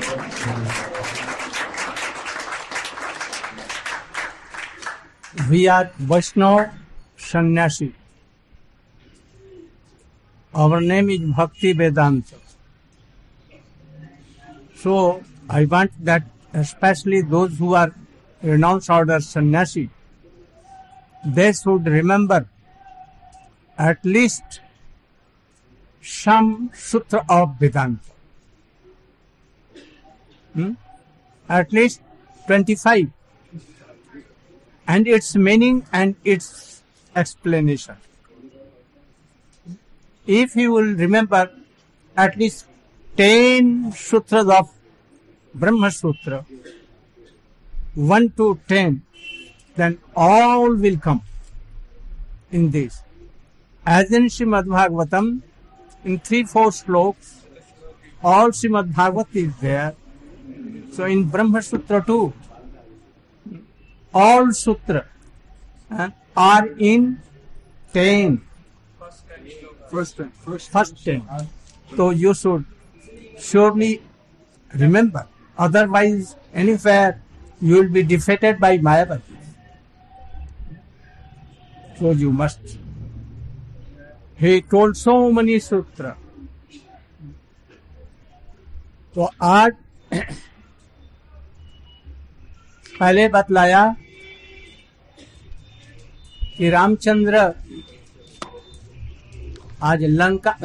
Krishna. 0.10 1.33
We 5.50 5.68
are 5.68 5.86
Vaishnav 6.00 6.72
Sannyasi. 7.18 7.96
Our 10.54 10.80
name 10.80 11.10
is 11.10 11.22
Bhakti 11.22 11.74
Vedanta. 11.74 12.36
So 14.76 15.24
I 15.50 15.66
want 15.66 15.92
that 16.06 16.24
especially 16.54 17.22
those 17.24 17.58
who 17.58 17.74
are 17.74 17.96
renounced 18.44 18.92
order 18.92 19.20
sannyasi, 19.20 19.90
they 21.26 21.52
should 21.52 21.88
remember 21.88 22.48
at 23.76 24.06
least 24.06 24.60
some 26.00 26.70
sutra 26.76 27.26
of 27.28 27.56
Vedanta. 27.60 28.12
Hmm? 30.54 30.74
At 31.50 31.74
least 31.74 32.02
25 32.46 33.10
and 34.88 35.08
its 35.08 35.36
meaning 35.36 35.86
and 35.92 36.16
its 36.24 36.82
explanation. 37.16 37.96
If 40.26 40.56
you 40.56 40.72
will 40.72 40.94
remember 40.94 41.52
at 42.16 42.38
least 42.38 42.66
10 43.18 43.92
sutras 43.92 44.48
of 44.48 44.70
Brahma 45.54 45.92
Sutra, 45.92 46.46
1 47.96 48.30
to 48.38 48.60
10, 48.68 49.02
then 49.76 50.00
all 50.16 50.74
will 50.74 50.98
come 50.98 51.22
in 52.52 52.72
this. 52.72 53.02
As 53.86 54.12
in 54.12 54.26
Srimad 54.26 54.66
Bhagavatam, 54.66 55.42
in 56.06 56.20
3-4 56.20 56.74
sloks, 56.74 57.46
all 58.24 58.50
Srimad 58.50 58.94
Bhagavat 58.94 59.28
is 59.34 59.56
there. 59.58 59.96
So 60.92 61.06
in 61.06 61.26
Brahma 61.26 61.62
Sutra 61.62 62.04
too, 62.06 62.34
all 64.14 64.52
sutra 64.54 65.02
are 66.40 66.68
in 66.82 67.12
ten 67.94 68.38
first 69.92 71.06
ten 71.06 71.22
तो 71.90 72.12
you 72.12 72.34
should 72.34 72.64
surely 73.42 73.94
remember 74.72 75.26
otherwise 75.58 76.34
any 76.60 76.76
fair 76.78 77.14
you 77.62 77.76
will 77.76 77.90
be 77.92 78.04
defeated 78.04 78.60
by 78.60 78.78
Mayawati 78.88 79.36
so 82.00 82.14
you 82.20 82.32
must 82.34 82.78
he 84.40 84.60
told 84.72 84.96
so 84.96 85.14
many 85.32 85.60
sutra 85.60 86.14
तो 89.16 89.30
आज 89.44 89.72
पहले 93.00 93.28
बतलाया 93.30 93.84
कि 96.58 96.70
रामचंद्र 96.70 97.38
आज 99.84 100.04
लंका 100.04 100.56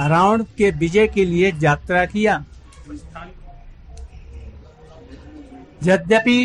रावण 0.00 0.42
के 0.58 0.70
विजय 0.72 1.06
के 1.08 1.24
लिए 1.24 1.52
यात्रा 1.62 2.04
किया। 2.06 2.44
यद्यपि 5.84 6.38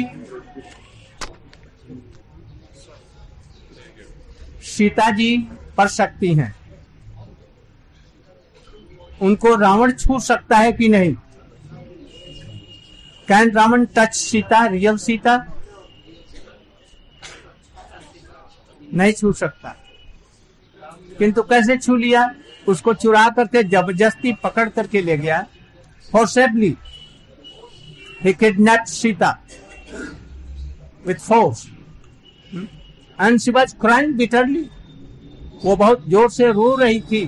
सीता 4.68 5.10
जी 5.12 5.38
पर 5.78 5.88
सकती 5.90 6.34
हैं, 6.34 6.54
उनको 9.22 9.56
रावण 9.56 9.92
छू 9.94 10.20
सकता 10.22 10.58
है 10.58 10.72
कि 10.74 10.88
नहीं? 10.90 11.14
Can 13.28 13.52
Ravan 13.52 13.86
touch 13.96 14.16
Sita, 14.16 14.66
real 14.68 14.98
Sita? 15.00 15.38
नहीं 18.94 19.14
छू 19.14 19.32
सकता 19.34 19.76
किंतु 21.20 21.42
कैसे 21.44 21.78
छू 21.78 21.96
लिया 21.96 22.30
उसको 22.70 22.94
चुरा 22.94 23.28
करके 23.38 23.64
ज़बरदस्ती 23.64 24.34
पकड़ 24.44 24.70
करके 24.70 25.02
ले 25.02 25.18
गया 25.18 25.46
forcibly. 26.12 26.78
He 28.22 28.34
kidnapped 28.34 28.88
Sita 28.90 29.40
with 31.06 31.22
force. 31.22 31.68
And 33.20 33.42
she 33.42 33.52
was. 33.52 33.76
वो 35.64 35.76
बहुत 35.76 36.04
ज़ोर 36.10 36.30
से 36.32 36.52
रो 36.52 36.76
रही 36.76 37.00
थी, 37.02 37.26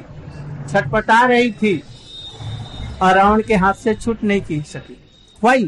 छटपटा 0.70 1.26
रही 1.26 1.52
थी, 1.52 1.82
और 3.02 3.16
रावण 3.16 3.42
के 3.42 3.56
हाथ 3.56 3.74
से 3.74 3.94
छूट 3.96 4.24
नहीं 4.24 4.42
की 4.42 4.62
सकी 4.62 4.98
why 5.44 5.64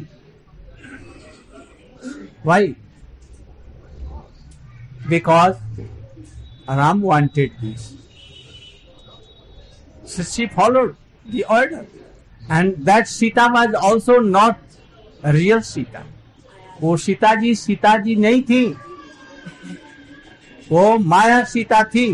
why 2.45 2.75
because 5.09 5.55
Ram 6.67 7.01
wanted 7.01 7.51
this. 7.61 7.93
So 10.05 10.23
she 10.23 10.47
followed 10.47 10.95
the 11.25 11.45
order, 11.45 11.85
and 12.49 12.85
that 12.85 13.07
Sita 13.07 13.49
was 13.51 13.73
also 13.73 14.19
not 14.19 14.59
real 15.23 15.61
Sita. 15.61 16.03
वो 16.81 16.95
सीता 16.97 17.33
जी 17.35 17.53
सीता 17.55 17.95
जी 18.03 18.15
नहीं 18.15 18.41
थी 18.43 18.65
वो 20.69 20.97
माया 20.97 21.43
सीता 21.51 21.83
थी 21.93 22.05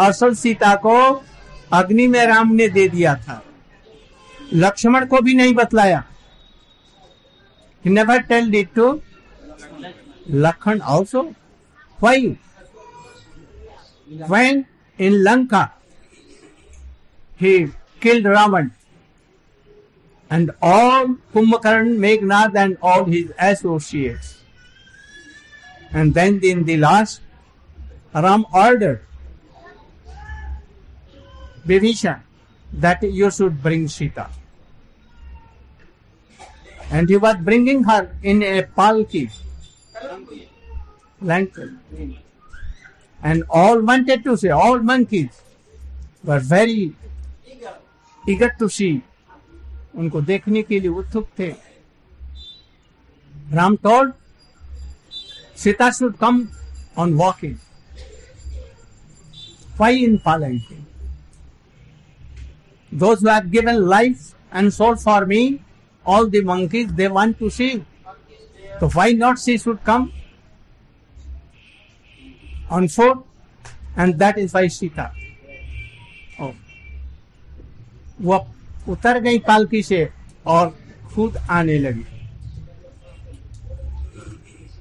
असल 0.00 0.34
सीता 0.34 0.74
को 0.84 0.98
अग्नि 1.78 2.06
में 2.06 2.24
राम 2.26 2.52
ने 2.54 2.68
दे 2.68 2.88
दिया 2.88 3.14
था 3.26 3.40
लक्ष्मण 4.52 5.06
को 5.06 5.20
भी 5.26 5.34
नहीं 5.34 5.54
बतलाया 5.54 6.02
never 7.84 8.20
tell 8.28 8.50
it 8.50 8.74
to 8.74 8.92
Lakhan 10.44 10.80
also 10.94 11.22
5 12.04 12.36
when 14.28 14.66
in 14.98 15.24
Lanka 15.24 15.72
he 17.36 17.52
killed 18.00 18.24
Ravan 18.24 18.70
and 20.30 20.50
all 20.60 21.16
Kumbhakarn, 21.32 21.98
Meghnad, 22.04 22.56
and 22.56 22.76
all 22.82 23.04
his 23.04 23.32
associates. 23.38 24.42
And 25.92 26.14
then 26.14 26.40
in 26.42 26.64
the 26.64 26.76
last 26.76 27.20
Ram 28.12 28.46
ordered 28.52 29.02
Bibhishan 31.66 32.20
that 32.72 33.02
you 33.02 33.30
should 33.30 33.62
bring 33.62 33.88
Sita. 33.88 34.28
And 36.90 37.08
he 37.08 37.16
was 37.16 37.36
bringing 37.36 37.84
her 37.84 38.14
in 38.22 38.42
a 38.42 38.62
palki. 38.62 39.30
plankton. 41.24 41.78
And 43.20 43.44
all 43.48 43.82
wanted 43.82 44.24
to 44.24 44.36
see, 44.36 44.50
all 44.50 44.78
monkeys 44.78 45.42
were 46.22 46.40
very 46.40 46.92
eager 48.24 48.52
to 48.60 48.68
see. 48.78 48.94
उनको 49.94 50.20
देखने 50.28 50.62
के 50.62 50.78
लिए 50.80 50.90
उत्सुक 50.90 51.28
थे। 51.38 51.48
Ram 53.54 53.76
told 53.82 54.12
Sita 55.62 55.90
should 55.98 56.16
come 56.18 56.46
on 56.98 57.12
walking 57.14 57.56
five 59.78 60.04
in 60.04 60.16
Pal 60.24 60.42
they 60.70 60.82
given 63.50 63.74
life 63.88 64.34
and 64.54 64.70
soul 64.72 64.96
for 65.04 65.24
me 65.24 65.40
all 66.06 66.28
the 66.30 66.40
monkeys 66.50 66.90
they 67.00 67.06
want 67.18 67.38
to 67.38 67.50
see 67.50 67.70
तो 68.80 68.86
why 68.86 69.14
not 69.14 69.38
she 69.38 69.56
should 69.58 69.78
come 69.86 70.08
on 72.70 72.88
foot? 72.88 73.18
And 73.96 74.18
that 74.18 74.38
is 74.38 74.52
why 74.54 74.66
Sita. 74.68 75.10
Oh. 76.38 76.54
वो 78.22 78.38
उतर 78.88 79.18
गई 79.20 79.38
पालकी 79.46 79.82
से 79.82 80.08
और 80.46 80.68
खुद 81.14 81.36
आने 81.50 81.78
लगी 81.78 82.04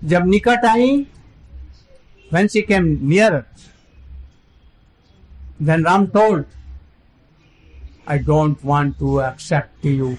जब 0.10 0.26
निकट 0.28 0.66
आई 0.66 1.06
when 2.34 2.48
she 2.50 2.62
came 2.70 2.88
nearer 3.10 3.46
then 5.70 5.84
ram 5.88 6.08
told 6.16 6.46
i 8.08 8.18
don't 8.30 8.64
want 8.70 8.98
to 9.02 9.20
accept 9.22 9.86
you 9.86 10.18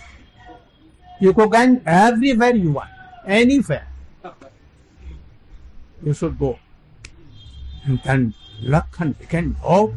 you 1.21 1.33
go 1.33 1.47
go 1.55 1.63
everywhere 1.85 2.55
you 2.55 2.71
want 2.77 2.91
anywhere 3.27 3.89
you 6.05 6.15
should 6.21 6.39
go 6.39 6.53
and 7.85 8.01
then 8.03 8.35
lakhan 8.63 9.17
became 9.19 9.57
oh 9.65 9.95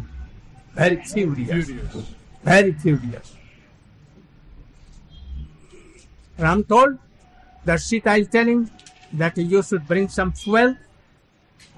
very 0.75 0.97
furious 1.03 1.71
very 2.43 2.71
furious 2.73 3.33
Ram 6.37 6.63
told 6.63 6.99
that 7.65 7.79
Sita 7.81 8.15
is 8.15 8.27
telling 8.27 8.69
that 9.13 9.37
you 9.37 9.63
should 9.63 9.87
bring 9.87 10.07
some 10.07 10.31
fuel 10.33 10.75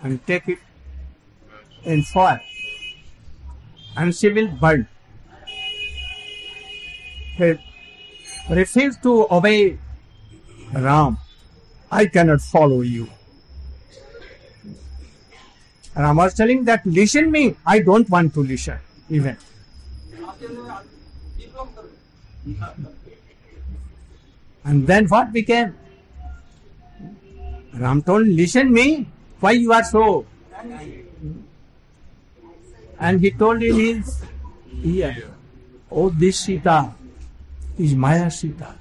and 0.03 0.25
take 0.27 0.49
it 0.49 0.59
in 1.85 2.03
fire 2.03 2.41
and 3.95 4.15
she 4.15 4.29
will 4.29 4.47
burn. 4.47 4.87
He 7.37 7.55
refused 8.49 9.01
to 9.03 9.27
obey 9.31 9.77
Ram. 10.73 11.17
I 11.91 12.05
cannot 12.05 12.41
follow 12.41 12.81
you. 12.81 13.09
Ram 15.99 16.15
was 16.15 16.33
telling 16.33 16.63
that 16.63 16.85
listen 16.85 17.29
me. 17.29 17.55
I 17.65 17.79
don't 17.79 18.09
want 18.09 18.33
to 18.35 18.41
listen 18.41 18.77
even. 19.09 19.35
And 24.63 24.87
then 24.87 25.07
what 25.07 25.33
became? 25.33 25.75
Ram 27.73 28.01
told, 28.01 28.27
listen 28.27 28.71
me, 28.71 29.07
why 29.39 29.51
you 29.51 29.73
are 29.73 29.83
so? 29.83 30.25
And 32.99 33.19
he 33.19 33.31
told 33.31 33.61
in 33.61 33.75
his 33.75 34.21
ear, 34.83 35.31
oh 35.91 36.09
this 36.09 36.39
Sita 36.39 36.93
is 37.77 37.93
Maya 37.93 38.31
Sita. 38.31 38.75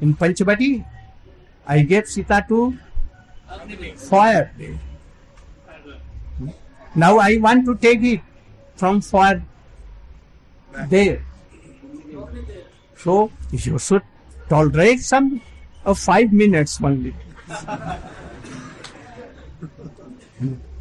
In 0.00 0.14
Panchavati, 0.16 0.84
I 1.66 1.82
gave 1.82 2.06
Sita 2.08 2.44
to 2.48 2.76
fire. 3.96 4.52
Now 6.94 7.18
I 7.18 7.38
want 7.38 7.64
to 7.66 7.76
take 7.76 8.02
it 8.02 8.20
from 8.76 9.00
far 9.00 9.42
there. 10.88 11.24
So 12.96 13.30
you 13.50 13.78
should 13.78 14.02
tolerate 14.48 15.00
some 15.00 15.40
of 15.84 15.98
five 15.98 16.32
minutes 16.32 16.78
only. 16.82 17.14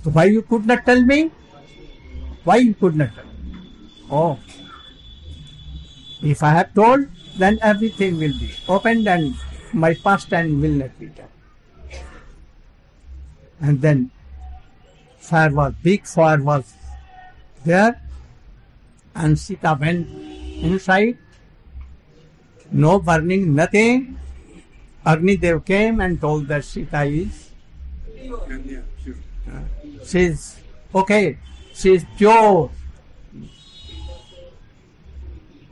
so 0.04 0.10
why 0.12 0.26
you 0.26 0.42
could 0.42 0.66
not 0.66 0.86
tell 0.86 1.02
me? 1.02 1.32
Why 2.44 2.58
you 2.58 2.74
could 2.74 2.96
not 2.96 3.16
tell? 3.16 3.26
Oh, 4.12 4.40
if 6.22 6.44
I 6.44 6.50
have 6.50 6.74
told, 6.74 7.08
then 7.38 7.58
everything 7.62 8.18
will 8.18 8.38
be 8.38 8.52
opened 8.68 9.08
and 9.08 9.36
my 9.74 9.94
past 9.94 10.30
time 10.30 10.62
will 10.62 10.72
not 10.72 11.00
be 11.00 11.08
done. 11.08 11.28
And 13.62 13.82
then 13.82 14.12
fire 15.22 15.54
was 15.54 15.74
big 15.82 16.06
fire 16.06 16.42
was 16.42 16.74
there, 17.64 18.02
and 19.16 19.38
Sita 19.38 19.78
went 19.80 20.08
inside 20.62 21.18
no 22.72 23.00
burning, 23.00 23.54
nothing. 23.54 24.18
Agni 25.06 25.36
Dev 25.36 25.66
came 25.66 26.00
and 26.00 26.22
told 26.22 26.48
that 26.48 26.64
Sita 26.64 27.04
is, 27.04 27.50
uh, 29.50 29.62
she 30.06 30.20
is 30.20 30.58
okay, 30.94 31.38
she 31.74 31.96
is 31.96 32.06
pure. 32.18 32.70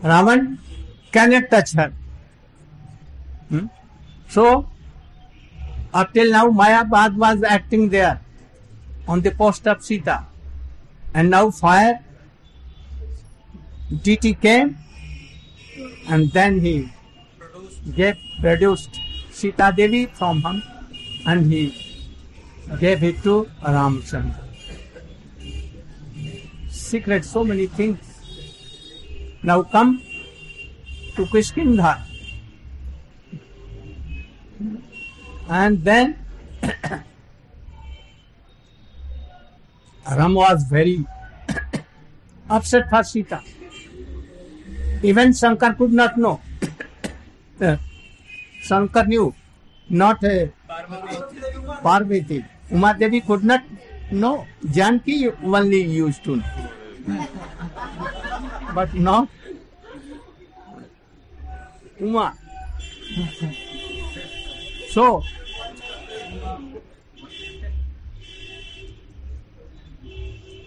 Raman 0.01 0.57
cannot 1.11 1.49
touch 1.49 1.73
her. 1.73 1.93
Hmm? 3.49 3.67
So, 4.27 4.67
up 5.93 6.13
till 6.13 6.31
now, 6.31 6.49
Mayabad 6.49 7.15
was 7.15 7.43
acting 7.43 7.89
there 7.89 8.19
on 9.09 9.21
the 9.21 9.31
post 9.31 9.67
of 9.67 9.83
Sita. 9.83 10.25
And 11.13 11.31
now 11.31 11.49
fire, 11.49 12.05
DT 13.91 14.39
came 14.39 14.77
and 16.07 16.31
then 16.31 16.59
he 16.59 16.91
gave 17.95 18.17
produced 18.39 18.99
Sita 19.31 19.73
Devi 19.75 20.05
from 20.05 20.41
him 20.41 20.61
and 21.25 21.51
he 21.51 21.63
gave 22.79 23.03
it 23.03 23.23
to 23.23 23.49
Ramchandra. 23.63 24.37
Secret, 26.69 27.25
so 27.25 27.43
many 27.43 27.65
things. 27.65 27.99
Now 29.41 29.63
come 29.63 30.01
to 31.15 31.25
Kishkindha. 31.25 32.01
And 35.49 35.83
then 35.83 36.17
Ram 40.17 40.33
was 40.35 40.63
very 40.63 41.05
upset 42.49 42.89
for 42.89 43.03
Sita. 43.03 43.41
Even 45.03 45.33
Shankar 45.33 45.73
could 45.73 45.93
not 45.93 46.17
know. 46.17 46.41
Uh, 47.61 47.77
Shankar 48.61 49.05
knew, 49.05 49.33
not 49.89 50.23
uh, 50.23 50.47
Parvati. 51.83 52.43
Uma 52.71 52.95
Devi 52.97 53.21
could 53.21 53.43
not 53.43 53.63
know. 54.11 54.45
Janki 54.71 55.29
only 55.43 55.83
used 55.83 56.23
to 56.23 56.37
know. 56.37 57.27
But 58.73 58.93
not 58.93 59.29
Uma. 61.99 62.33
So, 64.89 65.23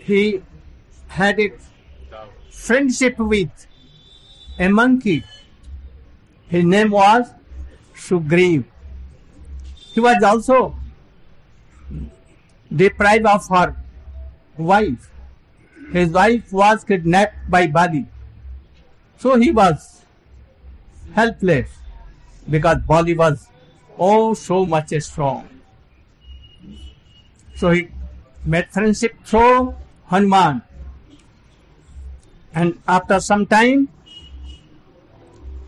he 0.05 0.43
had 1.09 1.39
a 1.41 1.53
friendship 2.51 3.19
with 3.19 3.67
a 4.59 4.69
monkey. 4.69 5.25
His 6.49 6.65
name 6.65 6.91
was 6.91 7.31
Sugriv. 7.95 8.65
He 9.93 10.01
was 10.01 10.23
also 10.23 10.75
deprived 12.75 13.27
of 13.27 13.49
her 13.49 13.77
wife. 14.57 15.11
His 15.93 16.11
wife 16.11 16.53
was 16.53 16.85
kidnapped 16.85 17.51
by 17.51 17.67
Bali. 17.67 18.07
So 19.19 19.37
he 19.37 19.51
was 19.51 20.03
helpless 21.15 21.71
because 22.49 22.79
Bali 22.87 23.15
was 23.15 23.49
oh 23.99 24.35
so 24.35 24.67
much 24.67 24.93
strong. 25.01 25.49
So 27.55 27.71
he 27.71 27.89
made 28.45 28.69
friendship 28.71 29.15
through 29.25 29.75
Hanuman. 30.13 30.61
And 32.55 32.79
after 32.87 33.19
some 33.19 33.47
time, 33.47 33.89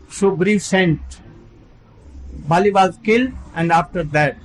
Sugriv 0.07 0.61
sent. 0.61 1.01
Bali 2.47 2.71
was 2.71 2.99
killed, 3.03 3.31
and 3.55 3.71
after 3.71 4.03
that, 4.03 4.37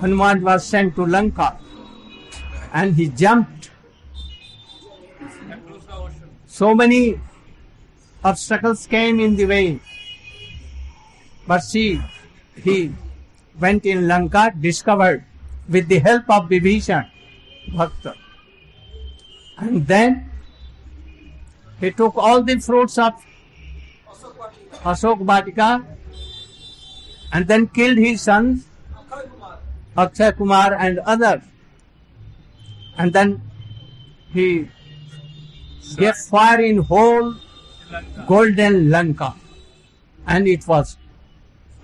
Hanuman 0.00 0.40
was 0.42 0.64
sent 0.64 0.96
to 0.96 1.04
Lanka. 1.04 1.58
And 2.72 2.94
he 2.94 3.08
jumped. 3.08 3.70
So 6.46 6.74
many 6.74 7.20
obstacles 8.24 8.86
came 8.86 9.20
in 9.20 9.36
the 9.36 9.44
way. 9.44 9.80
But 11.46 11.60
see, 11.60 12.00
he 12.64 12.94
went 13.60 13.84
in 13.84 14.08
Lanka, 14.08 14.52
discovered 14.58 15.24
with 15.68 15.88
the 15.88 15.98
help 15.98 16.30
of 16.30 16.48
Vibhishan, 16.48 17.10
Bhakta. 17.76 18.14
And 19.58 19.86
then 19.86 20.30
he 21.80 21.90
took 21.90 22.16
all 22.16 22.42
the 22.42 22.58
fruits 22.58 22.98
of 22.98 23.14
Ashok 24.84 25.20
Vatika 25.30 25.84
and 27.32 27.46
then 27.46 27.66
killed 27.68 27.98
his 27.98 28.22
sons, 28.22 28.66
Akshay 29.96 30.32
Kumar 30.32 30.74
and 30.74 30.98
others. 31.00 31.42
And 32.96 33.12
then 33.12 33.42
he 34.32 34.68
gave 35.96 36.14
fire 36.14 36.60
in 36.60 36.78
whole 36.78 37.34
golden 38.26 38.90
Lanka. 38.90 39.34
And 40.26 40.46
it 40.46 40.66
was 40.66 40.96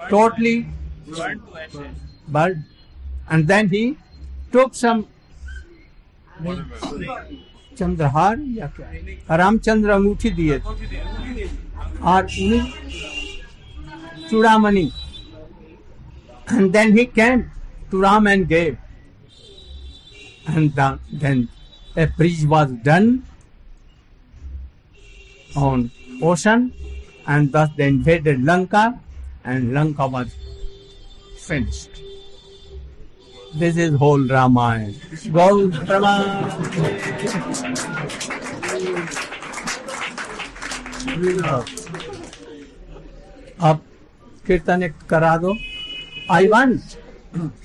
totally 0.08 0.66
Burn 1.06 1.40
to 1.72 1.90
burned. 2.28 2.64
And 3.28 3.46
then 3.46 3.68
he 3.68 3.96
took 4.52 4.74
some 4.74 5.06
चंद्रहार 7.78 8.38
या 8.58 8.66
क्या 8.76 9.36
रामचंद्र 9.36 9.90
अंगूठी 9.90 10.30
दिए 10.30 10.58
थे। 10.58 11.48
और 12.02 12.22
उन्हीं 12.24 12.60
चूड़ामी 14.30 14.90
then 16.52 16.98
he 16.98 17.04
came 17.18 17.40
to 17.90 18.00
Ram 18.02 18.28
and 18.28 18.46
gave 18.48 18.76
and 20.50 21.46
a 21.98 22.06
bridge 22.16 22.44
was 22.46 22.72
done 22.86 23.18
on 25.58 25.88
ocean 26.30 26.70
and 27.28 27.50
thus 27.56 27.68
then 27.76 28.02
Wade 28.02 28.28
Lanka 28.48 28.84
and 29.46 29.72
Lanka 29.76 30.04
was 30.14 30.32
finished 31.48 32.02
This 33.53 33.77
is 33.77 33.95
whole 33.95 34.25
Ramayana. 34.27 34.93
Gaur 35.31 35.69
Praman. 35.87 36.25
अब 43.69 43.81
कीर्तन 44.47 44.83
एक 44.83 44.93
करा 45.09 45.35
दो 45.37 45.55
I 46.31 46.47
want 46.47 46.81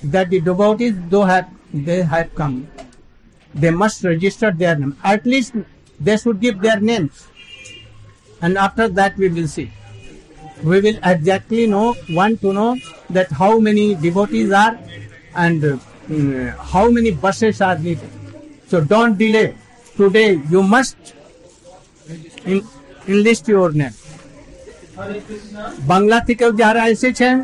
that 0.05 0.29
the 0.29 0.43
devotees 0.45 0.95
do 1.13 1.23
have 1.25 1.45
they 1.85 2.01
have 2.13 2.31
come 2.39 2.63
they 3.55 3.71
must 3.71 4.03
register 4.05 4.51
their 4.51 4.77
name. 4.77 4.97
At 5.03 5.25
least 5.25 5.55
they 6.01 6.17
should 6.17 6.41
give 6.41 6.61
their 6.61 6.81
names. 6.81 7.29
And 8.43 8.59
after 8.59 8.89
that 8.89 9.17
we 9.17 9.29
will 9.29 9.47
see. 9.49 9.71
We 10.63 10.81
will 10.81 10.99
exactly 11.05 11.67
know, 11.67 11.95
want 12.11 12.41
to 12.41 12.53
know 12.53 12.77
that 13.11 13.31
how 13.31 13.59
many 13.59 13.95
devotees 13.95 14.51
are 14.53 14.79
and 15.35 15.65
uh, 15.65 15.77
mm, 16.09 16.57
how 16.73 16.85
many 16.91 17.11
buses 17.25 17.61
are 17.61 17.79
needed. 17.79 18.11
So 18.69 18.81
don't 18.83 19.17
delay. 19.19 19.49
Today 19.97 20.41
you 20.51 20.63
must 20.65 20.97
in, 22.47 22.59
enlist 23.09 23.45
your 23.49 23.71
name. 23.73 23.97
Bangla 25.91 26.19
থেকেও 26.29 26.51
যারা 26.63 26.83
এসেছেন 26.95 27.37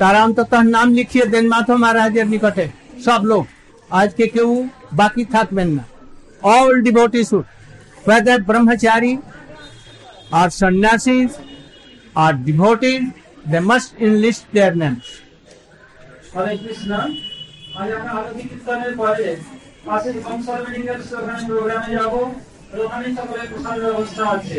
তারা 0.00 0.18
অন্তত 0.26 0.52
নাম 0.76 0.88
লিখিয়ে 0.98 1.26
দেন 1.32 1.44
মাধব 1.52 1.78
মহারাজের 1.82 2.26
নিকটে 2.32 2.66
সব 3.06 3.20
লোক 3.30 3.44
আজকে 3.90 4.24
কেউ 4.34 4.50
বাকি 5.00 5.24
থাকবেন 5.34 5.68
না 5.76 5.84
all 6.42 6.72
devotee 6.86 7.20
should 7.30 7.46
whether 8.04 8.38
brahmachari 8.40 9.22
or 10.32 10.50
sannyasis 10.50 11.38
or 12.16 12.32
devotees 12.32 13.02
they 13.46 13.60
must 13.62 13.94
enlist 13.98 14.50
their 14.52 14.74
names 14.74 15.06
Hare 16.33 16.53
Krishna 16.57 16.91
আজ 17.79 17.89
আমরা 17.97 18.11
আরতি 18.19 18.43
কীর্তনের 18.49 18.93
পরে 18.97 19.27
পাশে 19.85 20.09
ওখানে 21.17 21.41
প্রোগ্রামে 21.47 21.89
যাব। 21.97 22.13
ওখানে 22.83 23.07
সকলের 23.17 23.47
প্রসাদ 23.51 23.77
ব্যবস্থা 23.85 24.23
আছে। 24.35 24.57